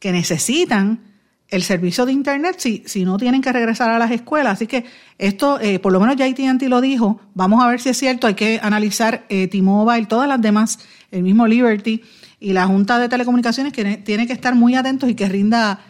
que 0.00 0.10
necesitan 0.10 1.00
el 1.48 1.62
servicio 1.62 2.06
de 2.06 2.12
Internet 2.12 2.56
si, 2.56 2.82
si 2.86 3.04
no 3.04 3.18
tienen 3.18 3.42
que 3.42 3.52
regresar 3.52 3.90
a 3.90 3.98
las 3.98 4.10
escuelas. 4.10 4.54
Así 4.54 4.66
que 4.66 4.86
esto, 5.18 5.60
eh, 5.60 5.80
por 5.80 5.92
lo 5.92 6.00
menos 6.00 6.16
ya 6.16 6.24
AT&T 6.24 6.66
lo 6.70 6.80
dijo, 6.80 7.20
vamos 7.34 7.62
a 7.62 7.68
ver 7.68 7.78
si 7.78 7.90
es 7.90 7.98
cierto, 7.98 8.26
hay 8.26 8.34
que 8.34 8.58
analizar 8.62 9.26
eh, 9.28 9.48
T-Mobile, 9.48 10.06
todas 10.06 10.28
las 10.30 10.40
demás, 10.40 10.78
el 11.10 11.22
mismo 11.22 11.46
Liberty, 11.46 12.02
y 12.40 12.52
la 12.52 12.66
Junta 12.66 12.98
de 12.98 13.08
Telecomunicaciones 13.08 13.72
tiene 13.72 14.26
que 14.26 14.32
estar 14.32 14.54
muy 14.54 14.74
atentos 14.74 15.08
y 15.08 15.14
que 15.14 15.28
rinda 15.28 15.80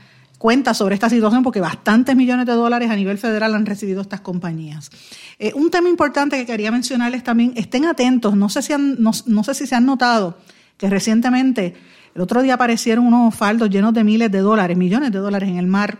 cuenta 0.44 0.74
sobre 0.74 0.94
esta 0.94 1.08
situación 1.08 1.42
porque 1.42 1.58
bastantes 1.58 2.14
millones 2.14 2.44
de 2.44 2.52
dólares 2.52 2.90
a 2.90 2.96
nivel 2.96 3.16
federal 3.16 3.54
han 3.54 3.64
recibido 3.64 4.02
estas 4.02 4.20
compañías. 4.20 4.90
Eh, 5.38 5.52
un 5.54 5.70
tema 5.70 5.88
importante 5.88 6.36
que 6.36 6.44
quería 6.44 6.70
mencionarles 6.70 7.24
también, 7.24 7.54
estén 7.56 7.86
atentos, 7.86 8.36
no 8.36 8.50
sé, 8.50 8.60
si 8.60 8.74
no, 8.76 9.12
sé 9.14 9.54
si 9.54 9.66
se 9.66 9.74
han 9.74 9.86
notado 9.86 10.36
que 10.76 10.90
recientemente, 10.90 11.74
el 12.14 12.20
otro 12.20 12.42
día 12.42 12.54
aparecieron 12.54 13.06
unos 13.06 13.34
faldos 13.34 13.70
llenos 13.70 13.94
de 13.94 14.04
miles 14.04 14.30
de 14.30 14.40
dólares, 14.40 14.76
millones 14.76 15.12
de 15.12 15.18
dólares 15.18 15.48
en 15.48 15.56
el 15.56 15.66
mar, 15.66 15.98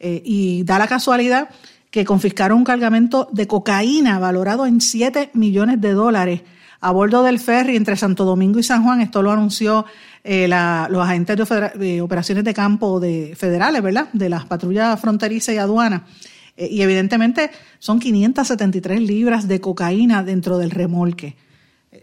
eh, 0.00 0.20
y 0.24 0.64
da 0.64 0.80
la 0.80 0.88
casualidad 0.88 1.50
que 1.92 2.04
confiscaron 2.04 2.58
un 2.58 2.64
cargamento 2.64 3.28
de 3.30 3.46
cocaína 3.46 4.18
valorado 4.18 4.66
en 4.66 4.80
7 4.80 5.30
millones 5.34 5.80
de 5.80 5.92
dólares 5.92 6.42
a 6.84 6.90
bordo 6.90 7.22
del 7.22 7.38
ferry 7.38 7.76
entre 7.76 7.96
Santo 7.96 8.26
Domingo 8.26 8.58
y 8.58 8.62
San 8.62 8.84
Juan. 8.84 9.00
Esto 9.00 9.22
lo 9.22 9.32
anunció 9.32 9.86
eh, 10.22 10.46
los 10.46 11.02
agentes 11.02 11.38
de, 11.78 12.02
operaciones 12.02 12.44
de 12.44 12.52
campo 12.52 13.00
de 13.00 13.34
federales, 13.34 13.82
¿verdad? 13.82 14.10
De 14.12 14.28
las 14.28 14.44
patrullas 14.44 15.00
fronterizas 15.00 15.54
y 15.54 15.58
aduanas. 15.58 16.02
Eh, 16.58 16.68
y 16.70 16.82
evidentemente 16.82 17.50
son 17.78 18.00
573 18.00 19.00
libras 19.00 19.48
de 19.48 19.62
cocaína 19.62 20.22
dentro 20.22 20.58
del 20.58 20.70
remolque. 20.70 21.36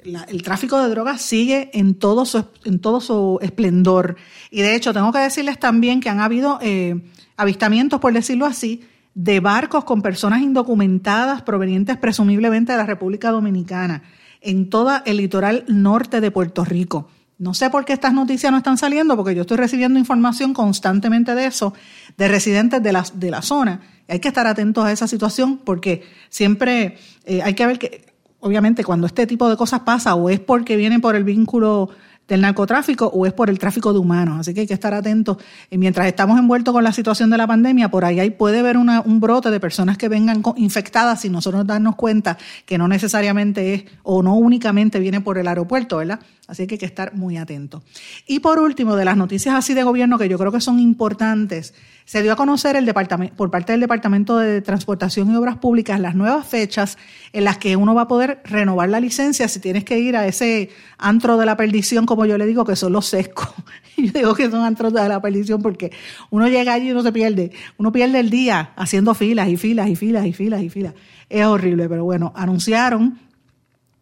el 0.03 0.41
tráfico 0.41 0.81
de 0.81 0.89
drogas 0.89 1.21
sigue 1.21 1.69
en 1.73 1.93
todo 1.93 2.25
su, 2.25 2.43
en 2.65 2.79
todo 2.79 3.01
su 3.01 3.37
esplendor. 3.43 4.15
Y 4.49 4.61
de 4.61 4.73
hecho, 4.73 4.93
tengo 4.93 5.11
que 5.11 5.19
decirles 5.19 5.59
también 5.59 5.99
que 5.99 6.09
han 6.09 6.21
habido 6.21 6.57
eh, 6.59 6.99
avistamientos, 7.37 7.99
por 7.99 8.13
decirlo 8.13 8.47
así, 8.47 8.81
de 9.13 9.41
barcos 9.41 9.83
con 9.83 10.01
personas 10.01 10.41
indocumentadas 10.41 11.43
provenientes 11.43 11.97
presumiblemente 11.97 12.71
de 12.71 12.79
la 12.79 12.87
República 12.87 13.29
Dominicana 13.29 14.01
en 14.41 14.69
todo 14.69 14.91
el 15.05 15.17
litoral 15.17 15.63
norte 15.67 16.19
de 16.19 16.31
Puerto 16.31 16.65
Rico. 16.65 17.07
No 17.37 17.53
sé 17.55 17.69
por 17.71 17.85
qué 17.85 17.93
estas 17.93 18.13
noticias 18.13 18.51
no 18.51 18.59
están 18.59 18.77
saliendo, 18.77 19.15
porque 19.15 19.33
yo 19.33 19.41
estoy 19.41 19.57
recibiendo 19.57 19.97
información 19.97 20.53
constantemente 20.53 21.33
de 21.33 21.45
eso, 21.45 21.73
de 22.17 22.27
residentes 22.27 22.83
de 22.83 22.91
la, 22.91 23.03
de 23.15 23.31
la 23.31 23.41
zona. 23.41 23.81
Hay 24.07 24.19
que 24.19 24.27
estar 24.27 24.45
atentos 24.45 24.85
a 24.85 24.91
esa 24.91 25.07
situación 25.07 25.57
porque 25.57 26.03
siempre 26.29 26.97
eh, 27.25 27.41
hay 27.41 27.55
que 27.55 27.65
ver 27.65 27.79
que, 27.79 28.13
obviamente, 28.39 28.83
cuando 28.83 29.07
este 29.07 29.25
tipo 29.25 29.49
de 29.49 29.57
cosas 29.57 29.79
pasa, 29.79 30.13
o 30.13 30.29
es 30.29 30.39
porque 30.39 30.75
viene 30.75 30.99
por 30.99 31.15
el 31.15 31.23
vínculo 31.23 31.89
del 32.31 32.39
narcotráfico 32.39 33.07
o 33.07 33.25
es 33.25 33.33
por 33.33 33.49
el 33.49 33.59
tráfico 33.59 33.91
de 33.91 33.99
humanos. 33.99 34.39
Así 34.39 34.53
que 34.53 34.61
hay 34.61 34.67
que 34.67 34.73
estar 34.73 34.93
atentos. 34.93 35.35
Y 35.69 35.77
mientras 35.77 36.07
estamos 36.07 36.39
envueltos 36.39 36.73
con 36.73 36.81
la 36.81 36.93
situación 36.93 37.29
de 37.29 37.35
la 37.35 37.45
pandemia, 37.45 37.91
por 37.91 38.05
ahí, 38.05 38.29
puede 38.29 38.59
haber 38.59 38.77
un 38.77 39.19
brote 39.19 39.51
de 39.51 39.59
personas 39.59 39.97
que 39.97 40.07
vengan 40.07 40.41
infectadas 40.55 41.19
sin 41.19 41.33
nosotros 41.33 41.67
darnos 41.67 41.97
cuenta 41.97 42.37
que 42.65 42.77
no 42.77 42.87
necesariamente 42.87 43.73
es 43.73 43.83
o 44.03 44.23
no 44.23 44.35
únicamente 44.35 44.99
viene 44.99 45.19
por 45.19 45.37
el 45.37 45.47
aeropuerto, 45.49 45.97
¿verdad? 45.97 46.21
Así 46.51 46.67
que 46.67 46.75
hay 46.75 46.79
que 46.79 46.85
estar 46.85 47.15
muy 47.15 47.37
atentos. 47.37 47.81
Y 48.27 48.39
por 48.41 48.59
último, 48.59 48.97
de 48.97 49.05
las 49.05 49.15
noticias 49.15 49.55
así 49.55 49.73
de 49.73 49.83
gobierno 49.83 50.17
que 50.17 50.27
yo 50.27 50.37
creo 50.37 50.51
que 50.51 50.59
son 50.59 50.81
importantes, 50.81 51.73
se 52.03 52.21
dio 52.21 52.33
a 52.33 52.35
conocer 52.35 52.75
por 53.37 53.49
parte 53.49 53.71
del 53.71 53.79
Departamento 53.79 54.37
de 54.37 54.61
Transportación 54.61 55.31
y 55.31 55.35
Obras 55.37 55.59
Públicas 55.59 55.97
las 55.97 56.13
nuevas 56.13 56.45
fechas 56.45 56.97
en 57.31 57.45
las 57.45 57.57
que 57.57 57.77
uno 57.77 57.95
va 57.95 58.01
a 58.01 58.07
poder 58.09 58.41
renovar 58.43 58.89
la 58.89 58.99
licencia 58.99 59.47
si 59.47 59.61
tienes 59.61 59.85
que 59.85 59.97
ir 59.99 60.17
a 60.17 60.27
ese 60.27 60.71
antro 60.97 61.37
de 61.37 61.45
la 61.45 61.55
perdición, 61.55 62.05
como 62.05 62.25
yo 62.25 62.37
le 62.37 62.45
digo, 62.45 62.65
que 62.65 62.75
son 62.75 62.91
los 62.91 63.05
sescos. 63.05 63.47
yo 63.97 64.11
digo 64.11 64.35
que 64.35 64.51
son 64.51 64.65
antros 64.65 64.91
de 64.91 65.07
la 65.07 65.21
perdición 65.21 65.61
porque 65.61 65.93
uno 66.31 66.49
llega 66.49 66.73
allí 66.73 66.89
y 66.89 66.91
uno 66.91 67.01
se 67.01 67.13
pierde. 67.13 67.53
Uno 67.77 67.93
pierde 67.93 68.19
el 68.19 68.29
día 68.29 68.73
haciendo 68.75 69.13
filas 69.13 69.47
y 69.47 69.55
filas 69.55 69.87
y 69.87 69.95
filas 69.95 70.25
y 70.25 70.33
filas 70.33 70.61
y 70.61 70.69
filas. 70.69 70.95
Es 71.29 71.45
horrible, 71.45 71.87
pero 71.87 72.03
bueno, 72.03 72.33
anunciaron 72.35 73.30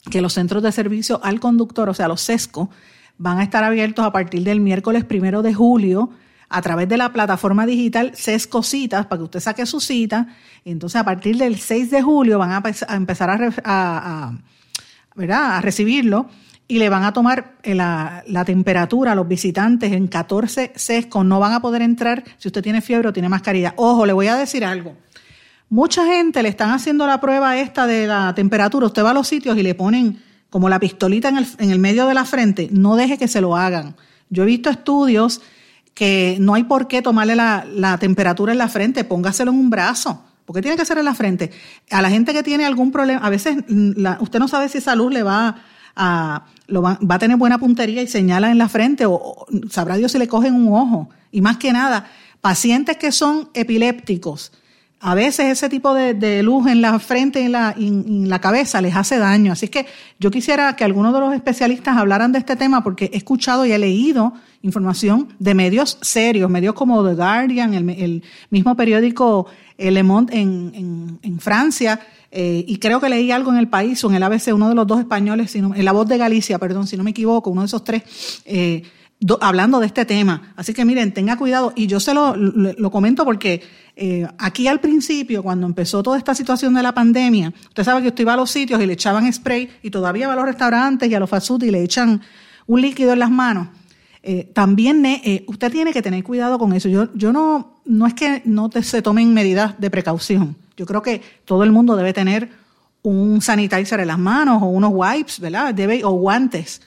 que 0.09 0.21
los 0.21 0.33
centros 0.33 0.63
de 0.63 0.71
servicio 0.71 1.19
al 1.23 1.39
conductor, 1.39 1.89
o 1.89 1.93
sea, 1.93 2.07
los 2.07 2.21
SESCO, 2.21 2.69
van 3.17 3.39
a 3.39 3.43
estar 3.43 3.63
abiertos 3.63 4.05
a 4.05 4.11
partir 4.11 4.43
del 4.43 4.61
miércoles 4.61 5.03
primero 5.03 5.41
de 5.41 5.53
julio 5.53 6.09
a 6.49 6.61
través 6.61 6.89
de 6.89 6.97
la 6.97 7.13
plataforma 7.13 7.65
digital 7.65 8.11
Sesco 8.15 8.63
Citas 8.63 9.05
para 9.05 9.19
que 9.19 9.23
usted 9.25 9.39
saque 9.39 9.65
su 9.65 9.79
cita. 9.79 10.27
Entonces 10.65 10.99
a 10.99 11.03
partir 11.03 11.37
del 11.37 11.57
6 11.57 11.91
de 11.91 12.01
julio 12.01 12.39
van 12.39 12.51
a, 12.51 12.63
empezar 12.95 13.53
a, 13.63 15.61
recibirlo 15.61 16.27
y 16.67 16.79
le 16.79 16.89
van 16.89 17.03
a 17.03 17.13
tomar 17.13 17.55
eh, 17.63 17.75
la, 17.75 18.23
temperatura 18.45 19.11
a 19.11 19.15
los 19.15 19.27
visitantes 19.27 19.91
en 19.91 20.07
14 20.07 20.73
sescos. 20.75 21.25
No 21.25 21.39
van 21.39 21.53
a 21.53 21.61
poder 21.61 21.81
entrar 21.81 22.23
si 22.37 22.47
usted 22.47 22.63
tiene 22.63 22.81
fiebre 22.81 23.09
o 23.09 23.13
tiene 23.13 23.29
mascarilla. 23.29 23.73
Ojo, 23.75 24.05
le 24.05 24.13
voy 24.13 24.27
a 24.27 24.35
decir 24.35 24.65
algo. 24.65 24.95
Mucha 25.69 26.05
gente 26.05 26.41
le 26.41 26.49
están 26.49 26.71
haciendo 26.71 27.05
la 27.05 27.21
prueba 27.21 27.57
esta 27.57 27.85
de 27.85 28.07
la 28.07 28.33
temperatura. 28.33 28.87
Usted 28.87 29.03
va 29.03 29.11
a 29.11 29.13
los 29.13 29.27
sitios 29.27 29.57
y 29.57 29.63
le 29.63 29.75
ponen 29.75 30.21
como 30.49 30.67
la 30.67 30.79
pistolita 30.79 31.29
en 31.29 31.37
el, 31.37 31.47
en 31.59 31.71
el 31.71 31.79
medio 31.79 32.07
de 32.07 32.13
la 32.13 32.25
frente. 32.25 32.69
No 32.71 32.95
deje 32.95 33.17
que 33.17 33.27
se 33.27 33.41
lo 33.41 33.55
hagan. 33.55 33.95
Yo 34.29 34.43
he 34.43 34.45
visto 34.45 34.69
estudios 34.69 35.41
que 35.99 36.37
no 36.39 36.53
hay 36.53 36.63
por 36.63 36.87
qué 36.87 37.01
tomarle 37.01 37.35
la, 37.35 37.97
temperatura 37.99 38.53
en 38.53 38.57
la 38.57 38.69
frente, 38.69 39.03
póngaselo 39.03 39.51
en 39.51 39.57
un 39.57 39.69
brazo. 39.69 40.23
¿Por 40.45 40.55
qué 40.55 40.61
tiene 40.61 40.77
que 40.77 40.85
ser 40.85 40.97
en 40.97 41.03
la 41.03 41.13
frente? 41.13 41.51
A 41.91 42.01
la 42.01 42.09
gente 42.09 42.31
que 42.31 42.41
tiene 42.41 42.65
algún 42.65 42.91
problema, 42.91 43.19
a 43.19 43.29
veces 43.29 43.57
mm, 43.67 44.05
usted 44.21 44.39
no 44.39 44.47
sabe 44.47 44.69
si 44.69 44.77
esa 44.77 44.95
luz 44.95 45.11
le 45.11 45.23
va 45.23 45.57
a, 45.97 46.45
lo 46.67 46.81
va, 46.81 46.97
a 47.09 47.19
tener 47.19 47.35
buena 47.35 47.57
puntería 47.57 48.01
y 48.01 48.07
señala 48.07 48.49
en 48.49 48.57
la 48.57 48.69
frente, 48.69 49.05
o, 49.05 49.45
sabrá 49.69 49.97
Dios 49.97 50.13
si 50.13 50.19
le 50.19 50.29
cogen 50.29 50.53
un 50.53 50.73
ojo. 50.73 51.09
Y 51.33 51.41
más 51.41 51.57
que 51.57 51.73
nada, 51.73 52.07
pacientes 52.39 52.95
que 52.95 53.11
son 53.11 53.49
epilépticos, 53.53 54.53
a 55.01 55.15
veces 55.15 55.47
ese 55.47 55.69
tipo 55.69 55.93
de, 55.93 56.43
luz 56.43 56.67
en 56.67 56.81
la 56.81 56.99
frente 56.99 57.41
y 57.41 57.45
en 57.45 57.53
la, 57.53 57.73
en 57.77 58.27
la, 58.27 58.39
cabeza 58.39 58.81
les 58.81 58.95
hace 58.95 59.17
daño. 59.17 59.53
Así 59.53 59.69
que 59.69 59.85
yo 60.19 60.29
quisiera 60.29 60.75
que 60.75 60.83
algunos 60.83 61.13
de 61.13 61.21
los 61.21 61.33
especialistas 61.33 61.97
hablaran 61.97 62.31
de 62.33 62.39
este 62.39 62.55
tema 62.55 62.83
porque 62.83 63.09
he 63.13 63.17
escuchado 63.17 63.65
y 63.65 63.71
he 63.71 63.77
leído 63.77 64.33
información 64.61 65.29
de 65.39 65.53
medios 65.53 65.97
serios, 66.01 66.49
medios 66.49 66.73
como 66.73 67.07
The 67.07 67.15
Guardian, 67.15 67.73
el, 67.73 68.23
mismo 68.49 68.75
periódico 68.75 69.47
Le 69.77 70.03
Monde 70.03 70.37
en, 70.37 71.19
en, 71.23 71.39
Francia, 71.39 72.01
eh, 72.31 72.65
y 72.67 72.77
creo 72.77 72.99
que 72.99 73.07
leí 73.07 73.31
algo 73.31 73.51
en 73.51 73.57
el 73.57 73.69
país 73.69 74.03
o 74.03 74.09
en 74.09 74.15
el 74.15 74.23
ABC, 74.23 74.53
uno 74.53 74.67
de 74.67 74.75
los 74.75 74.85
dos 74.85 74.99
españoles, 74.99 75.55
en 75.55 75.85
la 75.85 75.91
voz 75.93 76.07
de 76.09 76.17
Galicia, 76.17 76.59
perdón, 76.59 76.87
si 76.87 76.97
no 76.97 77.03
me 77.03 77.11
equivoco, 77.11 77.49
uno 77.49 77.61
de 77.61 77.67
esos 77.67 77.83
tres. 77.85 78.03
Eh, 78.45 78.83
hablando 79.41 79.79
de 79.79 79.87
este 79.87 80.05
tema. 80.05 80.53
Así 80.55 80.73
que 80.73 80.85
miren, 80.85 81.13
tenga 81.13 81.37
cuidado. 81.37 81.73
Y 81.75 81.87
yo 81.87 81.99
se 81.99 82.13
lo, 82.13 82.35
lo, 82.35 82.91
comento 82.91 83.25
porque 83.25 83.61
eh, 83.95 84.25
aquí 84.37 84.67
al 84.67 84.79
principio, 84.79 85.43
cuando 85.43 85.67
empezó 85.67 86.01
toda 86.01 86.17
esta 86.17 86.33
situación 86.33 86.73
de 86.73 86.83
la 86.83 86.93
pandemia, 86.93 87.53
usted 87.67 87.83
sabe 87.83 88.01
que 88.01 88.07
usted 88.09 88.21
iba 88.21 88.33
a 88.33 88.37
los 88.37 88.49
sitios 88.49 88.81
y 88.81 88.85
le 88.85 88.93
echaban 88.93 89.31
spray 89.31 89.69
y 89.83 89.89
todavía 89.89 90.27
va 90.27 90.33
a 90.33 90.35
los 90.37 90.45
restaurantes 90.45 91.09
y 91.09 91.15
a 91.15 91.19
los 91.19 91.29
fast 91.29 91.51
y 91.61 91.71
le 91.71 91.83
echan 91.83 92.21
un 92.67 92.81
líquido 92.81 93.13
en 93.13 93.19
las 93.19 93.31
manos. 93.31 93.67
Eh, 94.21 94.51
también 94.53 95.05
eh, 95.05 95.43
usted 95.47 95.71
tiene 95.71 95.91
que 95.93 96.01
tener 96.01 96.23
cuidado 96.23 96.57
con 96.59 96.73
eso. 96.73 96.87
Yo, 96.87 97.13
yo 97.13 97.33
no, 97.33 97.81
no 97.85 98.07
es 98.07 98.13
que 98.13 98.41
no 98.45 98.69
se 98.81 99.01
tomen 99.01 99.33
medidas 99.33 99.79
de 99.79 99.89
precaución. 99.89 100.55
Yo 100.77 100.85
creo 100.85 101.01
que 101.01 101.21
todo 101.45 101.63
el 101.63 101.71
mundo 101.71 101.95
debe 101.97 102.13
tener 102.13 102.49
un 103.01 103.41
sanitizer 103.41 103.99
en 103.99 104.07
las 104.07 104.19
manos 104.19 104.61
o 104.61 104.67
unos 104.67 104.91
wipes, 104.93 105.39
¿verdad? 105.39 105.73
Debe, 105.73 106.03
o 106.03 106.11
guantes 106.11 106.81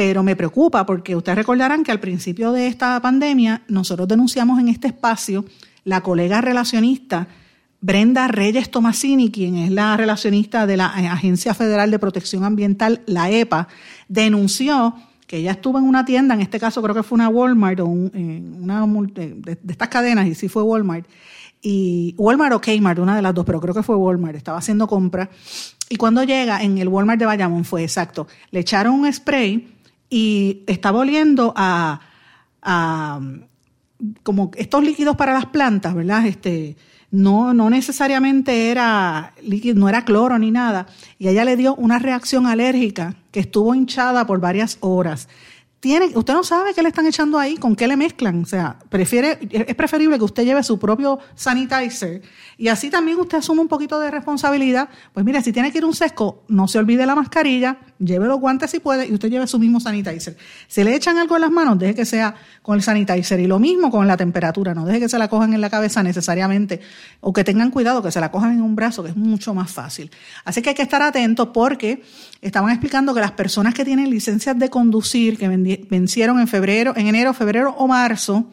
pero 0.00 0.22
me 0.22 0.34
preocupa 0.34 0.86
porque 0.86 1.14
ustedes 1.14 1.36
recordarán 1.36 1.84
que 1.84 1.92
al 1.92 2.00
principio 2.00 2.52
de 2.52 2.68
esta 2.68 2.98
pandemia 3.02 3.64
nosotros 3.68 4.08
denunciamos 4.08 4.58
en 4.58 4.68
este 4.68 4.86
espacio 4.86 5.44
la 5.84 6.00
colega 6.00 6.40
relacionista 6.40 7.28
Brenda 7.82 8.26
Reyes 8.26 8.70
Tomasini, 8.70 9.30
quien 9.30 9.56
es 9.56 9.70
la 9.70 9.98
relacionista 9.98 10.66
de 10.66 10.78
la 10.78 10.86
Agencia 10.86 11.52
Federal 11.52 11.90
de 11.90 11.98
Protección 11.98 12.44
Ambiental, 12.44 13.02
la 13.04 13.30
EPA, 13.30 13.68
denunció 14.08 14.94
que 15.26 15.36
ella 15.36 15.50
estuvo 15.50 15.76
en 15.76 15.84
una 15.84 16.06
tienda, 16.06 16.32
en 16.34 16.40
este 16.40 16.58
caso 16.58 16.80
creo 16.80 16.94
que 16.94 17.02
fue 17.02 17.16
una 17.16 17.28
Walmart 17.28 17.80
o 17.80 17.84
una 17.84 18.86
de, 18.86 19.58
estas 19.68 19.88
cadenas, 19.88 20.26
y 20.26 20.34
sí 20.34 20.48
fue 20.48 20.62
Walmart, 20.62 21.06
y 21.60 22.14
Walmart 22.16 22.54
o 22.54 22.60
Kmart, 22.62 23.00
una 23.00 23.16
de 23.16 23.20
las 23.20 23.34
dos, 23.34 23.44
pero 23.44 23.60
creo 23.60 23.74
que 23.74 23.82
fue 23.82 23.96
Walmart, 23.96 24.34
estaba 24.34 24.56
haciendo 24.56 24.86
compra, 24.86 25.28
y 25.90 25.96
cuando 25.96 26.24
llega 26.24 26.62
en 26.62 26.78
el 26.78 26.88
Walmart 26.88 27.18
de 27.18 27.26
Bayamón 27.26 27.66
fue 27.66 27.82
exacto, 27.82 28.28
le 28.50 28.60
echaron 28.60 28.94
un 28.94 29.12
spray 29.12 29.76
y 30.10 30.64
estaba 30.66 30.98
oliendo 30.98 31.54
a, 31.56 32.00
como 34.22 34.50
estos 34.56 34.82
líquidos 34.84 35.16
para 35.16 35.32
las 35.32 35.46
plantas, 35.46 35.94
¿verdad? 35.94 36.26
Este, 36.26 36.76
no, 37.12 37.54
no 37.54 37.70
necesariamente 37.70 38.70
era 38.70 39.32
líquido, 39.42 39.78
no 39.78 39.88
era 39.88 40.04
cloro 40.04 40.38
ni 40.38 40.50
nada. 40.50 40.86
Y 41.18 41.28
ella 41.28 41.44
le 41.44 41.56
dio 41.56 41.74
una 41.76 41.98
reacción 41.98 42.46
alérgica 42.46 43.14
que 43.30 43.40
estuvo 43.40 43.74
hinchada 43.74 44.26
por 44.26 44.40
varias 44.40 44.76
horas 44.80 45.28
tiene, 45.80 46.10
usted 46.14 46.34
no 46.34 46.44
sabe 46.44 46.74
qué 46.74 46.82
le 46.82 46.88
están 46.88 47.06
echando 47.06 47.38
ahí, 47.38 47.56
con 47.56 47.74
qué 47.74 47.88
le 47.88 47.96
mezclan. 47.96 48.42
O 48.42 48.46
sea, 48.46 48.78
prefiere, 48.90 49.38
es 49.50 49.74
preferible 49.74 50.18
que 50.18 50.24
usted 50.24 50.44
lleve 50.44 50.62
su 50.62 50.78
propio 50.78 51.18
sanitizer 51.34 52.20
y 52.58 52.68
así 52.68 52.90
también 52.90 53.18
usted 53.18 53.38
asume 53.38 53.62
un 53.62 53.68
poquito 53.68 53.98
de 53.98 54.10
responsabilidad. 54.10 54.90
Pues 55.14 55.24
mire, 55.24 55.40
si 55.42 55.52
tiene 55.52 55.72
que 55.72 55.78
ir 55.78 55.84
a 55.84 55.86
un 55.86 55.94
sesco, 55.94 56.44
no 56.48 56.68
se 56.68 56.78
olvide 56.78 57.06
la 57.06 57.14
mascarilla, 57.14 57.78
lleve 58.00 58.26
los 58.26 58.40
guantes 58.40 58.70
si 58.70 58.80
puede 58.80 59.06
y 59.06 59.12
usted 59.12 59.28
lleve 59.28 59.46
su 59.46 59.58
mismo 59.58 59.78
sanitizer. 59.78 60.36
Si 60.66 60.82
le 60.82 60.94
echan 60.94 61.18
algo 61.18 61.36
en 61.36 61.42
las 61.42 61.50
manos, 61.50 61.78
deje 61.78 61.94
que 61.94 62.04
sea 62.04 62.34
con 62.62 62.76
el 62.76 62.82
sanitizer. 62.82 63.38
Y 63.38 63.46
lo 63.46 63.58
mismo 63.58 63.90
con 63.90 64.08
la 64.08 64.16
temperatura, 64.16 64.74
no 64.74 64.84
deje 64.84 65.00
que 65.00 65.08
se 65.08 65.18
la 65.18 65.28
cojan 65.28 65.52
en 65.54 65.60
la 65.60 65.70
cabeza 65.70 66.02
necesariamente 66.02 66.80
o 67.20 67.32
que 67.32 67.44
tengan 67.44 67.70
cuidado 67.70 68.02
que 68.02 68.10
se 68.10 68.20
la 68.20 68.30
cojan 68.30 68.54
en 68.54 68.62
un 68.62 68.74
brazo, 68.74 69.02
que 69.02 69.10
es 69.10 69.16
mucho 69.16 69.54
más 69.54 69.70
fácil. 69.70 70.10
Así 70.44 70.62
que 70.62 70.70
hay 70.70 70.74
que 70.74 70.82
estar 70.82 71.02
atentos 71.02 71.48
porque 71.52 72.02
estaban 72.40 72.70
explicando 72.70 73.14
que 73.14 73.20
las 73.20 73.32
personas 73.32 73.74
que 73.74 73.84
tienen 73.84 74.10
licencias 74.10 74.58
de 74.58 74.70
conducir, 74.70 75.38
que 75.38 75.48
vencieron 75.90 76.40
en 76.40 76.48
febrero, 76.48 76.94
en 76.96 77.06
enero, 77.06 77.34
febrero 77.34 77.74
o 77.78 77.86
marzo, 77.86 78.46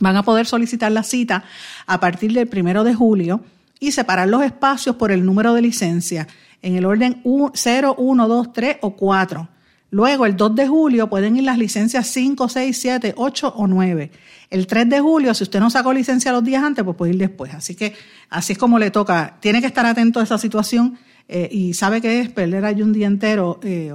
van 0.00 0.16
a 0.16 0.22
poder 0.22 0.46
solicitar 0.46 0.90
la 0.90 1.02
cita 1.02 1.44
a 1.86 2.00
partir 2.00 2.32
del 2.32 2.48
primero 2.48 2.82
de 2.82 2.94
julio 2.94 3.42
y 3.78 3.92
separar 3.92 4.28
los 4.28 4.42
espacios 4.42 4.96
por 4.96 5.12
el 5.12 5.24
número 5.24 5.54
de 5.54 5.62
licencia 5.62 6.26
en 6.64 6.76
el 6.76 6.86
orden 6.86 7.22
0, 7.52 7.94
1, 7.98 8.28
2, 8.28 8.52
3 8.52 8.76
o 8.80 8.96
4. 8.96 9.48
Luego, 9.90 10.26
el 10.26 10.34
2 10.34 10.54
de 10.56 10.66
julio 10.66 11.08
pueden 11.08 11.36
ir 11.36 11.44
las 11.44 11.58
licencias 11.58 12.08
5, 12.08 12.48
6, 12.48 12.76
7, 12.76 13.14
8 13.16 13.54
o 13.54 13.66
9. 13.66 14.10
El 14.50 14.66
3 14.66 14.88
de 14.88 14.98
julio, 14.98 15.34
si 15.34 15.44
usted 15.44 15.60
no 15.60 15.68
sacó 15.70 15.92
licencia 15.92 16.32
los 16.32 16.42
días 16.42 16.64
antes, 16.64 16.82
pues 16.82 16.96
puede 16.96 17.12
ir 17.12 17.18
después. 17.18 17.54
Así 17.54 17.74
que 17.74 17.94
así 18.30 18.54
es 18.54 18.58
como 18.58 18.78
le 18.78 18.90
toca. 18.90 19.36
Tiene 19.40 19.60
que 19.60 19.66
estar 19.66 19.84
atento 19.84 20.20
a 20.20 20.22
esa 20.22 20.38
situación 20.38 20.98
eh, 21.28 21.48
y 21.52 21.74
sabe 21.74 22.00
que 22.00 22.20
es 22.20 22.30
perder 22.30 22.64
ahí 22.64 22.82
un 22.82 22.92
día 22.92 23.06
entero, 23.06 23.60
eh, 23.62 23.94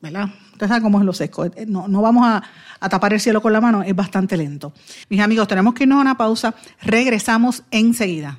¿verdad? 0.00 0.30
Usted 0.52 0.68
sabe 0.68 0.82
cómo 0.82 1.00
es 1.00 1.04
lo 1.04 1.12
seco. 1.12 1.44
Eh, 1.44 1.66
no, 1.66 1.88
no 1.88 2.00
vamos 2.00 2.24
a, 2.26 2.42
a 2.78 2.88
tapar 2.88 3.12
el 3.12 3.20
cielo 3.20 3.42
con 3.42 3.52
la 3.52 3.60
mano, 3.60 3.82
es 3.82 3.94
bastante 3.94 4.36
lento. 4.36 4.72
Mis 5.08 5.20
amigos, 5.20 5.48
tenemos 5.48 5.74
que 5.74 5.82
irnos 5.82 5.98
a 5.98 6.02
una 6.02 6.16
pausa. 6.16 6.54
Regresamos 6.80 7.64
enseguida. 7.72 8.38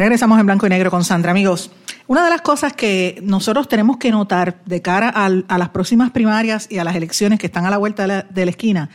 Regresamos 0.00 0.40
en 0.40 0.46
blanco 0.46 0.66
y 0.66 0.70
negro 0.70 0.90
con 0.90 1.04
Sandra. 1.04 1.30
Amigos, 1.30 1.70
una 2.06 2.24
de 2.24 2.30
las 2.30 2.40
cosas 2.40 2.72
que 2.72 3.20
nosotros 3.22 3.68
tenemos 3.68 3.98
que 3.98 4.10
notar 4.10 4.64
de 4.64 4.80
cara 4.80 5.10
a 5.10 5.58
las 5.58 5.68
próximas 5.68 6.10
primarias 6.10 6.68
y 6.70 6.78
a 6.78 6.84
las 6.84 6.96
elecciones 6.96 7.38
que 7.38 7.44
están 7.44 7.66
a 7.66 7.70
la 7.70 7.76
vuelta 7.76 8.24
de 8.24 8.44
la, 8.46 8.50
esquina 8.50 8.88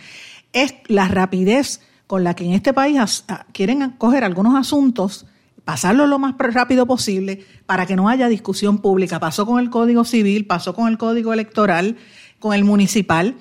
es 0.51 0.73
la 0.87 1.07
rapidez 1.07 1.81
con 2.07 2.23
la 2.23 2.33
que 2.33 2.45
en 2.45 2.53
este 2.53 2.73
país 2.73 3.23
quieren 3.53 3.91
coger 3.99 4.23
algunos 4.23 4.55
asuntos, 4.55 5.27
pasarlos 5.63 6.09
lo 6.09 6.17
más 6.17 6.33
rápido 6.39 6.87
posible 6.87 7.45
para 7.67 7.85
que 7.85 7.95
no 7.95 8.09
haya 8.09 8.27
discusión 8.27 8.79
pública. 8.79 9.19
Pasó 9.19 9.45
con 9.45 9.59
el 9.59 9.69
Código 9.69 10.05
Civil, 10.05 10.47
pasó 10.47 10.73
con 10.73 10.87
el 10.87 10.97
Código 10.97 11.33
Electoral, 11.33 11.97
con 12.39 12.55
el 12.55 12.63
municipal. 12.63 13.35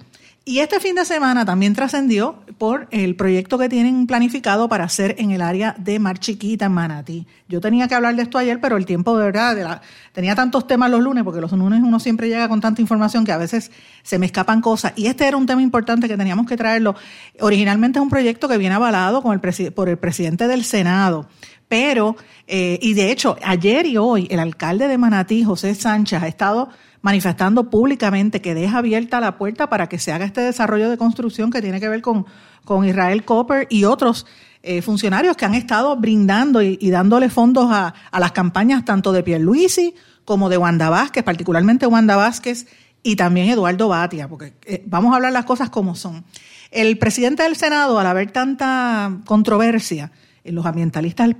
Y 0.46 0.58
este 0.58 0.78
fin 0.78 0.94
de 0.94 1.06
semana 1.06 1.46
también 1.46 1.72
trascendió 1.72 2.42
por 2.58 2.86
el 2.90 3.16
proyecto 3.16 3.56
que 3.56 3.70
tienen 3.70 4.06
planificado 4.06 4.68
para 4.68 4.84
hacer 4.84 5.14
en 5.18 5.30
el 5.30 5.40
área 5.40 5.74
de 5.78 5.98
Mar 5.98 6.18
Chiquita, 6.18 6.68
Manatí. 6.68 7.26
Yo 7.48 7.62
tenía 7.62 7.88
que 7.88 7.94
hablar 7.94 8.14
de 8.14 8.24
esto 8.24 8.36
ayer, 8.36 8.60
pero 8.60 8.76
el 8.76 8.84
tiempo 8.84 9.16
de 9.16 9.24
verdad, 9.24 9.80
tenía 10.12 10.34
tantos 10.34 10.66
temas 10.66 10.90
los 10.90 11.00
lunes, 11.00 11.24
porque 11.24 11.40
los 11.40 11.50
lunes 11.52 11.80
uno 11.82 11.98
siempre 11.98 12.28
llega 12.28 12.46
con 12.46 12.60
tanta 12.60 12.82
información 12.82 13.24
que 13.24 13.32
a 13.32 13.38
veces 13.38 13.70
se 14.02 14.18
me 14.18 14.26
escapan 14.26 14.60
cosas. 14.60 14.92
Y 14.96 15.06
este 15.06 15.26
era 15.26 15.38
un 15.38 15.46
tema 15.46 15.62
importante 15.62 16.08
que 16.08 16.16
teníamos 16.18 16.46
que 16.46 16.58
traerlo. 16.58 16.94
Originalmente 17.40 17.98
es 17.98 18.02
un 18.02 18.10
proyecto 18.10 18.46
que 18.46 18.58
viene 18.58 18.74
avalado 18.74 19.22
con 19.22 19.32
el 19.32 19.72
por 19.72 19.88
el 19.88 19.96
presidente 19.96 20.46
del 20.46 20.64
Senado. 20.64 21.26
Pero, 21.68 22.16
eh, 22.46 22.78
y 22.82 22.92
de 22.92 23.10
hecho, 23.10 23.38
ayer 23.42 23.86
y 23.86 23.96
hoy, 23.96 24.28
el 24.30 24.40
alcalde 24.40 24.88
de 24.88 24.98
Manatí, 24.98 25.42
José 25.42 25.74
Sánchez, 25.74 26.22
ha 26.22 26.28
estado 26.28 26.68
manifestando 27.04 27.68
públicamente 27.68 28.40
que 28.40 28.54
deja 28.54 28.78
abierta 28.78 29.20
la 29.20 29.36
puerta 29.36 29.68
para 29.68 29.90
que 29.90 29.98
se 29.98 30.10
haga 30.10 30.24
este 30.24 30.40
desarrollo 30.40 30.88
de 30.88 30.96
construcción 30.96 31.50
que 31.50 31.60
tiene 31.60 31.78
que 31.78 31.90
ver 31.90 32.00
con, 32.00 32.24
con 32.64 32.86
Israel 32.86 33.26
Copper 33.26 33.66
y 33.68 33.84
otros 33.84 34.24
eh, 34.62 34.80
funcionarios 34.80 35.36
que 35.36 35.44
han 35.44 35.52
estado 35.52 35.94
brindando 35.96 36.62
y, 36.62 36.90
dándole 36.90 37.28
fondos 37.28 37.66
a, 37.70 37.92
a, 38.10 38.20
las 38.20 38.32
campañas 38.32 38.86
tanto 38.86 39.12
de 39.12 39.22
Pierluisi 39.22 39.94
como 40.24 40.48
de 40.48 40.56
Wanda 40.56 40.88
Vázquez, 40.88 41.22
particularmente 41.22 41.86
Wanda 41.86 42.16
Vázquez 42.16 42.68
y 43.02 43.16
también 43.16 43.50
Eduardo 43.50 43.88
Batia, 43.88 44.26
porque 44.26 44.54
eh, 44.64 44.82
vamos 44.86 45.12
a 45.12 45.16
hablar 45.16 45.32
las 45.32 45.44
cosas 45.44 45.68
como 45.68 45.96
son. 45.96 46.24
El 46.70 46.96
presidente 46.96 47.42
del 47.42 47.54
Senado, 47.54 47.98
al 47.98 48.06
haber 48.06 48.30
tanta 48.30 49.18
controversia, 49.26 50.10
los 50.44 50.66
ambientalistas 50.66 51.30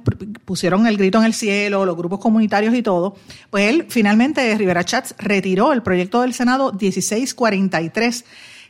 pusieron 0.44 0.86
el 0.86 0.96
grito 0.96 1.18
en 1.18 1.24
el 1.24 1.34
cielo, 1.34 1.84
los 1.84 1.96
grupos 1.96 2.20
comunitarios 2.20 2.74
y 2.74 2.82
todo, 2.82 3.16
pues 3.50 3.68
él 3.70 3.86
finalmente, 3.88 4.56
Rivera 4.56 4.84
Chats, 4.84 5.14
retiró 5.18 5.72
el 5.72 5.82
proyecto 5.82 6.22
del 6.22 6.32
Senado 6.34 6.72
1643 6.72 8.24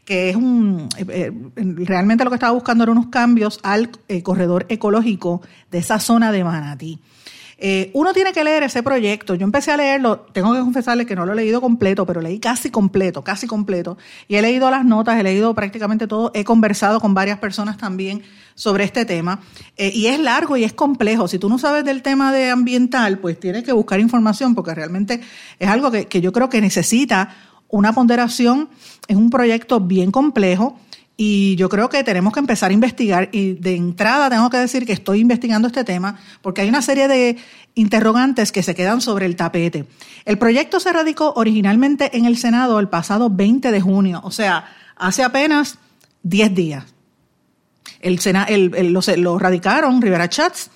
que 0.04 0.30
es 0.30 0.36
un, 0.36 0.88
eh, 0.98 1.04
eh, 1.08 1.32
realmente 1.56 2.24
lo 2.24 2.30
que 2.30 2.36
estaba 2.36 2.52
buscando 2.52 2.84
eran 2.84 2.98
unos 2.98 3.10
cambios 3.10 3.58
al 3.62 3.90
eh, 4.08 4.22
corredor 4.22 4.66
ecológico 4.68 5.42
de 5.70 5.78
esa 5.78 5.98
zona 5.98 6.30
de 6.30 6.44
Manatí. 6.44 7.00
Eh, 7.66 7.90
uno 7.94 8.12
tiene 8.12 8.34
que 8.34 8.44
leer 8.44 8.62
ese 8.62 8.82
proyecto. 8.82 9.34
Yo 9.36 9.44
empecé 9.44 9.72
a 9.72 9.78
leerlo, 9.78 10.26
tengo 10.34 10.52
que 10.52 10.60
confesarle 10.60 11.06
que 11.06 11.16
no 11.16 11.24
lo 11.24 11.32
he 11.32 11.34
leído 11.34 11.62
completo, 11.62 12.04
pero 12.04 12.20
leí 12.20 12.38
casi 12.38 12.68
completo, 12.68 13.24
casi 13.24 13.46
completo. 13.46 13.96
Y 14.28 14.34
he 14.34 14.42
leído 14.42 14.70
las 14.70 14.84
notas, 14.84 15.18
he 15.18 15.22
leído 15.22 15.54
prácticamente 15.54 16.06
todo, 16.06 16.30
he 16.34 16.44
conversado 16.44 17.00
con 17.00 17.14
varias 17.14 17.38
personas 17.38 17.78
también 17.78 18.22
sobre 18.54 18.84
este 18.84 19.06
tema. 19.06 19.40
Eh, 19.78 19.90
y 19.94 20.08
es 20.08 20.20
largo 20.20 20.58
y 20.58 20.64
es 20.64 20.74
complejo. 20.74 21.26
Si 21.26 21.38
tú 21.38 21.48
no 21.48 21.58
sabes 21.58 21.86
del 21.86 22.02
tema 22.02 22.34
de 22.34 22.50
ambiental, 22.50 23.18
pues 23.18 23.40
tienes 23.40 23.64
que 23.64 23.72
buscar 23.72 23.98
información 23.98 24.54
porque 24.54 24.74
realmente 24.74 25.22
es 25.58 25.68
algo 25.70 25.90
que, 25.90 26.04
que 26.04 26.20
yo 26.20 26.32
creo 26.34 26.50
que 26.50 26.60
necesita 26.60 27.34
una 27.70 27.94
ponderación. 27.94 28.68
Es 29.08 29.16
un 29.16 29.30
proyecto 29.30 29.80
bien 29.80 30.10
complejo 30.10 30.76
y 31.16 31.54
yo 31.56 31.68
creo 31.68 31.88
que 31.88 32.02
tenemos 32.02 32.32
que 32.32 32.40
empezar 32.40 32.70
a 32.70 32.74
investigar 32.74 33.28
y 33.30 33.52
de 33.52 33.76
entrada 33.76 34.28
tengo 34.28 34.50
que 34.50 34.56
decir 34.56 34.84
que 34.84 34.92
estoy 34.92 35.20
investigando 35.20 35.68
este 35.68 35.84
tema 35.84 36.18
porque 36.42 36.62
hay 36.62 36.68
una 36.68 36.82
serie 36.82 37.06
de 37.06 37.36
interrogantes 37.76 38.50
que 38.50 38.64
se 38.64 38.74
quedan 38.74 39.00
sobre 39.00 39.26
el 39.26 39.36
tapete. 39.36 39.84
El 40.24 40.38
proyecto 40.38 40.80
se 40.80 40.92
radicó 40.92 41.32
originalmente 41.36 42.16
en 42.16 42.24
el 42.24 42.36
Senado 42.36 42.80
el 42.80 42.88
pasado 42.88 43.30
20 43.30 43.70
de 43.70 43.80
junio, 43.80 44.20
o 44.24 44.32
sea, 44.32 44.66
hace 44.96 45.22
apenas 45.22 45.78
10 46.24 46.54
días. 46.54 46.84
El, 48.00 48.18
el, 48.48 48.92
lo, 48.92 49.38
radicaron 49.38 50.02
Rivera 50.02 50.28
Chats, 50.28 50.70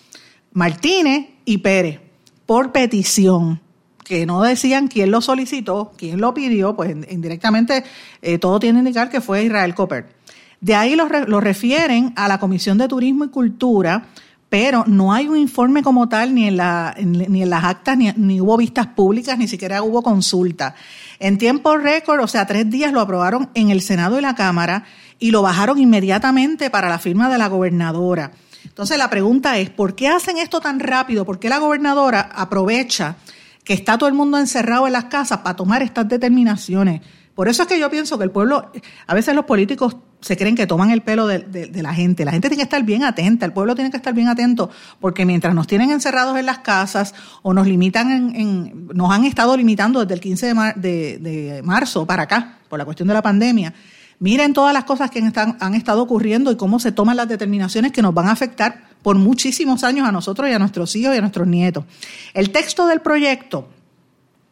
Martínez 0.53 1.27
y 1.45 1.59
Pérez 1.59 2.01
por 2.47 2.73
petición 2.73 3.61
que 4.05 4.25
no 4.25 4.41
decían 4.41 4.89
quién 4.89 5.11
lo 5.11 5.21
solicitó, 5.21 5.93
quién 5.99 6.19
lo 6.19 6.33
pidió, 6.33 6.75
pues 6.75 6.97
indirectamente 7.11 7.85
eh, 8.23 8.39
todo 8.39 8.59
tiene 8.59 8.79
que 8.79 8.89
indicar 8.89 9.11
que 9.11 9.21
fue 9.21 9.45
Israel 9.45 9.75
Copper. 9.75 10.18
De 10.61 10.75
ahí 10.75 10.97
lo, 10.97 11.41
refieren 11.41 12.13
a 12.17 12.27
la 12.27 12.39
Comisión 12.39 12.79
de 12.79 12.89
Turismo 12.89 13.25
y 13.25 13.29
Cultura, 13.29 14.07
pero 14.49 14.85
no 14.87 15.13
hay 15.13 15.29
un 15.29 15.37
informe 15.37 15.83
como 15.83 16.09
tal, 16.09 16.35
ni 16.35 16.49
en, 16.49 16.57
la, 16.57 16.97
ni 16.99 17.43
en 17.43 17.51
las 17.51 17.65
actas, 17.65 17.97
ni, 17.97 18.41
hubo 18.41 18.57
vistas 18.57 18.89
públicas, 18.89 19.39
ni 19.39 19.47
siquiera 19.47 19.83
hubo 19.83 20.03
consulta. 20.03 20.75
En 21.21 21.39
tiempo 21.39 21.77
récord, 21.77 22.21
o 22.21 22.27
sea, 22.27 22.47
tres 22.47 22.69
días 22.69 22.93
lo 22.93 23.01
aprobaron 23.01 23.51
en 23.55 23.71
el 23.71 23.83
Senado 23.83 24.19
y 24.19 24.23
la 24.23 24.35
Cámara 24.35 24.85
y 25.19 25.31
lo 25.31 25.43
bajaron 25.43 25.79
inmediatamente 25.79 26.71
para 26.71 26.89
la 26.89 26.99
firma 26.99 27.29
de 27.29 27.39
la 27.39 27.49
gobernadora. 27.49 28.33
Entonces 28.65 28.99
la 28.99 29.11
pregunta 29.11 29.59
es, 29.59 29.71
¿por 29.71 29.95
qué 29.95 30.09
hacen 30.09 30.39
esto 30.39 30.61
tan 30.61 30.81
rápido? 30.81 31.25
¿Por 31.25 31.39
qué 31.39 31.49
la 31.49 31.59
gobernadora 31.59 32.21
aprovecha 32.21 33.17
que 33.65 33.75
está 33.75 33.99
todo 33.99 34.09
el 34.09 34.15
mundo 34.15 34.39
encerrado 34.39 34.87
en 34.87 34.93
las 34.93 35.05
casas 35.05 35.39
para 35.39 35.57
tomar 35.57 35.83
estas 35.83 36.09
determinaciones? 36.09 37.03
Por 37.35 37.49
eso 37.49 37.63
es 37.63 37.69
que 37.69 37.79
yo 37.79 37.91
pienso 37.91 38.19
que 38.19 38.25
el 38.25 38.31
pueblo, 38.31 38.73
a 39.07 39.15
veces 39.15 39.35
los 39.35 39.45
políticos 39.45 39.97
se 40.21 40.37
creen 40.37 40.57
que 40.57 40.67
toman 40.67 40.91
el 40.91 41.03
pelo 41.03 41.27
de, 41.27 41.71
la 41.75 41.95
gente. 41.95 42.25
La 42.25 42.33
gente 42.33 42.49
tiene 42.49 42.61
que 42.61 42.65
estar 42.65 42.83
bien 42.83 43.05
atenta, 43.05 43.47
el 43.47 43.53
pueblo 43.53 43.75
tiene 43.75 43.91
que 43.91 43.97
estar 43.97 44.15
bien 44.15 44.29
atento, 44.29 44.71
porque 45.01 45.25
mientras 45.25 45.55
nos 45.55 45.67
tienen 45.67 45.91
encerrados 45.91 46.37
en 46.39 46.47
las 46.47 46.59
casas 46.59 47.15
o 47.43 47.55
nos 47.55 47.67
limitan 47.67 48.11
en, 48.35 48.89
nos 48.93 49.11
han 49.13 49.25
estado 49.25 49.57
limitando 49.57 50.01
desde 50.01 50.15
el 50.15 50.21
15 50.21 50.55
de, 50.77 51.61
marzo 51.65 52.07
para 52.07 52.25
acá, 52.25 52.59
por 52.69 52.79
la 52.79 52.85
cuestión 52.85 53.09
de 53.09 53.15
la 53.15 53.23
pandemia. 53.23 53.73
Miren 54.21 54.53
todas 54.53 54.75
las 54.75 54.83
cosas 54.83 55.11
que 55.13 55.21
han 55.21 55.75
estado 55.75 56.03
ocurriendo 56.03 56.51
y 56.51 56.57
cómo 56.57 56.81
se 56.81 56.91
toman 56.91 57.17
las 57.17 57.29
determinaciones 57.29 57.93
que 57.93 58.03
nos 58.03 58.13
van 58.13 58.27
a 58.27 58.33
afectar 58.33 58.89
por 59.03 59.17
muchísimos 59.17 59.85
años 59.85 60.09
a 60.09 60.13
nosotros 60.13 60.49
y 60.51 60.53
a 60.53 60.59
nuestros 60.59 60.97
hijos 60.97 61.15
y 61.15 61.19
a 61.19 61.21
nuestros 61.21 61.47
nietos. 61.47 61.85
El 62.35 62.51
texto 62.51 62.89
del 62.89 63.01
proyecto, 63.01 63.69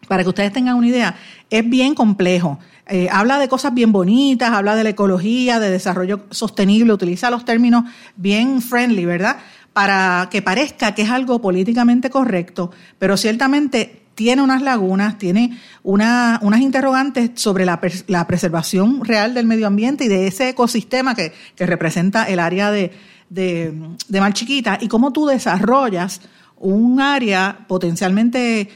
para 0.07 0.23
que 0.23 0.29
ustedes 0.29 0.53
tengan 0.53 0.77
una 0.77 0.87
idea, 0.87 1.17
es 1.51 1.69
bien 1.69 1.97
complejo. 1.97 2.61
Eh, 2.89 3.09
habla 3.11 3.39
de 3.39 3.49
cosas 3.49 3.75
bien 3.75 3.91
bonitas, 3.91 4.53
habla 4.53 4.77
de 4.77 4.85
la 4.85 4.91
ecología, 4.91 5.59
de 5.59 5.71
desarrollo 5.71 6.27
sostenible, 6.31 6.93
utiliza 6.93 7.31
los 7.31 7.45
términos 7.45 7.85
bien 8.15 8.63
friendly, 8.63 9.05
¿verdad? 9.05 9.39
Para 9.73 10.29
que 10.31 10.41
parezca 10.41 10.95
que 10.95 11.03
es 11.03 11.11
algo 11.11 11.41
políticamente 11.41 12.11
correcto, 12.11 12.71
pero 12.99 13.17
ciertamente 13.17 14.03
tiene 14.15 14.41
unas 14.41 14.63
lagunas, 14.63 15.19
tiene 15.19 15.59
una, 15.83 16.39
unas 16.43 16.61
interrogantes 16.61 17.33
sobre 17.35 17.67
la, 17.67 17.81
preservación 17.81 19.05
real 19.05 19.35
del 19.35 19.47
medio 19.47 19.67
ambiente 19.67 20.05
y 20.05 20.09
de 20.09 20.29
ese 20.29 20.51
ecosistema 20.51 21.15
que, 21.15 21.33
que 21.57 21.67
representa 21.67 22.25
el 22.25 22.39
área 22.39 22.71
de, 22.71 22.93
de, 23.29 23.75
de 24.09 24.21
Mar 24.21 24.33
Chiquita 24.33 24.79
y 24.81 24.87
cómo 24.87 25.13
tú 25.13 25.27
desarrollas 25.27 26.21
un 26.57 27.01
área 27.01 27.67
potencialmente 27.69 28.71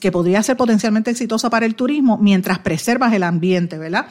que 0.00 0.12
podría 0.12 0.42
ser 0.42 0.56
potencialmente 0.56 1.10
exitosa 1.10 1.50
para 1.50 1.66
el 1.66 1.74
turismo 1.74 2.18
mientras 2.18 2.60
preservas 2.60 3.12
el 3.12 3.22
ambiente, 3.22 3.78
¿verdad? 3.78 4.06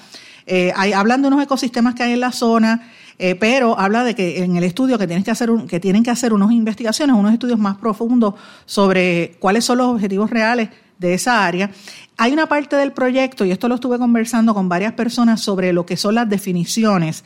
Eh, 0.45 0.73
hablan 0.76 1.21
de 1.21 1.30
unos 1.30 1.41
ecosistemas 1.41 1.95
que 1.95 2.04
hay 2.04 2.13
en 2.13 2.19
la 2.19 2.32
zona, 2.32 2.91
eh, 3.17 3.36
pero 3.36 3.80
habla 3.80 4.04
de 4.04 4.15
que 4.15 4.43
en 4.43 4.58
el 4.58 4.63
estudio 4.63 4.97
que, 4.97 5.08
tienes 5.08 5.26
que 5.67 5.80
tienen 5.80 6.04
que 6.04 6.12
hacer 6.12 6.34
unas 6.34 6.52
investigaciones, 6.52 7.15
unos 7.15 7.32
estudios 7.32 7.60
más 7.60 7.78
profundos 7.78 8.34
sobre 8.65 9.36
cuáles 9.39 9.63
son 9.63 9.78
los 9.78 9.88
objetivos 9.88 10.30
reales 10.30 10.69
de 10.99 11.13
esa 11.13 11.45
área. 11.45 11.71
Hay 12.17 12.34
una 12.34 12.47
parte 12.47 12.76
del 12.76 12.91
proyecto, 12.91 13.45
y 13.45 13.52
esto 13.52 13.67
lo 13.67 13.76
estuve 13.76 13.97
conversando 13.97 14.54
con 14.54 14.67
varias 14.67 14.93
personas 14.93 15.41
sobre 15.41 15.73
lo 15.73 15.86
que 15.86 15.97
son 15.97 16.15
las 16.15 16.30
definiciones 16.30 17.23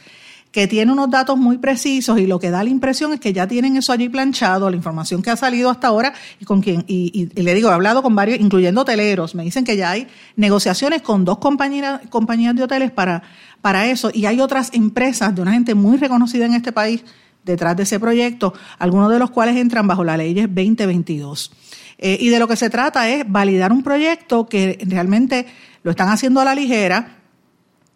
que 0.52 0.68
tiene 0.68 0.92
unos 0.92 1.10
datos 1.10 1.38
muy 1.38 1.58
precisos 1.58 2.20
y 2.20 2.28
lo 2.28 2.40
que 2.40 2.50
da 2.50 2.64
la 2.64 2.70
impresión 2.70 3.14
es 3.14 3.20
que 3.20 3.34
ya 3.34 3.48
tienen 3.48 3.76
eso 3.78 3.92
allí 3.92 4.10
planchado, 4.10 4.70
la 4.70 4.76
información 4.76 5.22
que 5.22 5.30
ha 5.30 5.36
salido 5.36 5.70
hasta 5.70 5.88
ahora 5.88 6.14
y 6.40 6.46
con 6.46 6.62
quien, 6.62 6.84
y, 6.88 7.30
le 7.36 7.54
digo, 7.54 7.70
he 7.70 7.74
hablado 7.74 8.02
con 8.02 8.16
varios, 8.16 8.40
incluyendo 8.40 8.82
hoteleros, 8.82 9.36
me 9.36 9.44
dicen 9.44 9.64
que 9.64 9.78
ya 9.78 9.92
hay 9.92 10.08
negociaciones 10.36 11.02
con 11.02 11.26
dos 11.26 11.38
compañías, 11.38 12.02
compañías 12.10 12.56
de 12.56 12.64
hoteles 12.64 12.92
para, 12.92 13.24
para 13.62 13.88
eso 13.88 14.10
y 14.14 14.26
hay 14.26 14.40
otras 14.40 14.74
empresas 14.74 15.36
de 15.36 15.42
una 15.42 15.52
gente 15.52 15.76
muy 15.76 15.98
reconocida 15.98 16.46
en 16.46 16.54
este 16.54 16.72
país 16.72 17.04
detrás 17.44 17.76
de 17.76 17.84
ese 17.84 18.00
proyecto, 18.00 18.54
algunos 18.78 19.12
de 19.12 19.20
los 19.20 19.32
cuales 19.32 19.56
entran 19.56 19.88
bajo 19.88 20.04
la 20.04 20.18
ley 20.18 20.34
2022. 20.34 21.52
Eh, 21.98 22.18
y 22.20 22.30
de 22.30 22.40
lo 22.40 22.48
que 22.48 22.56
se 22.56 22.70
trata 22.70 23.10
es 23.10 23.24
validar 23.28 23.72
un 23.72 23.82
proyecto 23.82 24.48
que 24.48 24.78
realmente 24.86 25.48
lo 25.82 25.92
están 25.92 26.10
haciendo 26.10 26.40
a 26.42 26.46
la 26.46 26.54
ligera 26.54 27.18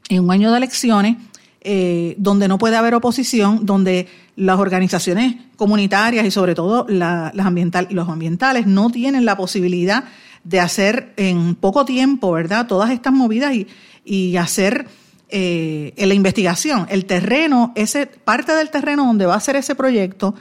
en 0.10 0.24
un 0.24 0.32
año 0.32 0.52
de 0.52 0.58
elecciones 0.58 1.18
eh, 1.62 2.15
donde 2.17 2.47
no 2.47 2.58
puede 2.58 2.76
haber 2.76 2.95
oposición, 2.95 3.65
donde 3.65 4.08
las 4.36 4.60
organizaciones 4.60 5.36
comunitarias 5.56 6.26
y 6.26 6.32
sobre 6.32 6.56
todo 6.56 6.86
las 6.89 7.34
ambiental, 7.38 7.88
los 7.91 8.10
ambientales 8.10 8.67
no 8.67 8.89
tienen 8.89 9.26
la 9.26 9.38
posibilidad 9.38 10.06
de 10.43 10.60
hacer 10.60 11.13
en 11.17 11.56
poco 11.56 11.86
tiempo, 11.86 12.32
¿verdad? 12.32 12.67
Todas 12.67 12.89
estas 12.91 13.13
movidas 13.13 13.54
y, 14.04 14.38
hacer 14.38 14.88
eh, 15.30 15.93
la 15.97 16.13
investigación. 16.13 16.88
El 16.89 17.06
terreno, 17.06 17.71
ese 17.76 18.08
parte 18.08 18.54
del 18.54 18.71
terreno 18.71 19.06
donde 19.06 19.28
va 19.28 19.36
a 19.36 19.39
ser 19.39 19.56
ese 19.56 19.76
proyecto 19.76 20.34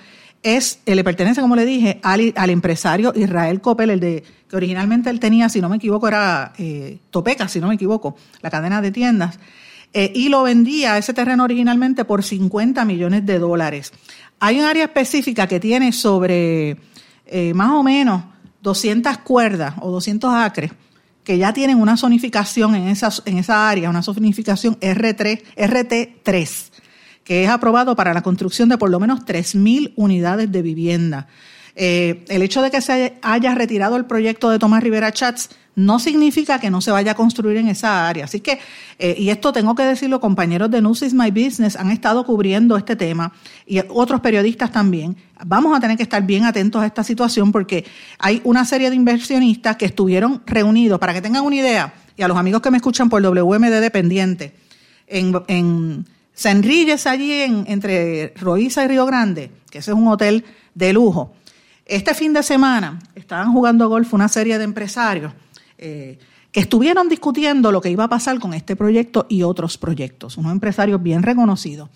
es, 0.43 0.81
eh, 0.87 0.95
le 0.95 1.05
pertenece, 1.05 1.41
como 1.41 1.57
le 1.57 1.67
dije, 1.67 2.01
al, 2.03 2.33
al 2.37 2.51
empresario 2.51 3.13
Israel 3.15 3.61
Coppel, 3.61 3.91
el 3.91 4.01
de 4.01 4.25
que 4.49 4.57
originalmente 4.57 5.11
él 5.11 5.21
tenía, 5.21 5.49
si 5.49 5.61
no 5.61 5.69
me 5.69 5.77
equivoco, 5.77 6.09
era 6.09 6.53
eh, 6.59 6.99
Topeca, 7.11 7.47
si 7.47 7.61
no 7.61 7.69
me 7.69 7.75
equivoco, 7.75 8.17
la 8.43 8.51
cadena 8.51 8.83
de 8.83 8.91
tiendas. 8.91 9.39
Eh, 9.93 10.13
y 10.15 10.29
lo 10.29 10.45
vendía 10.45 10.99
ese 10.99 11.15
terreno 11.15 11.45
originalmente 11.45 12.05
por 12.05 12.23
50 12.23 12.85
millones 12.85 13.27
de 13.27 13.39
dólares. 13.39 13.93
Hay 14.39 14.61
un 14.61 14.65
área 14.65 14.85
específica 14.85 15.47
que 15.47 15.59
tiene 15.59 15.93
sobre 15.93 16.77
eh, 17.27 17.53
más 17.55 17.71
o 17.71 17.83
menos 17.83 18.23
200 18.63 19.19
cuerdas 19.19 19.75
o 19.81 19.91
200 19.91 20.33
acres 20.33 20.71
que 21.25 21.39
ya 21.39 21.53
tienen 21.53 21.81
una 21.81 21.97
zonificación 21.97 22.75
en 22.75 22.89
esa, 22.89 23.11
en 23.25 23.39
esa 23.39 23.69
área, 23.69 23.91
una 23.91 24.03
zonificación 24.03 24.79
R3, 24.81 25.43
RT3, 25.57 26.71
que 27.25 27.45
es 27.45 27.51
aprobado 27.51 27.95
para 27.95 28.15
la 28.15 28.23
construcción 28.23 28.69
de 28.69 28.79
por 28.79 28.91
lo 28.91 28.99
menos 28.99 29.21
3.000 29.21 29.93
unidades 29.97 30.51
de 30.51 30.63
vivienda. 30.63 31.29
Eh, 31.77 32.25
el 32.29 32.43
hecho 32.43 32.63
de 32.63 32.71
que 32.71 32.81
se 32.81 33.19
haya 33.23 33.55
retirado 33.55 33.97
el 33.97 34.07
proyecto 34.07 34.51
de 34.51 34.59
Tomás 34.59 34.83
Rivera 34.83 35.13
Chats 35.13 35.51
no 35.77 35.99
significa 35.99 36.59
que 36.59 36.71
no 36.71 36.81
se 36.81 36.91
vaya 36.91 37.13
a 37.13 37.15
construir 37.15 37.57
en 37.57 37.69
esa 37.69 38.09
área. 38.09 38.25
Así 38.25 38.41
que, 38.41 38.59
eh, 38.99 39.15
y 39.19 39.31
esto 39.31 39.53
tengo 39.53 39.75
que 39.75 39.85
decirlo, 39.85 40.21
compañeros 40.21 40.71
de 40.71 40.83
News 40.83 41.15
My 41.15 41.31
Business 41.31 41.77
han 41.77 41.91
estado 41.91 42.25
cubriendo 42.25 42.77
este 42.77 42.97
tema 42.97 43.33
y 43.67 43.81
otros 43.89 44.21
periodistas 44.21 44.73
también. 44.73 45.17
Vamos 45.45 45.77
a 45.77 45.81
tener 45.81 45.97
que 45.97 46.03
estar 46.03 46.23
bien 46.25 46.45
atentos 46.45 46.83
a 46.83 46.87
esta 46.87 47.05
situación 47.05 47.53
porque 47.53 47.85
hay 48.19 48.41
una 48.45 48.65
serie 48.65 48.91
de 48.91 48.97
inversionistas 48.97 49.77
que 49.77 49.87
estuvieron 49.87 50.43
reunidos, 50.47 50.99
para 50.99 51.15
que 51.15 51.23
tengan 51.23 51.45
una 51.45 51.57
idea, 51.57 51.95
y 52.17 52.23
a 52.23 52.29
los 52.29 52.37
amigos 52.37 52.61
que 52.61 52.71
me 52.71 52.77
escuchan 52.77 53.09
por 53.09 53.23
WMD 53.23 53.81
Dependiente, 53.81 54.55
en, 55.07 55.35
en 55.49 56.07
allí 57.07 57.33
en, 57.33 57.65
entre 57.67 58.35
Roiza 58.37 58.85
y 58.85 58.89
Río 58.89 59.07
Grande, 59.07 59.51
que 59.71 59.79
ese 59.79 59.91
es 59.93 59.97
un 59.97 60.09
hotel 60.09 60.45
de 60.75 60.93
lujo. 60.93 61.35
Este 61.87 62.15
fin 62.15 62.33
de 62.33 62.43
semana 62.43 62.99
estaban 63.15 63.53
jugando 63.53 63.89
golf 63.89 64.15
una 64.15 64.29
serie 64.29 64.59
de 64.59 64.65
empresarios 64.65 65.33
eh, 65.81 66.19
que 66.53 66.61
estuvieron 66.61 67.09
discutiendo 67.09 67.73
lo 67.73 67.81
que 67.81 67.91
iba 67.91 68.05
a 68.05 68.09
pasar 68.09 68.39
con 68.39 68.55
este 68.55 68.77
proyecto 68.77 69.27
y 69.29 69.43
otros 69.43 69.79
proyectos, 69.79 70.37
unos 70.37 70.53
empresarios 70.53 71.03
bien 71.03 71.23
reconocidos. 71.23 71.89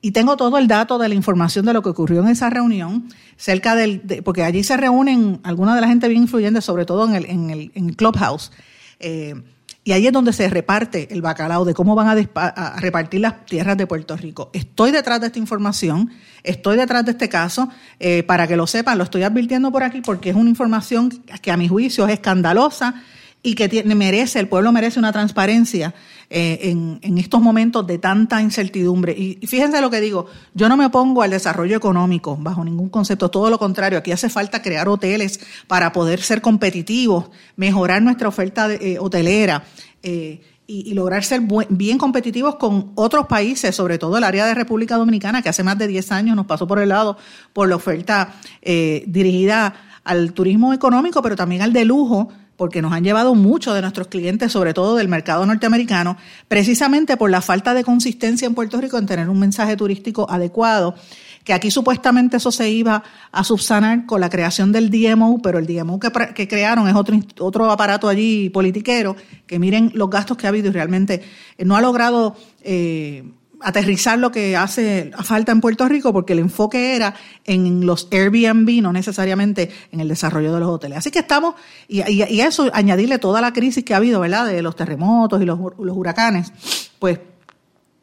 Y 0.00 0.12
tengo 0.12 0.36
todo 0.36 0.58
el 0.58 0.68
dato 0.68 0.98
de 0.98 1.08
la 1.08 1.14
información 1.14 1.66
de 1.66 1.72
lo 1.72 1.82
que 1.82 1.88
ocurrió 1.88 2.20
en 2.20 2.28
esa 2.28 2.50
reunión, 2.50 3.08
cerca 3.36 3.74
del, 3.74 4.00
porque 4.24 4.44
allí 4.44 4.62
se 4.62 4.76
reúnen 4.76 5.40
alguna 5.42 5.74
de 5.74 5.80
la 5.80 5.88
gente 5.88 6.08
bien 6.08 6.22
influyente, 6.22 6.60
sobre 6.60 6.84
todo 6.84 7.06
en 7.08 7.14
el, 7.14 7.26
en 7.26 7.50
el, 7.50 7.96
Clubhouse. 7.96 8.52
Eh, 9.00 9.34
y 9.82 9.92
ahí 9.92 10.06
es 10.06 10.12
donde 10.12 10.32
se 10.32 10.48
reparte 10.48 11.12
el 11.12 11.22
bacalao 11.22 11.64
de 11.64 11.74
cómo 11.74 11.94
van 11.94 12.08
a, 12.08 12.76
repartir 12.76 13.20
las 13.20 13.44
tierras 13.46 13.76
de 13.76 13.86
Puerto 13.86 14.16
Rico. 14.16 14.50
Estoy 14.52 14.90
detrás 14.90 15.20
de 15.20 15.28
esta 15.28 15.38
información, 15.38 16.10
estoy 16.42 16.76
detrás 16.76 17.04
de 17.04 17.12
este 17.12 17.28
caso, 17.28 17.68
eh, 17.98 18.22
para 18.22 18.46
que 18.46 18.56
lo 18.56 18.66
sepan, 18.66 18.98
lo 18.98 19.04
estoy 19.04 19.22
advirtiendo 19.22 19.72
por 19.72 19.82
aquí 19.82 20.00
porque 20.00 20.30
es 20.30 20.36
una 20.36 20.50
información 20.50 21.10
que 21.42 21.50
a 21.50 21.56
mi 21.56 21.68
juicio 21.68 22.06
es 22.06 22.12
escandalosa 22.12 23.02
y 23.42 23.54
que 23.54 23.68
tiene, 23.68 23.94
merece, 23.94 24.40
el 24.40 24.48
pueblo 24.48 24.72
merece 24.72 24.98
una 24.98 25.12
transparencia 25.12 25.94
eh, 26.28 26.58
en, 27.02 27.18
estos 27.18 27.40
momentos 27.40 27.86
de 27.86 27.98
tanta 27.98 28.42
incertidumbre. 28.42 29.12
Y, 29.12 29.46
fíjense 29.46 29.80
lo 29.80 29.90
que 29.90 30.00
digo, 30.00 30.26
yo 30.54 30.68
no 30.68 30.76
me 30.76 30.86
opongo 30.86 31.22
al 31.22 31.30
desarrollo 31.30 31.76
económico 31.76 32.36
bajo 32.38 32.64
ningún 32.64 32.88
concepto, 32.88 33.30
todo 33.30 33.48
lo 33.48 33.58
contrario, 33.58 33.98
aquí 33.98 34.12
hace 34.12 34.28
falta 34.28 34.60
crear 34.60 34.88
hoteles 34.88 35.40
para 35.66 35.92
poder 35.92 36.20
ser 36.20 36.40
competitivos, 36.40 37.30
mejorar 37.56 38.02
nuestra 38.02 38.28
oferta 38.28 38.72
eh, 38.72 38.98
hotelera. 38.98 39.64
Eh, 40.02 40.42
y, 40.70 40.92
lograr 40.92 41.24
ser 41.24 41.40
bien 41.70 41.96
competitivos 41.96 42.56
con 42.56 42.92
otros 42.94 43.26
países, 43.26 43.74
sobre 43.74 43.96
todo 43.96 44.18
el 44.18 44.24
área 44.24 44.44
de 44.44 44.52
República 44.52 44.98
Dominicana, 44.98 45.40
que 45.40 45.48
hace 45.48 45.62
más 45.62 45.78
de 45.78 45.86
10 45.86 46.12
años 46.12 46.36
nos 46.36 46.44
pasó 46.44 46.66
por 46.66 46.78
el 46.78 46.90
lado 46.90 47.16
por 47.54 47.70
la 47.70 47.76
oferta 47.76 48.34
dirigida 48.60 49.74
al 50.04 50.34
turismo 50.34 50.74
económico, 50.74 51.22
pero 51.22 51.36
también 51.36 51.62
al 51.62 51.72
de 51.72 51.86
lujo, 51.86 52.28
porque 52.58 52.82
nos 52.82 52.92
han 52.92 53.04
llevado 53.04 53.36
muchos 53.36 53.72
de 53.74 53.80
nuestros 53.80 54.08
clientes, 54.08 54.50
sobre 54.50 54.74
todo 54.74 54.96
del 54.96 55.08
mercado 55.08 55.46
norteamericano, 55.46 56.16
precisamente 56.48 57.16
por 57.16 57.30
la 57.30 57.40
falta 57.40 57.72
de 57.72 57.84
consistencia 57.84 58.46
en 58.46 58.54
Puerto 58.54 58.80
Rico 58.80 58.98
en 58.98 59.06
tener 59.06 59.28
un 59.28 59.38
mensaje 59.38 59.76
turístico 59.76 60.28
adecuado, 60.28 60.96
que 61.44 61.52
aquí 61.52 61.70
supuestamente 61.70 62.38
eso 62.38 62.50
se 62.50 62.68
iba 62.68 63.04
a 63.30 63.44
subsanar 63.44 64.06
con 64.06 64.20
la 64.20 64.28
creación 64.28 64.72
del 64.72 64.90
DMO, 64.90 65.40
pero 65.40 65.60
el 65.60 65.66
DMO 65.66 66.00
que, 66.00 66.48
crearon 66.48 66.88
es 66.88 66.96
otro, 66.96 67.16
otro 67.38 67.70
aparato 67.70 68.08
allí 68.08 68.50
politiquero, 68.50 69.14
que 69.46 69.60
miren 69.60 69.92
los 69.94 70.10
gastos 70.10 70.36
que 70.36 70.46
ha 70.46 70.48
habido 70.48 70.68
y 70.68 70.72
realmente 70.72 71.22
no 71.58 71.76
ha 71.76 71.80
logrado... 71.80 72.36
Eh, 72.62 73.24
aterrizar 73.60 74.18
lo 74.18 74.30
que 74.30 74.56
hace 74.56 75.10
falta 75.22 75.52
en 75.52 75.60
Puerto 75.60 75.88
Rico 75.88 76.12
porque 76.12 76.32
el 76.32 76.38
enfoque 76.38 76.94
era 76.96 77.14
en 77.44 77.86
los 77.86 78.08
Airbnb, 78.10 78.82
no 78.82 78.92
necesariamente 78.92 79.70
en 79.92 80.00
el 80.00 80.08
desarrollo 80.08 80.52
de 80.52 80.60
los 80.60 80.68
hoteles. 80.68 80.98
Así 80.98 81.10
que 81.10 81.20
estamos, 81.20 81.54
y, 81.88 82.02
y, 82.10 82.40
eso, 82.40 82.70
añadirle 82.72 83.18
toda 83.18 83.40
la 83.40 83.52
crisis 83.52 83.84
que 83.84 83.94
ha 83.94 83.98
habido, 83.98 84.20
¿verdad? 84.20 84.46
De 84.46 84.62
los 84.62 84.76
terremotos 84.76 85.42
y 85.42 85.44
los, 85.44 85.58
los 85.78 85.96
huracanes, 85.96 86.52
pues 86.98 87.18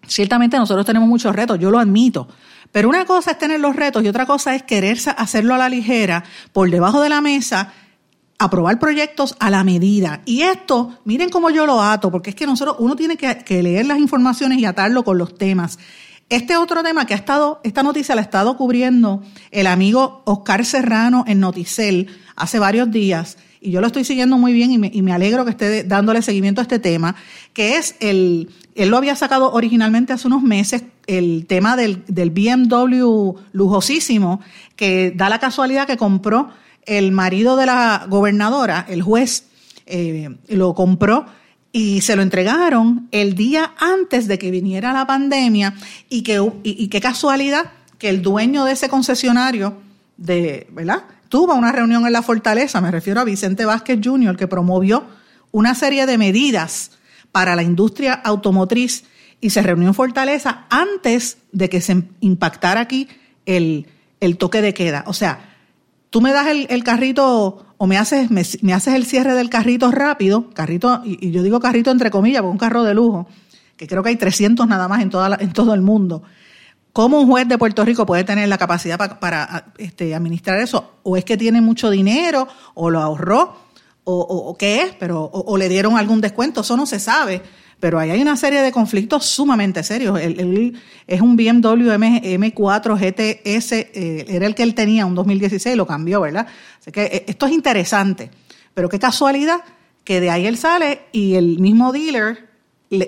ciertamente 0.08 0.58
nosotros 0.58 0.86
tenemos 0.86 1.08
muchos 1.08 1.36
retos, 1.36 1.60
yo 1.60 1.72
lo 1.72 1.80
admito. 1.80 2.28
Pero 2.72 2.90
una 2.90 3.06
cosa 3.06 3.32
es 3.32 3.38
tener 3.38 3.60
los 3.60 3.76
retos 3.76 4.04
y 4.04 4.08
otra 4.08 4.26
cosa 4.26 4.54
es 4.54 4.64
querer 4.64 4.98
hacerlo 5.18 5.54
a 5.54 5.58
la 5.58 5.70
ligera, 5.70 6.24
por 6.52 6.70
debajo 6.70 7.02
de 7.02 7.10
la 7.10 7.22
mesa, 7.22 7.72
aprobar 8.38 8.80
proyectos 8.80 9.36
a 9.40 9.50
la 9.50 9.64
medida. 9.64 10.22
Y 10.26 10.42
esto, 10.42 10.98
miren 11.06 11.30
cómo 11.30 11.50
yo 11.50 11.66
lo 11.66 11.82
ato, 11.82 12.12
porque 12.12 12.32
es 12.32 12.36
que 12.36 12.46
nosotros, 12.46 12.78
uno 12.80 12.96
tiene 12.96 13.18
que, 13.18 13.64
leer 13.64 13.86
las 13.86 14.00
informaciones 14.00 14.60
y 14.60 14.66
atarlo 14.66 15.04
con 15.04 15.18
los 15.18 15.38
temas. 15.38 15.80
Este 16.30 16.58
otro 16.58 16.84
tema 16.84 17.06
que 17.06 17.14
ha 17.14 17.18
estado, 17.18 17.62
esta 17.64 17.84
noticia 17.84 18.16
la 18.16 18.22
ha 18.22 18.24
estado 18.24 18.58
cubriendo 18.58 19.22
el 19.52 19.68
amigo 19.68 20.24
Oscar 20.26 20.66
Serrano 20.66 21.24
en 21.28 21.40
Noticel 21.40 22.08
hace 22.36 22.60
varios 22.60 22.92
días, 22.92 23.38
y 23.62 23.72
yo 23.72 23.82
lo 23.82 23.88
estoy 23.88 24.04
siguiendo 24.04 24.38
muy 24.38 24.54
bien 24.54 24.72
y 24.72 24.78
me, 24.78 24.92
y 24.94 25.02
me 25.02 25.12
alegro 25.12 25.44
que 25.44 25.52
esté 25.52 25.84
dándole 25.84 26.22
seguimiento 26.22 26.62
a 26.62 26.64
este 26.64 26.78
tema, 26.78 27.16
que 27.54 27.78
es 27.78 27.96
el, 28.00 28.52
él 28.76 28.90
lo 28.90 28.98
había 28.98 29.16
sacado 29.16 29.54
originalmente 29.54 30.14
hace 30.14 30.28
unos 30.28 30.44
meses, 30.44 30.84
el 31.08 31.46
tema 31.48 31.76
del, 31.76 32.04
del 32.08 32.30
BMW 32.30 33.38
lujosísimo, 33.54 34.42
que 34.76 35.14
da 35.16 35.30
la 35.30 35.40
casualidad 35.40 35.88
que 35.88 35.98
compró 35.98 36.50
el 36.86 37.12
marido 37.12 37.56
de 37.56 37.66
la 37.66 38.06
gobernadora, 38.10 38.86
el 38.88 39.02
juez, 39.02 39.46
eh, 39.86 40.36
lo 40.48 40.74
compró 40.74 41.26
y 41.72 42.02
se 42.02 42.16
lo 42.16 42.22
entregaron 42.22 43.08
el 43.12 43.36
día 43.36 43.74
antes 43.78 44.28
de 44.28 44.40
que 44.40 44.50
viniera 44.50 44.94
la 44.94 45.06
pandemia 45.06 45.76
y 46.10 46.24
que 46.24 46.42
y, 46.64 46.88
qué 46.88 47.02
casualidad 47.02 47.72
que 47.98 48.10
el 48.10 48.22
dueño 48.22 48.66
de 48.66 48.72
ese 48.72 48.90
concesionario 48.90 49.78
de, 50.18 50.68
¿verdad? 50.72 51.04
Tuvo 51.28 51.54
una 51.54 51.72
reunión 51.72 52.06
en 52.06 52.14
la 52.14 52.22
Fortaleza, 52.22 52.80
me 52.82 52.92
refiero 52.92 53.20
a 53.20 53.26
Vicente 53.26 53.66
Vázquez 53.66 54.00
Jr., 54.04 54.38
que 54.38 54.48
promovió 54.48 55.06
una 55.52 55.76
serie 55.76 56.06
de 56.06 56.18
medidas 56.18 56.92
para 57.32 57.56
la 57.56 57.64
industria 57.64 58.14
automotriz 58.14 59.04
y 59.42 59.50
se 59.50 59.62
reunió 59.62 59.90
en 59.90 59.94
Fortaleza 59.94 60.66
antes 60.70 61.40
de 61.52 61.68
que 61.68 61.82
se 61.82 62.04
impactara 62.22 62.80
aquí 62.80 63.10
el, 63.46 63.88
el 64.22 64.38
toque 64.38 64.62
de 64.62 64.74
queda. 64.74 65.04
O 65.08 65.14
sea, 65.14 65.55
tú 66.16 66.22
me 66.22 66.32
das 66.32 66.48
el, 66.48 66.84
carrito 66.86 67.66
o 67.78 67.88
me 67.88 67.98
haces, 67.98 68.32
me, 68.32 68.74
haces 68.74 68.94
el 68.94 69.06
cierre 69.06 69.34
del 69.34 69.50
carrito 69.50 69.92
rápido, 69.92 70.50
carrito, 70.52 71.02
y, 71.04 71.30
yo 71.30 71.44
digo 71.44 71.60
carrito 71.60 71.92
entre 71.92 72.10
comillas, 72.10 72.42
porque 72.42 72.54
un 72.54 72.58
carro 72.58 72.84
de 72.84 72.94
lujo, 72.94 73.28
que 73.76 73.86
creo 73.86 74.02
que 74.02 74.12
hay 74.12 74.16
300 74.16 74.66
nada 74.66 74.88
más 74.88 75.02
en, 75.02 75.10
toda 75.10 75.38
en 75.42 75.52
todo 75.52 75.74
el 75.74 75.82
mundo. 75.82 76.24
¿Cómo 76.94 77.20
un 77.20 77.28
juez 77.28 77.50
de 77.50 77.58
Puerto 77.58 77.84
Rico 77.84 78.06
puede 78.06 78.24
tener 78.24 78.48
la 78.48 78.58
capacidad 78.58 79.20
para, 79.20 79.74
este, 79.78 80.16
administrar 80.16 80.58
eso? 80.62 80.94
¿O 81.04 81.18
es 81.18 81.26
que 81.26 81.36
tiene 81.36 81.60
mucho 81.60 81.90
dinero 81.90 82.48
o 82.76 82.90
lo 82.90 83.02
ahorró? 83.02 83.58
¿O, 84.06 84.56
qué 84.58 84.84
es? 84.84 84.96
Pero, 84.98 85.22
o, 85.22 85.58
le 85.58 85.68
dieron 85.68 85.98
algún 85.98 86.22
descuento? 86.22 86.62
Eso 86.62 86.78
no 86.78 86.86
se 86.86 87.02
sabe. 87.02 87.42
Pero 87.80 88.00
ahí 88.00 88.10
hay 88.10 88.22
una 88.22 88.38
serie 88.38 88.62
de 88.62 88.72
conflictos 88.72 89.26
sumamente 89.26 89.84
serios. 89.84 90.20
Él, 90.20 90.80
es 91.06 91.22
un 91.22 91.36
BMW 91.36 91.92
M, 91.92 92.54
4 92.54 92.96
GTS, 92.96 93.72
era 93.94 94.46
el 94.46 94.56
que 94.56 94.64
él 94.64 94.74
tenía, 94.74 95.06
un 95.06 95.16
2016, 95.16 95.76
lo 95.76 95.86
cambió, 95.86 96.22
¿verdad? 96.22 96.48
Así 96.80 96.92
que 96.92 97.04
eh, 97.04 97.26
esto 97.28 97.46
es 97.46 97.52
interesante. 97.52 98.32
Pero 98.74 98.90
qué 98.90 99.00
casualidad 99.00 99.62
que 100.04 100.22
de 100.22 100.30
ahí 100.30 100.46
él 100.46 100.58
sale 100.58 101.02
y 101.12 101.36
el 101.36 101.60
mismo 101.60 101.92
dealer 101.92 102.50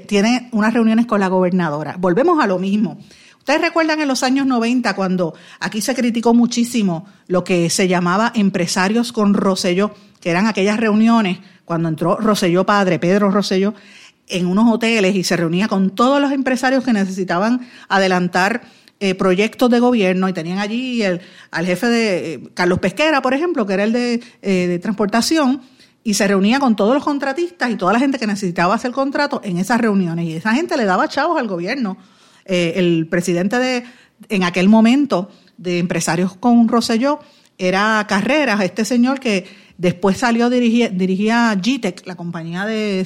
tiene 0.07 0.49
unas 0.51 0.73
reuniones 0.73 1.05
con 1.05 1.19
la 1.19 1.27
gobernadora. 1.27 1.95
Volvemos 1.99 2.43
a 2.43 2.47
lo 2.47 2.59
mismo. 2.59 2.97
Ustedes 3.37 3.61
recuerdan 3.61 4.01
en 4.01 4.09
los 4.09 4.23
años 4.23 4.45
90 4.45 4.93
cuando 4.93 5.33
aquí 5.61 5.79
se 5.79 5.95
criticó 5.95 6.33
muchísimo 6.33 7.05
lo 7.27 7.45
que 7.45 7.69
se 7.69 7.87
llamaba 7.87 8.33
empresarios 8.35 9.13
con 9.13 9.33
Roselló, 9.33 9.93
que 10.19 10.31
eran 10.31 10.47
aquellas 10.47 10.77
reuniones 10.77 11.39
cuando 11.63 11.87
entró 11.87 12.17
Roselló 12.17 12.65
padre, 12.65 12.99
Pedro 12.99 13.31
Roselló, 13.31 13.73
en 14.27 14.45
unos 14.45 14.71
hoteles 14.71 15.15
y 15.15 15.23
se 15.23 15.37
reunía 15.37 15.67
con 15.67 15.89
todos 15.89 16.21
los 16.21 16.31
empresarios 16.31 16.83
que 16.83 16.93
necesitaban 16.93 17.67
adelantar 17.87 18.61
eh, 18.99 19.13
proyectos 19.13 19.69
de 19.69 19.79
gobierno 19.79 20.27
y 20.27 20.33
tenían 20.33 20.57
allí 20.57 21.03
el, 21.03 21.21
al 21.51 21.65
jefe 21.67 21.87
de 21.87 22.33
eh, 22.33 22.49
Carlos 22.55 22.79
Pesquera, 22.79 23.21
por 23.21 23.35
ejemplo, 23.35 23.65
que 23.67 23.73
era 23.73 23.83
el 23.83 23.93
de, 23.93 24.23
eh, 24.41 24.67
de 24.67 24.79
transportación, 24.79 25.61
y 26.03 26.15
se 26.15 26.27
reunía 26.27 26.59
con 26.59 26.75
todos 26.75 26.95
los 26.95 27.03
contratistas 27.03 27.69
y 27.69 27.75
toda 27.75 27.93
la 27.93 27.99
gente 27.99 28.17
que 28.17 28.25
necesitaba 28.25 28.73
hacer 28.73 28.91
contrato 28.91 29.39
en 29.43 29.57
esas 29.57 29.79
reuniones. 29.79 30.25
Y 30.25 30.33
esa 30.33 30.53
gente 30.53 30.77
le 30.77 30.85
daba 30.85 31.07
chavos 31.07 31.37
al 31.37 31.47
gobierno 31.47 31.97
el 32.45 33.07
presidente 33.09 33.59
de, 33.59 33.83
en 34.29 34.43
aquel 34.43 34.69
momento, 34.69 35.29
de 35.57 35.79
Empresarios 35.79 36.37
con 36.37 36.69
Roselló, 36.69 37.19
era 37.57 38.05
Carreras, 38.07 38.61
este 38.61 38.85
señor 38.85 39.19
que 39.19 39.45
después 39.77 40.17
salió, 40.17 40.49
dirigía, 40.49 41.55
GTEC, 41.55 42.05
la 42.05 42.15
compañía 42.15 42.65
de, 42.65 43.05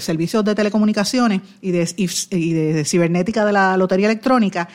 servicios 0.00 0.44
de 0.44 0.54
telecomunicaciones 0.54 1.40
y 1.60 1.70
de, 1.70 2.84
cibernética 2.84 3.44
de 3.44 3.52
la 3.52 3.76
Lotería 3.76 4.06
Electrónica, 4.06 4.68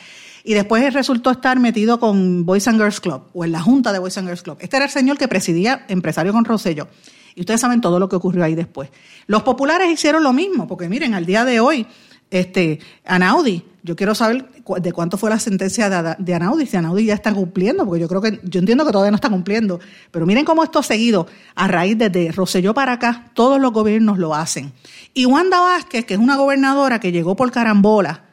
y 0.44 0.54
después 0.54 0.94
resultó 0.94 1.30
estar 1.30 1.58
metido 1.58 2.00
con 2.00 2.46
Boys 2.46 2.68
and 2.68 2.78
Girls 2.78 3.00
Club, 3.00 3.24
o 3.34 3.44
en 3.44 3.52
la 3.52 3.60
junta 3.60 3.92
de 3.92 3.98
Boys 3.98 4.16
and 4.16 4.28
Girls 4.28 4.42
Club. 4.42 4.56
Este 4.60 4.76
era 4.76 4.86
el 4.86 4.90
señor 4.90 5.18
que 5.18 5.28
presidía 5.28 5.84
Empresarios 5.88 6.34
con 6.34 6.44
Roselló. 6.44 6.88
Y 7.34 7.40
ustedes 7.40 7.60
saben 7.60 7.80
todo 7.80 8.00
lo 8.00 8.08
que 8.08 8.16
ocurrió 8.16 8.44
ahí 8.44 8.54
después. 8.54 8.88
Los 9.26 9.42
populares 9.42 9.90
hicieron 9.90 10.24
lo 10.24 10.32
mismo, 10.32 10.66
porque 10.66 10.88
miren, 10.88 11.14
al 11.14 11.26
día 11.26 11.44
de 11.44 11.60
hoy, 11.60 11.86
este, 12.30 12.80
Anaudi, 13.04 13.64
yo 13.88 13.96
quiero 13.96 14.14
saber 14.14 14.46
de 14.82 14.92
cuánto 14.92 15.16
fue 15.16 15.30
la 15.30 15.38
sentencia 15.38 15.88
de, 16.18 16.34
Anaudi, 16.34 16.66
si 16.66 16.76
Anaudi 16.76 17.06
ya 17.06 17.14
está 17.14 17.32
cumpliendo, 17.32 17.86
porque 17.86 18.02
yo 18.02 18.06
creo 18.06 18.20
que, 18.20 18.38
yo 18.44 18.60
entiendo 18.60 18.84
que 18.84 18.92
todavía 18.92 19.10
no 19.10 19.14
está 19.14 19.30
cumpliendo, 19.30 19.80
pero 20.10 20.26
miren 20.26 20.44
cómo 20.44 20.62
esto 20.62 20.78
ha 20.78 20.82
seguido 20.82 21.26
a 21.54 21.68
raíz 21.68 21.96
de 21.96 22.30
Roselló 22.30 22.74
para 22.74 22.92
acá, 22.92 23.30
todos 23.32 23.58
los 23.58 23.72
gobiernos 23.72 24.18
lo 24.18 24.34
hacen. 24.34 24.74
Y 25.14 25.24
Wanda 25.24 25.58
Vázquez, 25.60 26.04
que 26.04 26.12
es 26.12 26.20
una 26.20 26.36
gobernadora 26.36 27.00
que 27.00 27.12
llegó 27.12 27.34
por 27.34 27.50
carambola, 27.50 28.24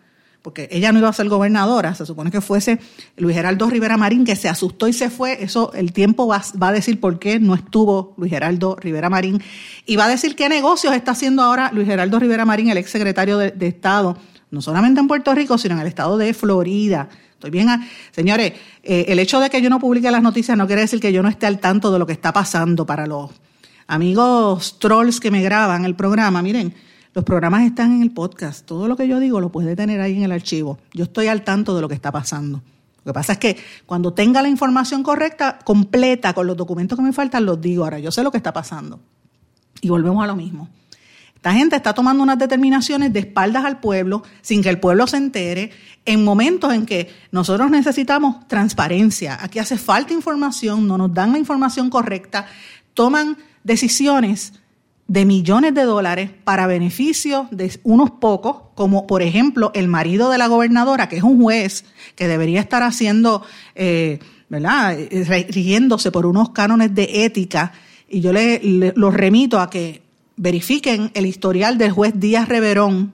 porque 0.41 0.67
ella 0.71 0.91
no 0.91 0.99
iba 0.99 1.07
a 1.07 1.13
ser 1.13 1.29
gobernadora, 1.29 1.95
se 1.95 2.05
supone 2.05 2.31
que 2.31 2.41
fuese 2.41 2.79
Luis 3.15 3.33
Geraldo 3.33 3.69
Rivera 3.69 3.95
Marín, 3.95 4.25
que 4.25 4.35
se 4.35 4.49
asustó 4.49 4.89
y 4.89 4.93
se 4.93 5.09
fue, 5.09 5.41
eso 5.41 5.71
el 5.73 5.93
tiempo 5.93 6.27
va, 6.27 6.43
a 6.59 6.71
decir 6.73 6.99
por 6.99 7.17
qué 7.17 7.39
no 7.39 7.55
estuvo 7.55 8.13
Luis 8.17 8.29
Geraldo 8.29 8.75
Rivera 8.75 9.09
Marín, 9.09 9.41
y 9.85 9.95
va 9.95 10.05
a 10.05 10.09
decir 10.09 10.35
qué 10.35 10.49
negocios 10.49 10.93
está 10.93 11.13
haciendo 11.13 11.41
ahora 11.41 11.71
Luis 11.73 11.87
Geraldo 11.87 12.19
Rivera 12.19 12.43
Marín, 12.43 12.69
el 12.69 12.77
ex 12.77 12.91
secretario 12.91 13.37
de, 13.37 13.67
Estado, 13.67 14.17
no 14.51 14.61
solamente 14.61 14.99
en 14.99 15.07
Puerto 15.07 15.33
Rico, 15.33 15.57
sino 15.57 15.75
en 15.75 15.81
el 15.81 15.87
estado 15.87 16.17
de 16.17 16.33
Florida. 16.33 17.09
Estoy 17.31 17.51
bien, 17.51 17.67
señores, 18.11 18.53
eh, 18.83 19.05
el 19.09 19.19
hecho 19.19 19.39
de 19.39 19.49
que 19.49 19.61
yo 19.61 19.69
no 19.69 19.79
publique 19.79 20.09
las 20.09 20.23
noticias 20.23 20.57
no 20.57 20.67
quiere 20.67 20.81
decir 20.83 20.99
que 20.99 21.11
yo 21.11 21.21
no 21.21 21.29
esté 21.29 21.45
al 21.45 21.59
tanto 21.59 21.91
de 21.91 21.99
lo 21.99 22.05
que 22.05 22.13
está 22.13 22.31
pasando 22.31 22.85
para 22.85 23.07
los 23.07 23.31
amigos 23.87 24.79
trolls 24.79 25.19
que 25.19 25.31
me 25.31 25.43
graban 25.43 25.85
el 25.85 25.95
programa, 25.95 26.41
miren, 26.41 26.73
los 27.13 27.23
programas 27.23 27.63
están 27.63 27.93
en 27.93 28.01
el 28.01 28.11
podcast. 28.11 28.65
Todo 28.65 28.89
lo 28.89 28.97
que 28.97 29.07
yo 29.07 29.19
digo 29.19 29.39
lo 29.39 29.49
puede 29.49 29.75
tener 29.75 30.01
ahí 30.01 30.17
en 30.17 30.23
el 30.23 30.33
archivo. 30.33 30.79
Yo 30.93 31.05
estoy 31.05 31.27
al 31.27 31.43
tanto 31.43 31.73
de 31.73 31.81
lo 31.81 31.87
que 31.87 31.95
está 31.95 32.11
pasando. 32.11 32.61
Lo 33.05 33.11
que 33.11 33.13
pasa 33.13 33.33
es 33.33 33.37
que 33.37 33.57
cuando 33.85 34.13
tenga 34.13 34.41
la 34.41 34.49
información 34.49 35.01
correcta, 35.01 35.59
completa, 35.63 36.33
con 36.33 36.45
los 36.45 36.57
documentos 36.57 36.97
que 36.97 37.03
me 37.03 37.13
faltan, 37.13 37.45
los 37.45 37.61
digo. 37.61 37.85
Ahora, 37.85 37.99
yo 37.99 38.11
sé 38.11 38.21
lo 38.21 38.31
que 38.31 38.37
está 38.37 38.51
pasando. 38.51 38.99
Y 39.79 39.87
volvemos 39.87 40.21
a 40.23 40.27
lo 40.27 40.35
mismo. 40.35 40.67
Esta 41.45 41.53
gente 41.53 41.75
está 41.75 41.93
tomando 41.93 42.23
unas 42.23 42.39
determinaciones 42.39 43.13
de 43.13 43.19
espaldas 43.19 43.65
al 43.65 43.79
pueblo, 43.79 44.23
sin 44.41 44.63
que 44.63 44.69
el 44.69 44.79
pueblo 44.79 45.05
se 45.05 45.17
entere, 45.17 45.69
en 46.03 46.23
momentos 46.23 46.73
en 46.73 46.87
que 46.87 47.13
nosotros 47.31 47.69
necesitamos 47.69 48.47
transparencia. 48.47 49.37
Aquí 49.39 49.59
hace 49.59 49.77
falta 49.77 50.11
información, 50.11 50.87
no 50.87 50.97
nos 50.97 51.13
dan 51.13 51.33
la 51.33 51.37
información 51.37 51.91
correcta, 51.91 52.47
toman 52.95 53.37
decisiones 53.63 54.53
de 55.07 55.25
millones 55.25 55.75
de 55.75 55.83
dólares 55.83 56.31
para 56.43 56.65
beneficio 56.65 57.47
de 57.51 57.79
unos 57.83 58.09
pocos, 58.09 58.71
como 58.73 59.05
por 59.05 59.21
ejemplo 59.21 59.69
el 59.75 59.87
marido 59.87 60.31
de 60.31 60.39
la 60.39 60.47
gobernadora, 60.47 61.07
que 61.07 61.17
es 61.17 61.23
un 61.23 61.39
juez 61.39 61.85
que 62.15 62.27
debería 62.27 62.59
estar 62.59 62.81
haciendo, 62.81 63.43
eh, 63.75 64.17
¿verdad?, 64.49 64.97
rigiéndose 65.11 66.11
por 66.11 66.25
unos 66.25 66.49
cánones 66.49 66.95
de 66.95 67.23
ética. 67.23 67.71
Y 68.09 68.21
yo 68.21 68.33
le, 68.33 68.59
los 68.95 69.13
remito 69.13 69.59
a 69.59 69.69
que 69.69 70.04
verifiquen 70.37 71.11
el 71.13 71.25
historial 71.25 71.77
del 71.77 71.91
juez 71.91 72.13
Díaz 72.15 72.47
Reverón 72.47 73.13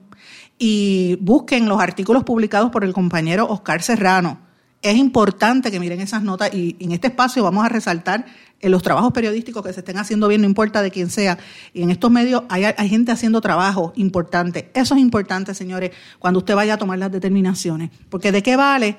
y 0.58 1.16
busquen 1.20 1.68
los 1.68 1.80
artículos 1.80 2.24
publicados 2.24 2.70
por 2.70 2.84
el 2.84 2.92
compañero 2.92 3.48
Oscar 3.48 3.82
Serrano. 3.82 4.40
Es 4.80 4.96
importante 4.96 5.70
que 5.70 5.78
miren 5.78 6.00
esas 6.00 6.22
notas 6.22 6.52
y 6.52 6.76
en 6.80 6.92
este 6.92 7.08
espacio 7.08 7.44
vamos 7.44 7.64
a 7.64 7.68
resaltar 7.68 8.26
en 8.62 8.70
los 8.70 8.82
trabajos 8.82 9.12
periodísticos 9.12 9.64
que 9.64 9.72
se 9.72 9.80
estén 9.80 9.98
haciendo 9.98 10.28
bien, 10.28 10.40
no 10.40 10.46
importa 10.46 10.82
de 10.82 10.90
quién 10.90 11.10
sea. 11.10 11.36
Y 11.74 11.82
en 11.82 11.90
estos 11.90 12.10
medios 12.10 12.44
hay, 12.48 12.88
gente 12.88 13.12
haciendo 13.12 13.40
trabajo 13.40 13.92
importante. 13.96 14.70
Eso 14.72 14.94
es 14.94 15.00
importante, 15.00 15.52
señores, 15.54 15.90
cuando 16.18 16.38
usted 16.38 16.54
vaya 16.54 16.74
a 16.74 16.78
tomar 16.78 16.98
las 16.98 17.10
determinaciones. 17.10 17.90
Porque 18.08 18.30
de 18.30 18.42
qué 18.42 18.56
vale 18.56 18.96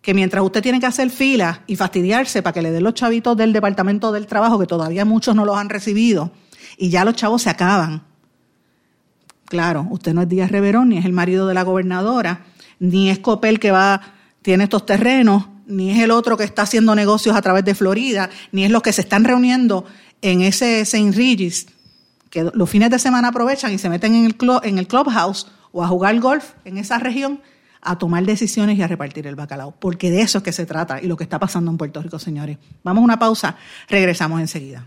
que 0.00 0.14
mientras 0.14 0.44
usted 0.44 0.62
tiene 0.62 0.78
que 0.78 0.86
hacer 0.86 1.10
fila 1.10 1.62
y 1.66 1.76
fastidiarse 1.76 2.42
para 2.42 2.52
que 2.52 2.62
le 2.62 2.70
den 2.70 2.84
los 2.84 2.94
chavitos 2.94 3.36
del 3.36 3.52
Departamento 3.52 4.12
del 4.12 4.26
Trabajo, 4.26 4.58
que 4.58 4.66
todavía 4.66 5.04
muchos 5.04 5.34
no 5.34 5.44
los 5.44 5.56
han 5.56 5.70
recibido, 5.70 6.30
y 6.76 6.90
ya 6.90 7.04
los 7.04 7.14
chavos 7.14 7.42
se 7.42 7.50
acaban. 7.50 8.02
Claro, 9.46 9.86
usted 9.90 10.14
no 10.14 10.22
es 10.22 10.28
Díaz 10.28 10.50
Reverón, 10.50 10.88
ni 10.88 10.98
es 10.98 11.04
el 11.04 11.12
marido 11.12 11.46
de 11.46 11.54
la 11.54 11.62
gobernadora, 11.62 12.44
ni 12.78 13.10
es 13.10 13.18
Copel 13.18 13.60
que 13.60 13.70
va, 13.70 14.00
tiene 14.42 14.64
estos 14.64 14.86
terrenos, 14.86 15.46
ni 15.66 15.90
es 15.90 15.98
el 15.98 16.10
otro 16.10 16.36
que 16.36 16.44
está 16.44 16.62
haciendo 16.62 16.94
negocios 16.94 17.36
a 17.36 17.42
través 17.42 17.64
de 17.64 17.74
Florida, 17.74 18.30
ni 18.52 18.64
es 18.64 18.70
los 18.70 18.82
que 18.82 18.92
se 18.92 19.02
están 19.02 19.24
reuniendo 19.24 19.84
en 20.22 20.40
ese 20.40 20.80
St. 20.80 21.12
Regis, 21.12 21.66
que 22.30 22.50
los 22.52 22.68
fines 22.68 22.90
de 22.90 22.98
semana 22.98 23.28
aprovechan 23.28 23.72
y 23.72 23.78
se 23.78 23.88
meten 23.88 24.14
en 24.14 24.24
el, 24.24 24.36
club, 24.36 24.60
en 24.64 24.78
el 24.78 24.86
clubhouse 24.86 25.46
o 25.72 25.84
a 25.84 25.88
jugar 25.88 26.18
golf 26.20 26.52
en 26.64 26.78
esa 26.78 26.98
región, 26.98 27.40
a 27.80 27.98
tomar 27.98 28.24
decisiones 28.24 28.78
y 28.78 28.82
a 28.82 28.88
repartir 28.88 29.26
el 29.26 29.34
bacalao, 29.34 29.72
porque 29.78 30.10
de 30.10 30.22
eso 30.22 30.38
es 30.38 30.44
que 30.44 30.52
se 30.52 30.64
trata 30.64 31.02
y 31.02 31.06
lo 31.06 31.16
que 31.16 31.24
está 31.24 31.38
pasando 31.38 31.70
en 31.70 31.76
Puerto 31.76 32.00
Rico, 32.02 32.18
señores. 32.18 32.58
Vamos 32.82 33.02
a 33.02 33.04
una 33.04 33.18
pausa, 33.18 33.56
regresamos 33.88 34.40
enseguida. 34.40 34.86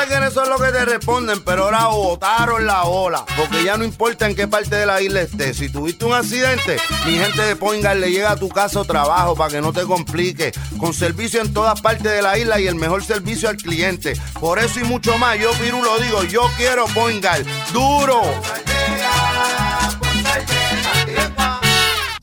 Eso 0.00 0.44
es 0.44 0.48
lo 0.48 0.58
que 0.58 0.70
te 0.70 0.84
responden, 0.84 1.42
pero 1.42 1.64
ahora 1.64 1.86
botaron 1.88 2.64
la 2.64 2.84
ola. 2.84 3.24
Porque 3.36 3.64
ya 3.64 3.76
no 3.76 3.82
importa 3.82 4.28
en 4.28 4.36
qué 4.36 4.46
parte 4.46 4.76
de 4.76 4.86
la 4.86 5.02
isla 5.02 5.22
estés. 5.22 5.56
Si 5.56 5.70
tuviste 5.70 6.04
un 6.04 6.12
accidente, 6.12 6.76
mi 7.04 7.18
gente 7.18 7.42
de 7.42 7.56
Poingal 7.56 8.00
le 8.00 8.12
llega 8.12 8.30
a 8.30 8.36
tu 8.36 8.48
casa 8.48 8.78
o 8.78 8.84
trabajo 8.84 9.34
para 9.34 9.50
que 9.50 9.60
no 9.60 9.72
te 9.72 9.82
complique. 9.82 10.52
Con 10.78 10.94
servicio 10.94 11.40
en 11.40 11.52
todas 11.52 11.80
partes 11.80 12.12
de 12.12 12.22
la 12.22 12.38
isla 12.38 12.60
y 12.60 12.68
el 12.68 12.76
mejor 12.76 13.04
servicio 13.04 13.48
al 13.48 13.56
cliente. 13.56 14.12
Por 14.38 14.60
eso 14.60 14.78
y 14.78 14.84
mucho 14.84 15.18
más, 15.18 15.36
yo 15.36 15.50
Piru 15.54 15.82
lo 15.82 15.98
digo, 15.98 16.22
yo 16.22 16.48
quiero 16.56 16.86
Poingal. 16.86 17.44
¡Duro! 17.72 18.22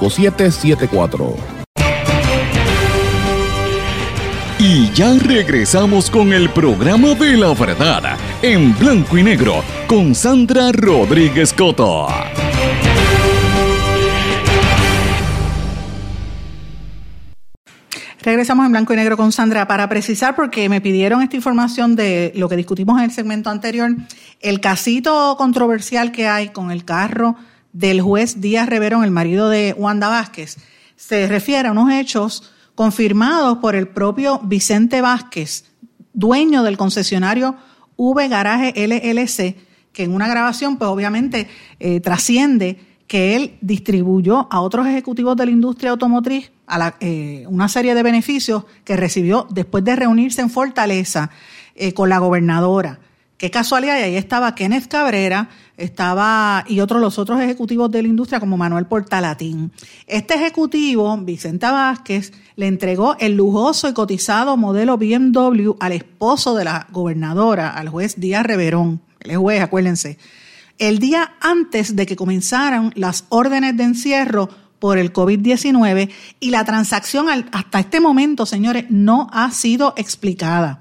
5774. 0.00 1.58
Y 4.60 4.90
ya 4.92 5.14
regresamos 5.14 6.10
con 6.10 6.32
el 6.32 6.50
programa 6.50 7.14
de 7.14 7.36
la 7.36 7.54
verdad 7.54 8.18
en 8.42 8.76
blanco 8.76 9.16
y 9.16 9.22
negro 9.22 9.62
con 9.86 10.16
Sandra 10.16 10.72
Rodríguez 10.72 11.52
Coto. 11.52 12.08
Regresamos 18.20 18.66
en 18.66 18.72
blanco 18.72 18.92
y 18.92 18.96
negro 18.96 19.16
con 19.16 19.30
Sandra 19.30 19.68
para 19.68 19.88
precisar, 19.88 20.34
porque 20.34 20.68
me 20.68 20.80
pidieron 20.80 21.22
esta 21.22 21.36
información 21.36 21.94
de 21.94 22.32
lo 22.34 22.48
que 22.48 22.56
discutimos 22.56 22.98
en 22.98 23.04
el 23.04 23.10
segmento 23.12 23.48
anterior, 23.48 23.94
el 24.40 24.60
casito 24.60 25.36
controversial 25.38 26.10
que 26.10 26.26
hay 26.26 26.48
con 26.48 26.72
el 26.72 26.84
carro 26.84 27.36
del 27.72 28.00
juez 28.00 28.40
Díaz 28.40 28.68
Reverón, 28.68 29.04
el 29.04 29.10
marido 29.10 29.48
de 29.48 29.74
Wanda 29.76 30.08
Vázquez, 30.08 30.56
se 30.96 31.26
refiere 31.26 31.68
a 31.68 31.72
unos 31.72 31.92
hechos 31.92 32.52
confirmados 32.74 33.58
por 33.58 33.74
el 33.74 33.88
propio 33.88 34.40
Vicente 34.44 35.00
Vázquez, 35.00 35.64
dueño 36.12 36.62
del 36.62 36.76
concesionario 36.76 37.56
V 37.96 38.28
Garaje 38.28 38.72
LLC, 38.76 39.56
que 39.92 40.04
en 40.04 40.14
una 40.14 40.28
grabación, 40.28 40.76
pues 40.76 40.88
obviamente 40.88 41.48
eh, 41.80 42.00
trasciende 42.00 42.78
que 43.08 43.34
él 43.34 43.56
distribuyó 43.60 44.46
a 44.50 44.60
otros 44.60 44.86
ejecutivos 44.86 45.36
de 45.36 45.46
la 45.46 45.50
industria 45.50 45.90
automotriz 45.90 46.52
a 46.66 46.94
eh, 47.00 47.44
una 47.48 47.68
serie 47.68 47.94
de 47.94 48.02
beneficios 48.02 48.64
que 48.84 48.96
recibió 48.96 49.46
después 49.50 49.82
de 49.82 49.96
reunirse 49.96 50.42
en 50.42 50.50
Fortaleza 50.50 51.30
eh, 51.74 51.94
con 51.94 52.10
la 52.10 52.18
gobernadora. 52.18 53.00
Qué 53.38 53.52
casualidad, 53.52 54.00
y 54.00 54.02
ahí 54.02 54.16
estaba 54.16 54.56
Kenneth 54.56 54.88
Cabrera, 54.88 55.48
estaba 55.76 56.64
y 56.66 56.80
otros 56.80 57.00
los 57.00 57.20
otros 57.20 57.40
ejecutivos 57.40 57.88
de 57.88 58.02
la 58.02 58.08
industria 58.08 58.40
como 58.40 58.56
Manuel 58.56 58.86
Portalatín. 58.86 59.70
Este 60.08 60.34
ejecutivo, 60.34 61.16
Vicente 61.18 61.66
Vázquez, 61.66 62.32
le 62.56 62.66
entregó 62.66 63.16
el 63.20 63.36
lujoso 63.36 63.88
y 63.88 63.92
cotizado 63.92 64.56
modelo 64.56 64.98
BMW 64.98 65.74
al 65.78 65.92
esposo 65.92 66.56
de 66.56 66.64
la 66.64 66.88
gobernadora, 66.90 67.70
al 67.70 67.90
juez 67.90 68.18
Díaz 68.18 68.44
Reverón, 68.44 69.00
el 69.20 69.36
juez, 69.36 69.62
acuérdense, 69.62 70.18
el 70.78 70.98
día 70.98 71.34
antes 71.40 71.94
de 71.94 72.06
que 72.06 72.16
comenzaran 72.16 72.92
las 72.96 73.24
órdenes 73.28 73.76
de 73.76 73.84
encierro 73.84 74.48
por 74.80 74.98
el 74.98 75.12
COVID-19 75.12 76.10
y 76.40 76.50
la 76.50 76.64
transacción 76.64 77.28
hasta 77.52 77.78
este 77.78 78.00
momento, 78.00 78.46
señores, 78.46 78.86
no 78.88 79.28
ha 79.32 79.52
sido 79.52 79.94
explicada. 79.96 80.80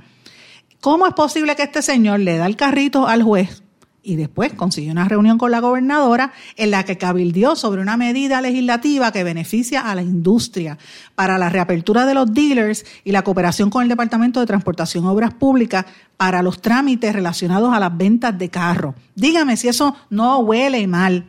¿Cómo 0.87 1.05
es 1.05 1.13
posible 1.15 1.57
que 1.57 1.63
este 1.63 1.81
señor 1.81 2.21
le 2.21 2.37
da 2.37 2.45
el 2.45 2.55
carrito 2.55 3.09
al 3.09 3.21
juez 3.21 3.61
y 4.03 4.15
después 4.15 4.53
consiguió 4.53 4.93
una 4.93 5.03
reunión 5.03 5.37
con 5.37 5.51
la 5.51 5.59
gobernadora 5.59 6.31
en 6.55 6.71
la 6.71 6.85
que 6.85 6.97
cabildió 6.97 7.57
sobre 7.57 7.81
una 7.81 7.97
medida 7.97 8.39
legislativa 8.39 9.11
que 9.11 9.25
beneficia 9.25 9.81
a 9.81 9.95
la 9.95 10.01
industria 10.01 10.77
para 11.13 11.37
la 11.37 11.49
reapertura 11.49 12.05
de 12.05 12.13
los 12.13 12.33
dealers 12.33 12.85
y 13.03 13.11
la 13.11 13.25
cooperación 13.25 13.69
con 13.69 13.83
el 13.83 13.89
Departamento 13.89 14.39
de 14.39 14.45
Transportación 14.45 15.03
y 15.03 15.07
Obras 15.07 15.33
Públicas 15.33 15.85
para 16.15 16.41
los 16.41 16.61
trámites 16.61 17.11
relacionados 17.11 17.73
a 17.73 17.81
las 17.81 17.97
ventas 17.97 18.37
de 18.37 18.47
carros? 18.47 18.95
Dígame 19.13 19.57
si 19.57 19.67
eso 19.67 19.93
no 20.09 20.39
huele 20.39 20.87
mal. 20.87 21.25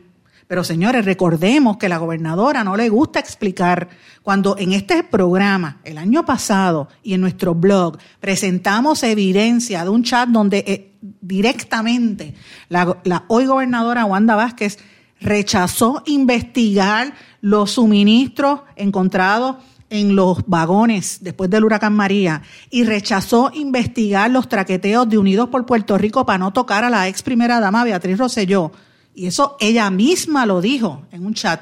Pero 0.48 0.64
señores, 0.64 1.04
recordemos 1.04 1.76
que 1.76 1.90
la 1.90 1.98
gobernadora 1.98 2.64
no 2.64 2.74
le 2.74 2.88
gusta 2.88 3.20
explicar 3.20 3.90
cuando 4.22 4.56
en 4.56 4.72
este 4.72 5.04
programa, 5.04 5.78
el 5.84 5.98
año 5.98 6.24
pasado, 6.24 6.88
y 7.02 7.12
en 7.12 7.20
nuestro 7.20 7.54
blog, 7.54 7.98
presentamos 8.18 9.02
evidencia 9.02 9.84
de 9.84 9.90
un 9.90 10.02
chat 10.02 10.26
donde 10.30 10.64
eh, 10.66 10.92
directamente 11.20 12.34
la, 12.70 12.96
la 13.04 13.24
hoy 13.28 13.44
gobernadora 13.44 14.06
Wanda 14.06 14.36
Vázquez 14.36 14.78
rechazó 15.20 16.02
investigar 16.06 17.12
los 17.42 17.72
suministros 17.72 18.60
encontrados 18.74 19.56
en 19.90 20.16
los 20.16 20.46
vagones 20.46 21.18
después 21.20 21.50
del 21.50 21.64
huracán 21.64 21.94
María 21.94 22.42
y 22.70 22.84
rechazó 22.84 23.50
investigar 23.52 24.30
los 24.30 24.48
traqueteos 24.48 25.08
de 25.08 25.18
Unidos 25.18 25.50
por 25.50 25.66
Puerto 25.66 25.98
Rico 25.98 26.24
para 26.24 26.38
no 26.38 26.52
tocar 26.54 26.84
a 26.84 26.90
la 26.90 27.06
ex 27.08 27.22
primera 27.22 27.60
dama 27.60 27.84
Beatriz 27.84 28.18
Rosselló 28.18 28.72
y 29.18 29.26
eso 29.26 29.56
ella 29.58 29.90
misma 29.90 30.46
lo 30.46 30.60
dijo 30.60 31.02
en 31.10 31.26
un 31.26 31.34
chat. 31.34 31.60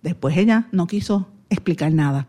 Después 0.00 0.38
ella 0.38 0.68
no 0.72 0.86
quiso 0.86 1.28
explicar 1.50 1.92
nada. 1.92 2.28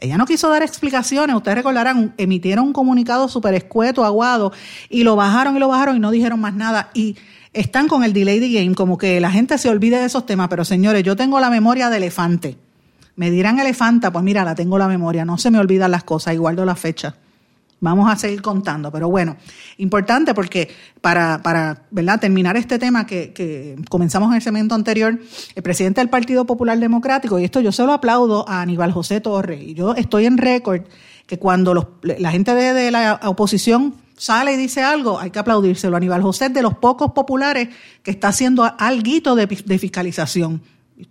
Ella 0.00 0.18
no 0.18 0.26
quiso 0.26 0.48
dar 0.48 0.64
explicaciones. 0.64 1.36
Ustedes 1.36 1.58
recordarán, 1.58 2.14
emitieron 2.18 2.66
un 2.66 2.72
comunicado 2.72 3.28
súper 3.28 3.54
escueto, 3.54 4.04
aguado, 4.04 4.52
y 4.88 5.04
lo 5.04 5.14
bajaron 5.14 5.54
y 5.56 5.60
lo 5.60 5.68
bajaron 5.68 5.94
y 5.94 6.00
no 6.00 6.10
dijeron 6.10 6.40
más 6.40 6.54
nada. 6.54 6.90
Y 6.94 7.16
están 7.52 7.86
con 7.86 8.02
el 8.02 8.12
delay 8.12 8.40
de 8.40 8.50
game, 8.50 8.74
como 8.74 8.98
que 8.98 9.20
la 9.20 9.30
gente 9.30 9.56
se 9.56 9.68
olvide 9.68 10.00
de 10.00 10.06
esos 10.06 10.26
temas. 10.26 10.48
Pero 10.48 10.64
señores, 10.64 11.04
yo 11.04 11.14
tengo 11.14 11.38
la 11.38 11.48
memoria 11.48 11.90
de 11.90 11.98
elefante. 11.98 12.58
Me 13.14 13.30
dirán 13.30 13.60
elefanta, 13.60 14.10
pues 14.10 14.24
mira, 14.24 14.42
la 14.42 14.56
tengo 14.56 14.78
la 14.78 14.88
memoria. 14.88 15.24
No 15.24 15.38
se 15.38 15.52
me 15.52 15.60
olvidan 15.60 15.92
las 15.92 16.02
cosas 16.02 16.34
y 16.34 16.38
guardo 16.38 16.64
la 16.64 16.74
fecha. 16.74 17.14
Vamos 17.80 18.10
a 18.10 18.16
seguir 18.16 18.40
contando, 18.40 18.90
pero 18.90 19.08
bueno, 19.08 19.36
importante 19.78 20.32
porque 20.32 20.70
para, 21.00 21.42
para 21.42 21.82
¿verdad? 21.90 22.20
terminar 22.20 22.56
este 22.56 22.78
tema 22.78 23.06
que, 23.06 23.76
comenzamos 23.90 24.30
en 24.30 24.36
el 24.36 24.42
segmento 24.42 24.74
anterior, 24.74 25.18
el 25.54 25.62
presidente 25.62 26.00
del 26.00 26.08
Partido 26.08 26.46
Popular 26.46 26.78
Democrático, 26.78 27.38
y 27.38 27.44
esto 27.44 27.60
yo 27.60 27.72
se 27.72 27.84
lo 27.84 27.92
aplaudo 27.92 28.48
a 28.48 28.62
Aníbal 28.62 28.92
José 28.92 29.20
Torres, 29.20 29.60
y 29.62 29.74
yo 29.74 29.94
estoy 29.94 30.26
en 30.26 30.38
récord 30.38 30.82
que 31.26 31.38
cuando 31.38 31.98
la 32.02 32.30
gente 32.30 32.54
de, 32.54 32.90
la 32.90 33.20
oposición 33.24 33.94
sale 34.16 34.52
y 34.52 34.56
dice 34.56 34.82
algo, 34.82 35.18
hay 35.18 35.30
que 35.30 35.38
aplaudírselo. 35.38 35.96
Aníbal 35.96 36.22
José 36.22 36.48
de 36.48 36.62
los 36.62 36.74
pocos 36.74 37.12
populares 37.12 37.68
que 38.02 38.10
está 38.10 38.28
haciendo 38.28 38.64
algo 38.78 39.34
de, 39.34 39.46
de 39.46 39.78
fiscalización 39.78 40.62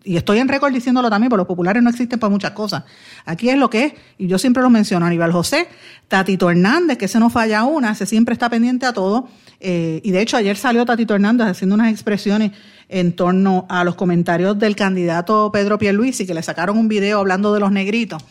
y 0.03 0.15
estoy 0.15 0.39
en 0.39 0.47
récord 0.47 0.73
diciéndolo 0.73 1.09
también, 1.09 1.29
porque 1.29 1.41
los 1.41 1.47
populares 1.47 1.83
no 1.83 1.89
existen 1.89 2.19
para 2.19 2.31
muchas 2.31 2.51
cosas. 2.51 2.83
Aquí 3.25 3.49
es 3.49 3.57
lo 3.57 3.69
que 3.69 3.85
es, 3.85 3.93
y 4.17 4.27
yo 4.27 4.37
siempre 4.37 4.63
lo 4.63 4.69
menciono, 4.69 5.05
Aníbal 5.05 5.31
José, 5.31 5.67
Tatito 6.07 6.49
Hernández, 6.49 6.97
que 6.97 7.07
se 7.07 7.19
no 7.19 7.29
falla 7.29 7.65
una, 7.65 7.91
ese 7.91 8.05
siempre 8.05 8.33
está 8.33 8.49
pendiente 8.49 8.85
a 8.85 8.93
todo. 8.93 9.27
Eh, 9.59 10.01
y 10.03 10.11
de 10.11 10.21
hecho 10.21 10.37
ayer 10.37 10.55
salió 10.57 10.85
Tatito 10.85 11.15
Hernández 11.15 11.47
haciendo 11.47 11.75
unas 11.75 11.91
expresiones 11.91 12.51
en 12.89 13.13
torno 13.13 13.65
a 13.69 13.83
los 13.83 13.95
comentarios 13.95 14.57
del 14.57 14.75
candidato 14.75 15.51
Pedro 15.51 15.77
Pierluisi, 15.77 16.25
que 16.25 16.33
le 16.33 16.43
sacaron 16.43 16.77
un 16.77 16.87
video 16.87 17.19
hablando 17.19 17.53
de 17.53 17.59
los 17.59 17.71
negritos. 17.71 18.23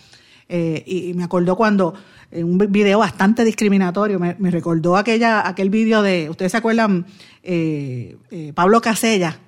Eh, 0.48 0.82
y, 0.86 1.14
me 1.14 1.24
acordó 1.24 1.56
cuando, 1.56 1.94
en 2.30 2.44
un 2.44 2.58
video 2.70 2.98
bastante 2.98 3.44
discriminatorio, 3.44 4.18
me, 4.18 4.50
recordó 4.50 4.96
aquella, 4.96 5.46
aquel 5.46 5.70
video 5.70 6.02
de, 6.02 6.28
ustedes 6.30 6.52
se 6.52 6.58
acuerdan, 6.58 7.06
eh, 7.42 8.16
Pablo 8.54 8.80
Casella, 8.80 9.38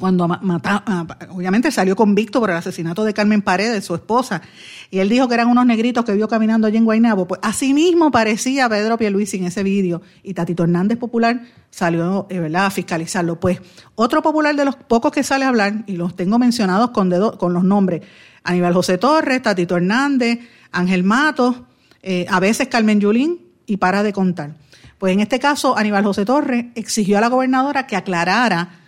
cuando 0.00 0.28
mata, 0.28 0.82
ah, 0.84 1.06
obviamente 1.30 1.70
salió 1.70 1.96
convicto 1.96 2.40
por 2.40 2.50
el 2.50 2.56
asesinato 2.56 3.04
de 3.04 3.14
Carmen 3.14 3.40
Paredes, 3.40 3.84
su 3.84 3.94
esposa, 3.94 4.42
y 4.90 4.98
él 4.98 5.08
dijo 5.08 5.28
que 5.28 5.34
eran 5.34 5.48
unos 5.48 5.64
negritos 5.64 6.04
que 6.04 6.12
vio 6.12 6.28
caminando 6.28 6.66
allí 6.66 6.76
en 6.76 6.84
Guaynabo, 6.84 7.26
pues 7.26 7.40
así 7.42 7.72
mismo 7.72 8.10
parecía 8.10 8.68
Pedro 8.68 8.98
Pierluisi 8.98 9.38
en 9.38 9.44
ese 9.44 9.62
vídeo, 9.62 10.02
y 10.22 10.34
Tatito 10.34 10.64
Hernández 10.64 10.98
Popular 10.98 11.40
salió 11.70 12.26
eh, 12.30 12.40
¿verdad? 12.40 12.66
a 12.66 12.70
fiscalizarlo. 12.70 13.40
Pues 13.40 13.60
otro 13.94 14.22
popular 14.22 14.54
de 14.54 14.64
los 14.64 14.76
pocos 14.76 15.12
que 15.12 15.22
sale 15.22 15.44
a 15.44 15.48
hablar, 15.48 15.84
y 15.86 15.96
los 15.96 16.14
tengo 16.14 16.38
mencionados 16.38 16.90
con, 16.90 17.10
con 17.38 17.54
los 17.54 17.64
nombres, 17.64 18.02
Aníbal 18.42 18.74
José 18.74 18.98
Torres, 18.98 19.40
Tatito 19.40 19.76
Hernández, 19.76 20.40
Ángel 20.72 21.04
Matos, 21.04 21.56
eh, 22.02 22.26
a 22.28 22.38
veces 22.40 22.68
Carmen 22.68 23.00
Yulín, 23.00 23.40
y 23.66 23.78
para 23.78 24.02
de 24.02 24.12
contar. 24.12 24.54
Pues 24.98 25.12
en 25.12 25.20
este 25.20 25.38
caso, 25.38 25.76
Aníbal 25.76 26.04
José 26.04 26.24
Torres 26.24 26.66
exigió 26.74 27.18
a 27.18 27.20
la 27.20 27.28
gobernadora 27.28 27.86
que 27.86 27.96
aclarara 27.96 28.85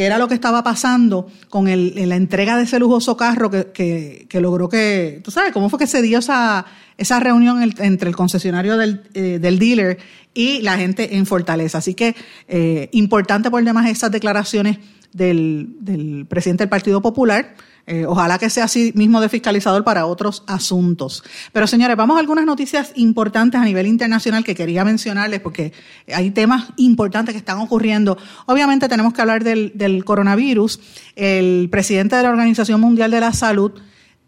qué 0.00 0.06
era 0.06 0.16
lo 0.16 0.28
que 0.28 0.34
estaba 0.34 0.62
pasando 0.64 1.26
con 1.50 1.68
el, 1.68 2.08
la 2.08 2.16
entrega 2.16 2.56
de 2.56 2.62
ese 2.62 2.78
lujoso 2.78 3.18
carro 3.18 3.50
que, 3.50 4.26
logró 4.32 4.66
que, 4.66 5.20
tú 5.22 5.30
sabes, 5.30 5.52
cómo 5.52 5.68
fue 5.68 5.78
que 5.78 5.86
se 5.86 6.00
dio 6.00 6.20
esa, 6.20 6.64
esa 6.96 7.20
reunión 7.20 7.62
entre 7.62 8.08
el 8.08 8.16
concesionario 8.16 8.78
del, 8.78 9.02
eh, 9.12 9.38
del, 9.38 9.58
dealer 9.58 9.98
y 10.32 10.62
la 10.62 10.78
gente 10.78 11.16
en 11.18 11.26
Fortaleza. 11.26 11.76
Así 11.76 11.92
que 11.92 12.16
eh, 12.48 12.88
importante 12.92 13.50
por 13.50 13.62
demás 13.62 13.90
esas 13.90 14.10
declaraciones 14.10 14.78
del 15.12 16.24
presidente 16.30 16.62
del 16.62 16.70
Partido 16.70 17.02
Popular 17.02 17.54
eh, 17.86 18.04
ojalá 18.06 18.38
que 18.38 18.50
sea 18.50 18.64
así 18.64 18.92
mismo 18.94 19.20
de 19.20 19.28
fiscalizador 19.28 19.84
para 19.84 20.06
otros 20.06 20.44
asuntos. 20.46 21.24
Pero 21.52 21.66
señores, 21.66 21.96
vamos 21.96 22.16
a 22.16 22.20
algunas 22.20 22.44
noticias 22.44 22.92
importantes 22.94 23.60
a 23.60 23.64
nivel 23.64 23.86
internacional 23.86 24.44
que 24.44 24.54
quería 24.54 24.84
mencionarles 24.84 25.40
porque 25.40 25.72
hay 26.12 26.30
temas 26.30 26.68
importantes 26.76 27.32
que 27.32 27.38
están 27.38 27.58
ocurriendo. 27.58 28.16
Obviamente 28.46 28.88
tenemos 28.88 29.12
que 29.12 29.20
hablar 29.20 29.44
del, 29.44 30.04
coronavirus. 30.04 30.80
El 31.16 31.68
presidente 31.70 32.16
de 32.16 32.22
la 32.22 32.30
Organización 32.30 32.80
Mundial 32.80 33.10
de 33.10 33.20
la 33.20 33.32
Salud 33.32 33.72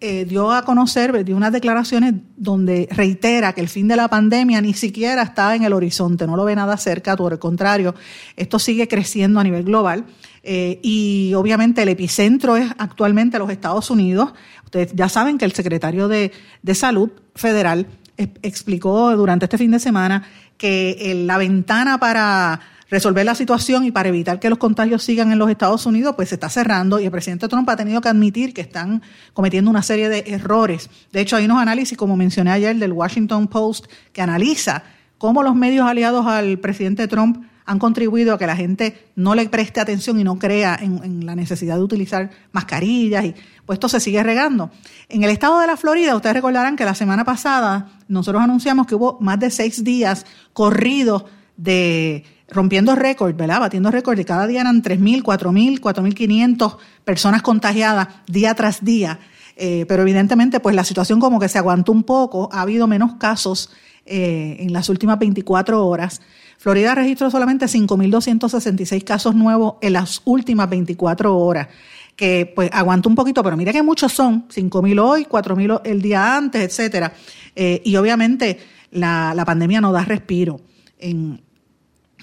eh, 0.00 0.24
dio 0.24 0.50
a 0.50 0.64
conocer, 0.64 1.24
dio 1.24 1.36
unas 1.36 1.52
declaraciones 1.52 2.14
donde 2.36 2.88
reitera 2.90 3.52
que 3.52 3.60
el 3.60 3.68
fin 3.68 3.86
de 3.86 3.94
la 3.94 4.08
pandemia 4.08 4.60
ni 4.60 4.74
siquiera 4.74 5.22
está 5.22 5.54
en 5.54 5.62
el 5.62 5.72
horizonte, 5.72 6.26
no 6.26 6.36
lo 6.36 6.44
ve 6.44 6.56
nada 6.56 6.76
cerca, 6.76 7.16
por 7.16 7.32
el 7.32 7.38
contrario, 7.38 7.94
esto 8.36 8.58
sigue 8.58 8.88
creciendo 8.88 9.38
a 9.38 9.44
nivel 9.44 9.62
global. 9.62 10.04
Eh, 10.42 10.80
y 10.82 11.34
obviamente 11.34 11.82
el 11.82 11.88
epicentro 11.88 12.56
es 12.56 12.70
actualmente 12.78 13.38
los 13.38 13.50
Estados 13.50 13.90
Unidos. 13.90 14.32
Ustedes 14.64 14.92
ya 14.94 15.08
saben 15.08 15.38
que 15.38 15.44
el 15.44 15.52
secretario 15.52 16.08
de, 16.08 16.32
Salud 16.74 17.10
Federal 17.34 17.86
explicó 18.16 19.16
durante 19.16 19.46
este 19.46 19.58
fin 19.58 19.70
de 19.70 19.78
semana 19.78 20.24
que 20.56 21.24
la 21.26 21.38
ventana 21.38 21.98
para 21.98 22.60
resolver 22.92 23.24
la 23.24 23.34
situación 23.34 23.84
y 23.84 23.90
para 23.90 24.10
evitar 24.10 24.38
que 24.38 24.50
los 24.50 24.58
contagios 24.58 25.02
sigan 25.02 25.32
en 25.32 25.38
los 25.38 25.48
Estados 25.48 25.86
Unidos, 25.86 26.14
pues 26.14 26.28
se 26.28 26.34
está 26.34 26.50
cerrando 26.50 27.00
y 27.00 27.06
el 27.06 27.10
presidente 27.10 27.48
Trump 27.48 27.66
ha 27.70 27.76
tenido 27.76 28.02
que 28.02 28.10
admitir 28.10 28.52
que 28.52 28.60
están 28.60 29.00
cometiendo 29.32 29.70
una 29.70 29.82
serie 29.82 30.10
de 30.10 30.24
errores. 30.26 30.90
De 31.10 31.22
hecho, 31.22 31.36
hay 31.36 31.46
unos 31.46 31.58
análisis, 31.58 31.96
como 31.96 32.18
mencioné 32.18 32.50
ayer, 32.50 32.76
del 32.76 32.92
Washington 32.92 33.48
Post, 33.48 33.86
que 34.12 34.20
analiza 34.20 34.84
cómo 35.16 35.42
los 35.42 35.54
medios 35.54 35.88
aliados 35.88 36.26
al 36.26 36.58
presidente 36.58 37.08
Trump 37.08 37.42
han 37.64 37.78
contribuido 37.78 38.34
a 38.34 38.38
que 38.38 38.46
la 38.46 38.56
gente 38.56 39.10
no 39.16 39.34
le 39.34 39.48
preste 39.48 39.80
atención 39.80 40.18
y 40.18 40.24
no 40.24 40.38
crea 40.38 40.78
en, 40.80 41.24
la 41.24 41.36
necesidad 41.36 41.76
de 41.76 41.82
utilizar 41.82 42.30
mascarillas 42.52 43.24
y 43.24 43.34
pues 43.64 43.76
esto 43.76 43.88
se 43.88 44.00
sigue 44.00 44.22
regando. 44.22 44.70
En 45.08 45.22
el 45.22 45.30
estado 45.30 45.60
de 45.60 45.66
la 45.66 45.76
Florida, 45.76 46.16
ustedes 46.16 46.34
recordarán 46.34 46.76
que 46.76 46.84
la 46.84 46.94
semana 46.94 47.24
pasada 47.24 47.90
nosotros 48.08 48.42
anunciamos 48.42 48.86
que 48.86 48.94
hubo 48.94 49.18
más 49.20 49.38
de 49.38 49.50
seis 49.50 49.84
días 49.84 50.26
corridos 50.52 51.24
de 51.56 52.24
rompiendo 52.48 52.94
récord, 52.94 53.34
¿verdad? 53.34 53.60
Batiendo 53.60 53.90
récord 53.90 54.18
y 54.18 54.24
cada 54.24 54.46
día 54.46 54.60
eran 54.60 54.82
3.000, 54.82 55.22
4.000, 55.22 55.80
4.500 55.80 56.76
personas 57.04 57.42
contagiadas 57.42 58.08
día 58.26 58.54
tras 58.54 58.84
día. 58.84 59.18
Eh, 59.56 59.84
pero 59.88 60.02
evidentemente, 60.02 60.60
pues 60.60 60.74
la 60.74 60.84
situación 60.84 61.20
como 61.20 61.38
que 61.38 61.48
se 61.48 61.58
aguantó 61.58 61.92
un 61.92 62.04
poco, 62.04 62.48
ha 62.52 62.62
habido 62.62 62.86
menos 62.86 63.14
casos 63.14 63.70
eh, 64.06 64.56
en 64.60 64.72
las 64.72 64.88
últimas 64.88 65.18
24 65.18 65.86
horas. 65.86 66.20
Florida 66.62 66.94
registró 66.94 67.28
solamente 67.28 67.66
5.266 67.66 69.02
casos 69.02 69.34
nuevos 69.34 69.74
en 69.80 69.94
las 69.94 70.22
últimas 70.24 70.70
24 70.70 71.36
horas, 71.36 71.66
que 72.14 72.52
pues 72.54 72.70
aguantó 72.72 73.08
un 73.08 73.16
poquito, 73.16 73.42
pero 73.42 73.56
mira 73.56 73.72
que 73.72 73.82
muchos 73.82 74.12
son, 74.12 74.46
5.000 74.46 75.00
hoy, 75.00 75.24
4.000 75.24 75.80
el 75.82 76.00
día 76.00 76.36
antes, 76.36 76.62
etcétera. 76.62 77.14
Eh, 77.56 77.82
y 77.84 77.96
obviamente 77.96 78.60
la, 78.92 79.34
la 79.34 79.44
pandemia 79.44 79.80
no 79.80 79.90
da 79.90 80.04
respiro. 80.04 80.60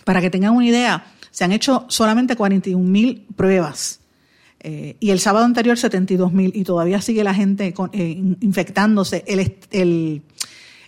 Para 0.06 0.22
que 0.22 0.30
tengan 0.30 0.56
una 0.56 0.68
idea, 0.68 1.04
se 1.32 1.44
han 1.44 1.52
hecho 1.52 1.84
solamente 1.90 2.38
41 2.38 2.82
mil 2.82 3.26
pruebas. 3.36 4.00
Eh, 4.62 4.96
y 5.02 5.10
el 5.10 5.20
sábado 5.20 5.44
anterior 5.44 5.78
72 5.78 6.32
mil 6.32 6.54
y 6.56 6.64
todavía 6.64 7.02
sigue 7.02 7.26
la 7.26 7.34
gente 7.34 7.74
eh, 7.92 8.24
infectándose. 8.40 9.26
El, 9.28 10.22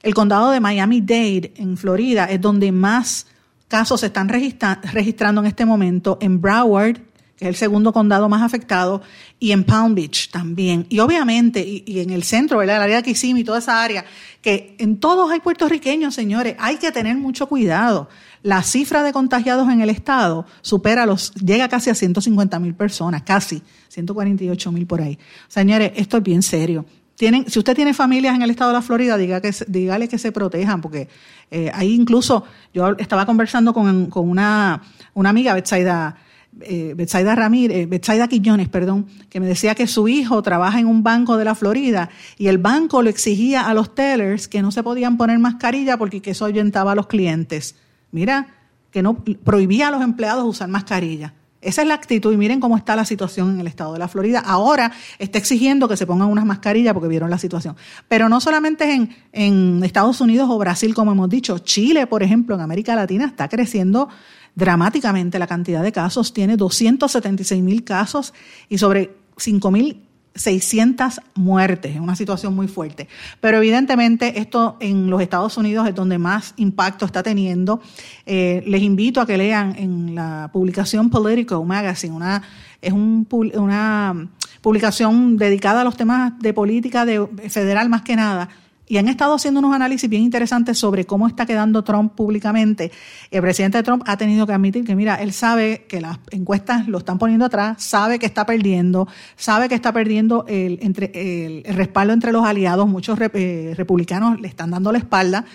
el, 0.04 0.14
condado 0.14 0.52
de 0.52 0.62
Miami-Dade 0.62 1.52
en 1.58 1.76
Florida 1.76 2.28
es 2.28 2.39
donde 2.39 2.72
más 2.72 3.28
casos 3.72 4.02
se 4.02 4.08
están 4.08 4.28
registrando 4.28 5.42
en 5.42 5.48
este 5.48 5.66
momento. 5.66 6.18
En 6.20 6.42
Broward, 6.42 6.98
que 7.38 7.46
es 7.46 7.48
el 7.48 7.56
segundo 7.56 7.94
condado 7.94 8.28
más 8.28 8.42
afectado, 8.42 9.02
y 9.40 9.54
en 9.54 9.64
Palm 9.64 9.96
Beach 9.96 10.30
también. 10.30 10.86
Y 10.90 11.00
obviamente, 11.00 11.66
y, 11.66 12.02
en 12.02 12.10
el 12.10 12.24
centro, 12.24 12.58
¿verdad? 12.58 12.76
el 12.76 12.82
área 12.84 12.98
de 12.98 13.04
Kissimmee 13.04 13.46
toda 13.46 13.60
esa 13.60 13.82
área, 13.82 14.04
que 14.42 14.76
en 14.78 14.98
todos 14.98 15.32
hay 15.32 15.40
puertorriqueños, 15.40 16.14
señores, 16.14 16.58
hay 16.60 16.78
que 16.78 16.92
tener 16.92 17.16
mucho 17.16 17.48
cuidado. 17.48 18.10
La 18.44 18.62
cifra 18.62 19.04
de 19.04 19.14
contagiados 19.14 19.70
en 19.70 19.80
el 19.80 19.90
estado 19.90 20.46
supera 20.62 21.06
los, 21.06 21.34
llega 21.36 21.70
casi 21.70 21.90
a 21.90 21.96
150 21.96 22.60
mil 22.60 22.76
personas, 22.76 23.24
casi 23.24 23.64
148 23.88 24.72
mil 24.74 24.86
por 24.86 25.02
ahí. 25.02 25.18
Señores, 25.48 25.94
esto 25.96 26.18
es 26.18 26.24
bien 26.24 26.44
serio. 26.44 26.86
Tienen, 27.16 27.49
si 27.49 27.59
usted 27.59 27.76
tiene 27.76 27.93
familias 27.93 28.36
en 28.36 28.41
el 28.41 28.49
estado 28.49 28.72
de 28.72 28.78
la 28.78 28.82
Florida, 28.82 29.18
diga 29.18 29.41
que, 29.41 29.53
dígale 29.68 30.07
que 30.07 30.18
se 30.18 30.32
protejan, 30.32 30.82
porque 30.82 31.07
eh, 31.51 31.70
ahí 31.74 31.93
incluso, 31.93 32.43
yo 32.74 32.95
estaba 32.97 33.26
conversando 33.26 33.74
con, 33.74 34.09
una, 34.14 34.82
amiga, 35.14 35.53
Betsaida, 35.53 36.16
eh, 36.62 36.93
Betsaida 36.95 37.36
Ramírez, 37.36 37.88
Betsaida 37.88 38.28
Quiñones, 38.28 38.70
perdón, 38.70 39.05
que 39.30 39.39
me 39.39 39.45
decía 39.45 39.76
que 39.76 39.86
su 39.86 40.07
hijo 40.07 40.41
trabaja 40.41 40.80
en 40.80 40.88
un 40.88 41.03
banco 41.03 41.38
de 41.38 41.45
la 41.45 41.53
Florida 41.53 42.09
y 42.38 42.47
el 42.47 42.57
banco 42.57 43.01
le 43.01 43.09
exigía 43.09 43.68
a 43.68 43.74
los 43.74 43.93
tellers 43.93 44.47
que 44.47 44.62
no 44.62 44.72
se 44.72 44.82
podían 44.82 45.18
poner 45.18 45.38
mascarilla 45.39 45.97
porque 45.97 46.22
eso 46.26 46.45
ahuyentaba 46.45 46.93
a 46.93 46.95
los 46.95 47.07
clientes. 47.07 47.76
Mira, 48.12 48.47
que 48.91 49.01
no 49.01 49.24
prohibía 49.43 49.89
a 49.89 49.91
los 49.91 50.01
empleados 50.01 50.45
usar 50.45 50.70
mascarilla. 50.70 51.34
Esa 51.62 51.84
es 51.84 51.88
la 51.88 51.93
actitud 51.93 52.34
y 52.34 52.38
miren 52.38 52.59
cómo 52.59 52.76
está 52.76 52.95
la 52.95 53.05
situación 53.05 53.51
en 53.51 53.59
el 53.59 53.68
estado 53.68 53.93
de 53.93 53.99
la 53.99 54.07
Florida. 54.07 54.39
Ahora 54.39 54.91
está 55.20 55.38
exigiendo 55.38 55.88
que 55.88 55.95
se 55.95 56.07
pongan 56.07 56.28
unas 56.28 56.45
mascarillas 56.45 56.93
porque 56.93 57.07
vieron 57.07 57.30
la 57.30 57.38
situación. 57.38 57.76
Pero 58.07 58.30
no 58.30 58.41
solamente 58.41 58.91
en, 58.91 59.16
en 59.32 59.84
Estados 59.84 60.22
Unidos 60.22 60.49
o 60.49 60.57
Brasil, 60.57 60.93
como 60.95 61.12
hemos 61.12 61.30
dicho. 61.30 61.59
Chile, 61.59 62.07
por 62.07 62.24
ejemplo, 62.24 62.55
en 62.55 62.62
América 62.62 62.95
Latina 62.95 63.26
está 63.26 63.47
creciendo 63.47 64.09
dramáticamente 64.55 65.38
la 65.39 65.47
cantidad 65.47 65.84
de 65.84 65.91
casos. 65.91 66.34
Tiene 66.34 66.57
276 66.57 67.62
mil 67.62 67.84
casos 67.84 68.34
y 68.68 68.80
sobre 68.80 69.16
5 69.38 69.72
mil 69.72 70.01
600 70.36 71.20
muertes, 71.36 71.96
es 71.96 72.00
una 72.00 72.16
situación 72.16 72.56
muy 72.56 72.68
fuerte. 72.68 73.08
Pero 73.40 73.58
evidentemente 73.58 74.40
esto 74.40 74.78
en 74.80 75.10
los 75.10 75.22
Estados 75.22 75.58
Unidos 75.58 75.88
es 75.88 75.96
donde 75.96 76.18
más 76.18 76.54
impacto 76.58 77.06
está 77.06 77.22
teniendo. 77.22 77.82
Eh, 78.26 78.64
les 78.66 78.82
invito 78.82 79.22
a 79.22 79.26
que 79.26 79.38
lean 79.38 79.76
en 79.78 80.16
la 80.16 80.50
publicación 80.54 81.10
Politico 81.10 81.64
Magazine, 81.66 82.14
una, 82.14 82.44
es 82.82 82.94
un, 82.94 83.28
una 83.56 84.30
publicación 84.62 85.38
dedicada 85.38 85.82
a 85.82 85.84
los 85.84 85.98
temas 85.98 86.38
de 86.40 86.54
política 86.54 87.06
de, 87.06 87.28
federal 87.50 87.90
más 87.90 88.04
que 88.04 88.16
nada, 88.16 88.50
y 88.92 88.98
han 88.98 89.08
estado 89.08 89.36
haciendo 89.36 89.62
unos 89.62 89.74
análisis 89.74 90.10
bien 90.10 90.22
interesantes 90.22 90.78
sobre 90.78 91.06
cómo 91.06 91.26
está 91.26 91.46
quedando 91.46 91.82
Trump 91.82 92.14
públicamente. 92.14 92.92
El 93.32 93.39
presidente 93.39 93.82
Trump 93.84 94.04
ha 94.06 94.18
tenido 94.18 94.46
que 94.46 94.52
admitir 94.52 94.84
que, 94.84 94.98
mira, 94.98 95.16
él 95.16 95.32
sabe 95.32 95.86
que 95.88 96.02
las 96.02 96.20
encuestas 96.30 96.89
lo 96.89 96.98
están 96.98 97.18
poniendo 97.18 97.46
atrás, 97.46 97.82
sabe 97.82 98.20
que 98.20 98.26
está 98.26 98.46
perdiendo, 98.46 99.08
sabe 99.38 99.70
que 99.70 99.76
está 99.76 99.94
perdiendo 99.94 100.44
el, 100.50 101.64
respaldo 101.70 102.12
entre 102.12 102.34
los 102.34 102.46
aliados, 102.46 102.86
muchos 102.89 103.18
eh, 103.22 103.74
republicanos 103.78 104.42
le 104.42 104.50
están 104.50 104.72
dando 104.72 104.92
la 104.92 104.98
espalda 104.98 105.46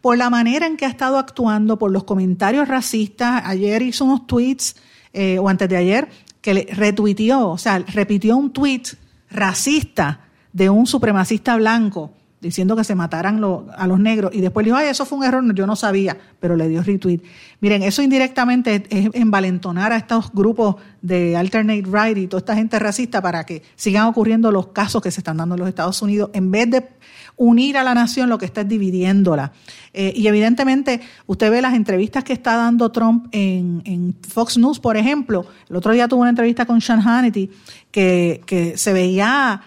por 0.00 0.16
la 0.16 0.30
manera 0.30 0.66
en 0.66 0.78
que 0.78 0.86
ha 0.86 0.88
estado 0.88 1.18
actuando, 1.18 1.78
por 1.78 1.90
los 1.90 2.04
comentarios 2.04 2.66
racistas. 2.66 3.42
Ayer 3.44 3.82
hizo 3.82 4.06
unos 4.06 4.26
tweets, 4.26 4.74
eh, 5.12 5.38
o 5.38 5.50
antes 5.50 5.68
de 5.68 5.76
ayer, 5.76 6.08
que 6.40 6.54
le 6.54 6.66
retuiteó, 6.72 7.50
o 7.50 7.58
sea, 7.58 7.78
repitió 7.78 8.38
un 8.38 8.54
tweet 8.54 8.84
racista 9.30 10.20
de 10.54 10.70
un 10.70 10.86
supremacista 10.86 11.56
blanco 11.56 12.12
diciendo 12.40 12.76
que 12.76 12.84
se 12.84 12.94
mataran 12.94 13.42
a 13.76 13.86
los 13.86 13.98
negros 13.98 14.32
y 14.34 14.40
después 14.40 14.64
dijo, 14.64 14.76
ay, 14.76 14.88
eso 14.88 15.06
fue 15.06 15.18
un 15.18 15.24
error, 15.24 15.54
yo 15.54 15.66
no 15.66 15.74
sabía, 15.74 16.16
pero 16.38 16.54
le 16.56 16.68
dio 16.68 16.82
retweet. 16.82 17.20
Miren, 17.60 17.82
eso 17.82 18.02
indirectamente 18.02 18.84
es, 18.90 19.10
envalentonar 19.14 19.92
a 19.92 19.96
estos 19.96 20.30
grupos 20.32 20.76
de 21.00 21.36
alternate 21.36 21.84
right 21.90 22.18
y 22.18 22.26
toda 22.26 22.40
esta 22.40 22.54
gente 22.54 22.78
racista 22.78 23.22
para 23.22 23.44
que 23.44 23.62
sigan 23.74 24.06
ocurriendo 24.06 24.52
los 24.52 24.68
casos 24.68 25.02
que 25.02 25.10
se 25.10 25.20
están 25.20 25.38
dando 25.38 25.54
en 25.54 25.60
los 25.60 25.68
Estados 25.68 26.00
Unidos, 26.02 26.30
en 26.34 26.50
vez 26.50 26.70
de 26.70 26.88
unir 27.36 27.76
a 27.76 27.84
la 27.84 27.94
nación, 27.94 28.28
lo 28.28 28.38
que 28.38 28.46
está 28.46 28.62
es 28.62 28.68
dividiéndola. 28.68 29.52
Eh, 29.92 30.12
y 30.14 30.26
evidentemente, 30.26 31.00
usted 31.26 31.50
ve 31.50 31.62
las 31.62 31.74
entrevistas 31.74 32.24
que 32.24 32.32
está 32.32 32.56
dando 32.56 32.90
Trump 32.92 33.28
en, 33.32 33.82
en, 33.84 34.16
Fox 34.26 34.56
News, 34.58 34.78
por 34.78 34.96
ejemplo. 34.96 35.46
El 35.68 35.76
otro 35.76 35.92
día 35.92 36.08
tuvo 36.08 36.20
una 36.20 36.30
entrevista 36.30 36.66
con 36.66 36.80
Sean 36.80 37.00
Hannity 37.00 37.50
que, 37.90 38.42
que 38.46 38.76
se 38.76 38.92
veía 38.92 39.62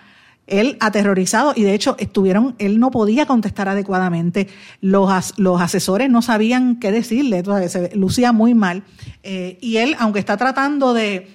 él 0.50 0.78
aterrorizado 0.80 1.54
y 1.56 1.64
de 1.64 1.74
hecho 1.74 1.96
estuvieron, 2.00 2.56
él 2.60 2.80
no 2.80 2.92
podía 2.92 3.26
contestar 3.26 3.70
adecuadamente, 3.70 4.48
los, 4.82 5.34
los 5.38 5.62
asesores 5.62 6.10
no 6.10 6.22
sabían 6.22 6.80
qué 6.80 6.92
decirle, 6.92 7.40
entonces 7.40 7.72
se 7.72 7.96
lucía 7.96 8.32
muy 8.32 8.54
mal. 8.54 8.84
Eh, 9.24 9.58
y 9.62 9.78
él, 9.78 9.96
aunque 10.00 10.20
está 10.20 10.38
tratando 10.38 10.94
de 10.94 11.28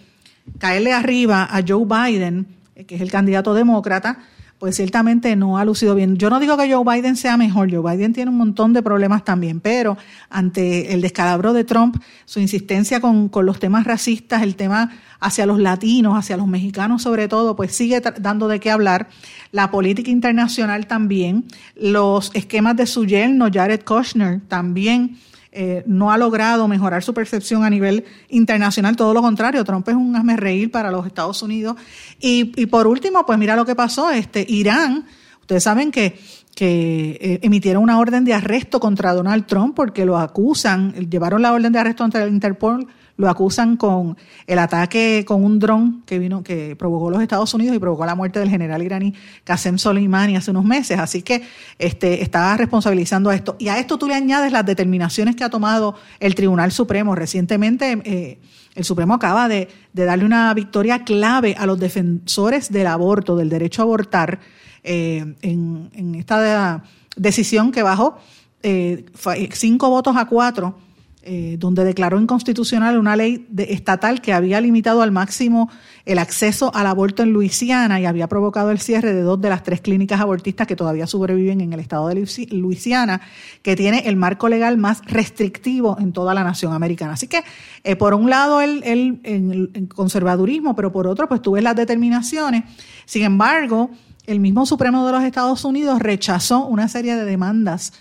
caerle 0.58 0.92
arriba 0.92 1.48
a 1.50 1.62
Joe 1.66 1.84
Biden, 1.84 2.46
eh, 2.74 2.84
que 2.84 2.96
es 2.96 3.00
el 3.00 3.10
candidato 3.10 3.54
demócrata, 3.54 4.18
pues 4.64 4.76
ciertamente 4.76 5.36
no 5.36 5.58
ha 5.58 5.64
lucido 5.66 5.94
bien. 5.94 6.16
Yo 6.16 6.30
no 6.30 6.40
digo 6.40 6.56
que 6.56 6.72
Joe 6.72 6.82
Biden 6.86 7.16
sea 7.16 7.36
mejor, 7.36 7.70
Joe 7.70 7.82
Biden 7.82 8.14
tiene 8.14 8.30
un 8.30 8.38
montón 8.38 8.72
de 8.72 8.82
problemas 8.82 9.22
también, 9.22 9.60
pero 9.60 9.98
ante 10.30 10.94
el 10.94 11.02
descalabro 11.02 11.52
de 11.52 11.64
Trump, 11.64 12.02
su 12.24 12.40
insistencia 12.40 12.98
con, 12.98 13.28
con 13.28 13.44
los 13.44 13.58
temas 13.58 13.84
racistas, 13.84 14.42
el 14.42 14.56
tema 14.56 14.90
hacia 15.20 15.44
los 15.44 15.58
latinos, 15.58 16.16
hacia 16.16 16.38
los 16.38 16.46
mexicanos 16.46 17.02
sobre 17.02 17.28
todo, 17.28 17.56
pues 17.56 17.76
sigue 17.76 18.00
dando 18.00 18.48
de 18.48 18.58
qué 18.58 18.70
hablar. 18.70 19.10
La 19.52 19.70
política 19.70 20.10
internacional 20.10 20.86
también, 20.86 21.44
los 21.76 22.30
esquemas 22.32 22.74
de 22.74 22.86
su 22.86 23.04
yerno, 23.04 23.48
Jared 23.52 23.82
Kushner, 23.84 24.40
también 24.48 25.18
eh, 25.56 25.84
no 25.86 26.10
ha 26.10 26.18
logrado 26.18 26.66
mejorar 26.66 27.04
su 27.04 27.14
percepción 27.14 27.62
a 27.62 27.70
nivel 27.70 28.04
internacional, 28.28 28.96
todo 28.96 29.14
lo 29.14 29.22
contrario, 29.22 29.64
Trump 29.64 29.88
es 29.88 29.94
un 29.94 30.16
hazme 30.16 30.36
reír 30.36 30.70
para 30.70 30.90
los 30.90 31.06
Estados 31.06 31.42
Unidos. 31.42 31.76
Y, 32.20 32.66
por 32.66 32.88
último, 32.88 33.24
pues 33.24 33.38
mira 33.38 33.54
lo 33.54 33.64
que 33.64 33.76
pasó, 33.76 34.10
este 34.10 34.44
Irán, 34.48 35.06
ustedes 35.40 35.62
saben 35.62 35.92
que, 35.92 36.18
que 36.56 37.18
eh, 37.20 37.38
emitieron 37.42 37.84
una 37.84 38.00
orden 38.00 38.24
de 38.24 38.34
arresto 38.34 38.80
contra 38.80 39.12
Donald 39.14 39.46
Trump 39.46 39.76
porque 39.76 40.04
lo 40.04 40.18
acusan, 40.18 40.92
llevaron 41.08 41.42
la 41.42 41.52
orden 41.52 41.72
de 41.72 41.78
arresto 41.78 42.02
ante 42.02 42.20
el 42.20 42.30
Interpol 42.30 42.88
lo 43.16 43.28
acusan 43.28 43.76
con 43.76 44.16
el 44.46 44.58
ataque 44.58 45.24
con 45.26 45.44
un 45.44 45.58
dron 45.58 46.02
que 46.04 46.18
vino, 46.18 46.42
que 46.42 46.74
provocó 46.76 47.10
los 47.10 47.22
Estados 47.22 47.54
Unidos 47.54 47.76
y 47.76 47.78
provocó 47.78 48.04
la 48.06 48.14
muerte 48.14 48.40
del 48.40 48.50
general 48.50 48.82
iraní 48.82 49.14
Qasem 49.44 49.78
Soleimani 49.78 50.36
hace 50.36 50.50
unos 50.50 50.64
meses. 50.64 50.98
Así 50.98 51.22
que 51.22 51.42
este, 51.78 52.22
está 52.22 52.56
responsabilizando 52.56 53.30
a 53.30 53.34
esto. 53.34 53.56
Y 53.58 53.68
a 53.68 53.78
esto 53.78 53.98
tú 53.98 54.08
le 54.08 54.14
añades 54.14 54.52
las 54.52 54.66
determinaciones 54.66 55.36
que 55.36 55.44
ha 55.44 55.50
tomado 55.50 55.94
el 56.18 56.34
Tribunal 56.34 56.72
Supremo. 56.72 57.14
Recientemente 57.14 58.00
eh, 58.04 58.38
el 58.74 58.84
Supremo 58.84 59.14
acaba 59.14 59.48
de, 59.48 59.68
darle 59.92 60.24
una 60.24 60.52
victoria 60.52 61.04
clave 61.04 61.54
a 61.56 61.66
los 61.66 61.78
defensores 61.78 62.72
del 62.72 62.88
aborto, 62.88 63.36
del 63.36 63.48
derecho 63.48 63.82
a 63.82 63.84
abortar, 63.84 64.40
eh, 64.82 65.34
en, 65.40 66.14
esta 66.16 66.82
decisión 67.16 67.70
que 67.70 67.82
bajó 67.82 68.18
eh, 68.62 69.06
cinco 69.52 69.88
votos 69.88 70.16
a 70.16 70.26
cuatro 70.26 70.83
eh, 71.26 71.56
donde 71.58 71.84
declaró 71.84 72.20
inconstitucional 72.20 72.98
una 72.98 73.16
ley 73.16 73.46
estatal 73.56 74.20
que 74.20 74.34
había 74.34 74.60
limitado 74.60 75.00
al 75.00 75.10
máximo 75.10 75.70
el 76.04 76.18
acceso 76.18 76.70
al 76.74 76.86
aborto 76.86 77.22
en 77.22 77.32
Luisiana 77.32 77.98
y 77.98 78.04
había 78.04 78.28
provocado 78.28 78.70
el 78.70 78.78
cierre 78.78 79.14
de 79.14 79.22
dos 79.22 79.40
de 79.40 79.48
las 79.48 79.62
tres 79.62 79.80
clínicas 79.80 80.20
abortistas 80.20 80.66
que 80.66 80.76
todavía 80.76 81.06
sobreviven 81.06 81.62
en 81.62 81.72
el 81.72 81.80
estado 81.80 82.08
de 82.08 82.26
Luisiana, 82.50 83.22
que 83.62 83.74
tiene 83.74 84.00
el 84.06 84.16
marco 84.16 84.50
legal 84.50 84.76
más 84.76 85.00
restrictivo 85.06 85.96
en 85.98 86.12
toda 86.12 86.34
la 86.34 86.44
nación 86.44 86.74
americana. 86.74 87.14
Así 87.14 87.26
que, 87.26 87.42
eh, 87.84 87.96
por 87.96 88.12
un 88.12 88.28
lado, 88.28 88.60
el, 88.60 88.82
el, 88.84 89.88
conservadurismo, 89.88 90.76
pero 90.76 90.92
por 90.92 91.06
otro, 91.06 91.26
pues 91.26 91.40
tú 91.40 91.52
ves 91.52 91.64
las 91.64 91.74
determinaciones. 91.74 92.64
Sin 93.06 93.22
embargo, 93.22 93.90
el 94.26 94.40
mismo 94.40 94.66
Supremo 94.66 95.06
de 95.06 95.12
los 95.12 95.22
Estados 95.22 95.64
Unidos 95.64 96.00
rechazó 96.00 96.66
una 96.66 96.86
serie 96.88 97.16
de 97.16 97.24
demandas 97.24 97.94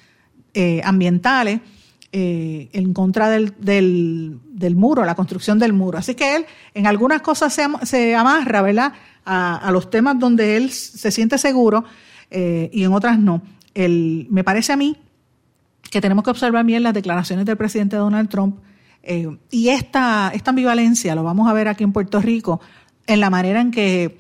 eh, 0.54 0.82
ambientales 0.84 1.62
eh, 2.16 2.70
en 2.74 2.93
contra 2.93 3.28
del, 3.28 3.55
del, 3.57 4.76
muro, 4.76 5.03
la 5.03 5.16
construcción 5.16 5.57
del 5.57 5.74
muro. 5.74 5.97
Así 5.97 6.14
que 6.14 6.36
él 6.36 6.45
en 6.76 6.86
algunas 6.86 7.24
cosas 7.24 7.57
se, 7.84 8.16
amarra, 8.16 8.61
¿verdad? 8.61 8.93
A, 9.26 9.68
los 9.72 9.89
temas 9.89 10.20
donde 10.20 10.55
él 10.55 10.70
se 10.70 11.09
siente 11.09 11.39
seguro 11.39 11.86
eh, 12.30 12.70
y 12.72 12.84
en 12.84 12.93
otras 12.93 13.18
no. 13.18 13.41
El, 13.74 14.28
me 14.30 14.43
parece 14.43 14.74
a 14.74 14.78
mí 14.78 14.95
que 15.89 16.01
tenemos 16.01 16.24
que 16.24 16.30
observar 16.30 16.64
bien 16.64 16.84
las 16.84 16.93
declaraciones 16.93 17.47
del 17.47 17.57
presidente 17.57 17.95
Donald 17.95 18.30
Trump 18.30 18.57
eh, 19.01 19.36
y 19.49 19.70
esta, 19.70 20.32
esta 20.36 20.51
ambivalencia, 20.51 21.16
lo 21.16 21.24
vamos 21.24 21.49
a 21.49 21.53
ver 21.53 21.68
aquí 21.68 21.84
en 21.84 21.93
Puerto 21.93 22.22
Rico, 22.22 22.61
en 23.07 23.22
la 23.22 23.32
manera 23.32 23.59
en 23.59 23.72
que 23.72 24.20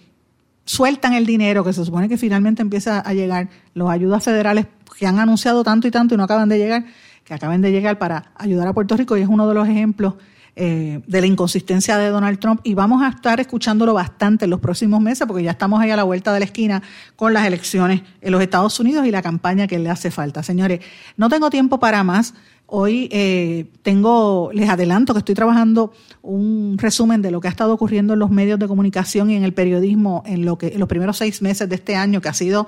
sueltan 0.65 1.13
el 1.13 1.27
dinero 1.27 1.63
que 1.63 1.73
se 1.73 1.85
supone 1.85 2.09
que 2.09 2.17
finalmente 2.17 2.63
empieza 2.63 3.01
a 3.01 3.13
llegar, 3.13 3.49
las 3.75 3.89
ayudas 3.89 4.23
federales 4.23 4.65
que 4.97 5.05
han 5.05 5.19
anunciado 5.19 5.63
tanto 5.63 5.87
y 5.87 5.91
tanto 5.91 6.15
y 6.15 6.17
no 6.17 6.23
acaban 6.23 6.49
de 6.49 6.57
llegar, 6.57 6.85
que 7.23 7.33
acaben 7.33 7.61
de 7.61 7.71
llegar 7.71 7.97
para 7.97 8.31
ayudar 8.35 8.67
a 8.67 8.73
Puerto 8.73 8.97
Rico 8.97 9.17
y 9.17 9.21
es 9.21 9.27
uno 9.27 9.47
de 9.47 9.53
los 9.53 9.67
ejemplos 9.67 10.15
eh, 10.55 11.01
de 11.07 11.19
la 11.19 11.25
inconsistencia 11.25 11.97
de 11.97 12.09
Donald 12.09 12.37
Trump 12.37 12.61
y 12.63 12.75
vamos 12.75 13.01
a 13.01 13.07
estar 13.07 13.39
escuchándolo 13.39 13.95
bastante 13.95 14.45
en 14.45 14.51
los 14.51 14.59
próximos 14.59 15.01
meses 15.01 15.25
porque 15.25 15.41
ya 15.41 15.49
estamos 15.49 15.81
ahí 15.81 15.89
a 15.89 15.95
la 15.95 16.03
vuelta 16.03 16.31
de 16.31 16.39
la 16.39 16.45
esquina 16.45 16.83
con 17.15 17.33
las 17.33 17.47
elecciones 17.47 18.03
en 18.21 18.31
los 18.31 18.39
Estados 18.39 18.79
Unidos 18.79 19.07
y 19.07 19.09
la 19.09 19.23
campaña 19.23 19.65
que 19.65 19.79
le 19.79 19.89
hace 19.89 20.11
falta. 20.11 20.43
Señores, 20.43 20.81
no 21.17 21.27
tengo 21.27 21.49
tiempo 21.49 21.79
para 21.79 22.03
más. 22.03 22.35
Hoy 22.65 23.09
eh, 23.11 23.67
tengo, 23.83 24.49
les 24.53 24.69
adelanto 24.69 25.13
que 25.13 25.19
estoy 25.19 25.35
trabajando 25.35 25.93
un 26.21 26.77
resumen 26.79 27.21
de 27.21 27.29
lo 27.29 27.41
que 27.41 27.47
ha 27.47 27.51
estado 27.51 27.73
ocurriendo 27.73 28.13
en 28.13 28.19
los 28.19 28.31
medios 28.31 28.57
de 28.57 28.67
comunicación 28.67 29.29
y 29.29 29.35
en 29.35 29.43
el 29.43 29.53
periodismo 29.53 30.23
en, 30.25 30.45
lo 30.45 30.57
que, 30.57 30.75
los 30.77 30.87
primeros 30.87 31.17
seis 31.17 31.41
meses 31.41 31.67
de 31.67 31.75
este 31.75 31.95
año, 31.95 32.21
que 32.21 32.29
ha 32.29 32.33
sido 32.33 32.65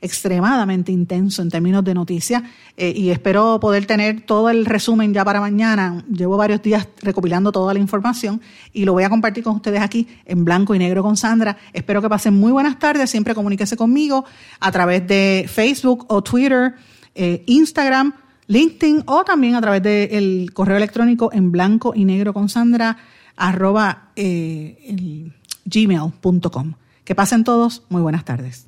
extremadamente 0.00 0.92
intenso 0.92 1.42
en 1.42 1.48
términos 1.48 1.82
de 1.82 1.94
noticias. 1.94 2.42
Eh, 2.76 2.92
y 2.94 3.10
espero 3.10 3.58
poder 3.58 3.86
tener 3.86 4.20
todo 4.20 4.50
el 4.50 4.66
resumen 4.66 5.12
ya 5.12 5.24
para 5.24 5.40
mañana. 5.40 6.04
Llevo 6.08 6.36
varios 6.36 6.62
días 6.62 6.86
recopilando 7.02 7.50
toda 7.50 7.72
la 7.72 7.80
información 7.80 8.40
y 8.72 8.84
lo 8.84 8.92
voy 8.92 9.04
a 9.04 9.10
compartir 9.10 9.42
con 9.42 9.56
ustedes 9.56 9.80
aquí 9.80 10.06
en 10.26 10.44
blanco 10.44 10.74
y 10.74 10.78
negro 10.78 11.02
con 11.02 11.16
Sandra. 11.16 11.56
Espero 11.72 12.00
que 12.02 12.08
pasen 12.08 12.34
muy 12.34 12.52
buenas 12.52 12.78
tardes. 12.78 13.10
Siempre 13.10 13.34
comuníquese 13.34 13.76
conmigo 13.76 14.24
a 14.60 14.70
través 14.70 15.06
de 15.06 15.46
Facebook 15.48 16.04
o 16.08 16.22
Twitter, 16.22 16.74
eh, 17.14 17.42
Instagram 17.46 18.12
LinkedIn 18.48 19.04
o 19.06 19.24
también 19.24 19.54
a 19.54 19.60
través 19.60 19.82
del 19.82 20.50
correo 20.52 20.76
electrónico 20.76 21.30
en 21.32 21.52
blanco 21.52 21.92
y 21.94 22.04
negro 22.04 22.34
con 22.34 22.48
Sandra 22.48 22.96
arroba 23.36 24.10
eh, 24.16 25.30
gmail.com. 25.64 26.74
Que 27.04 27.14
pasen 27.14 27.44
todos, 27.44 27.84
muy 27.88 28.02
buenas 28.02 28.24
tardes. 28.24 28.67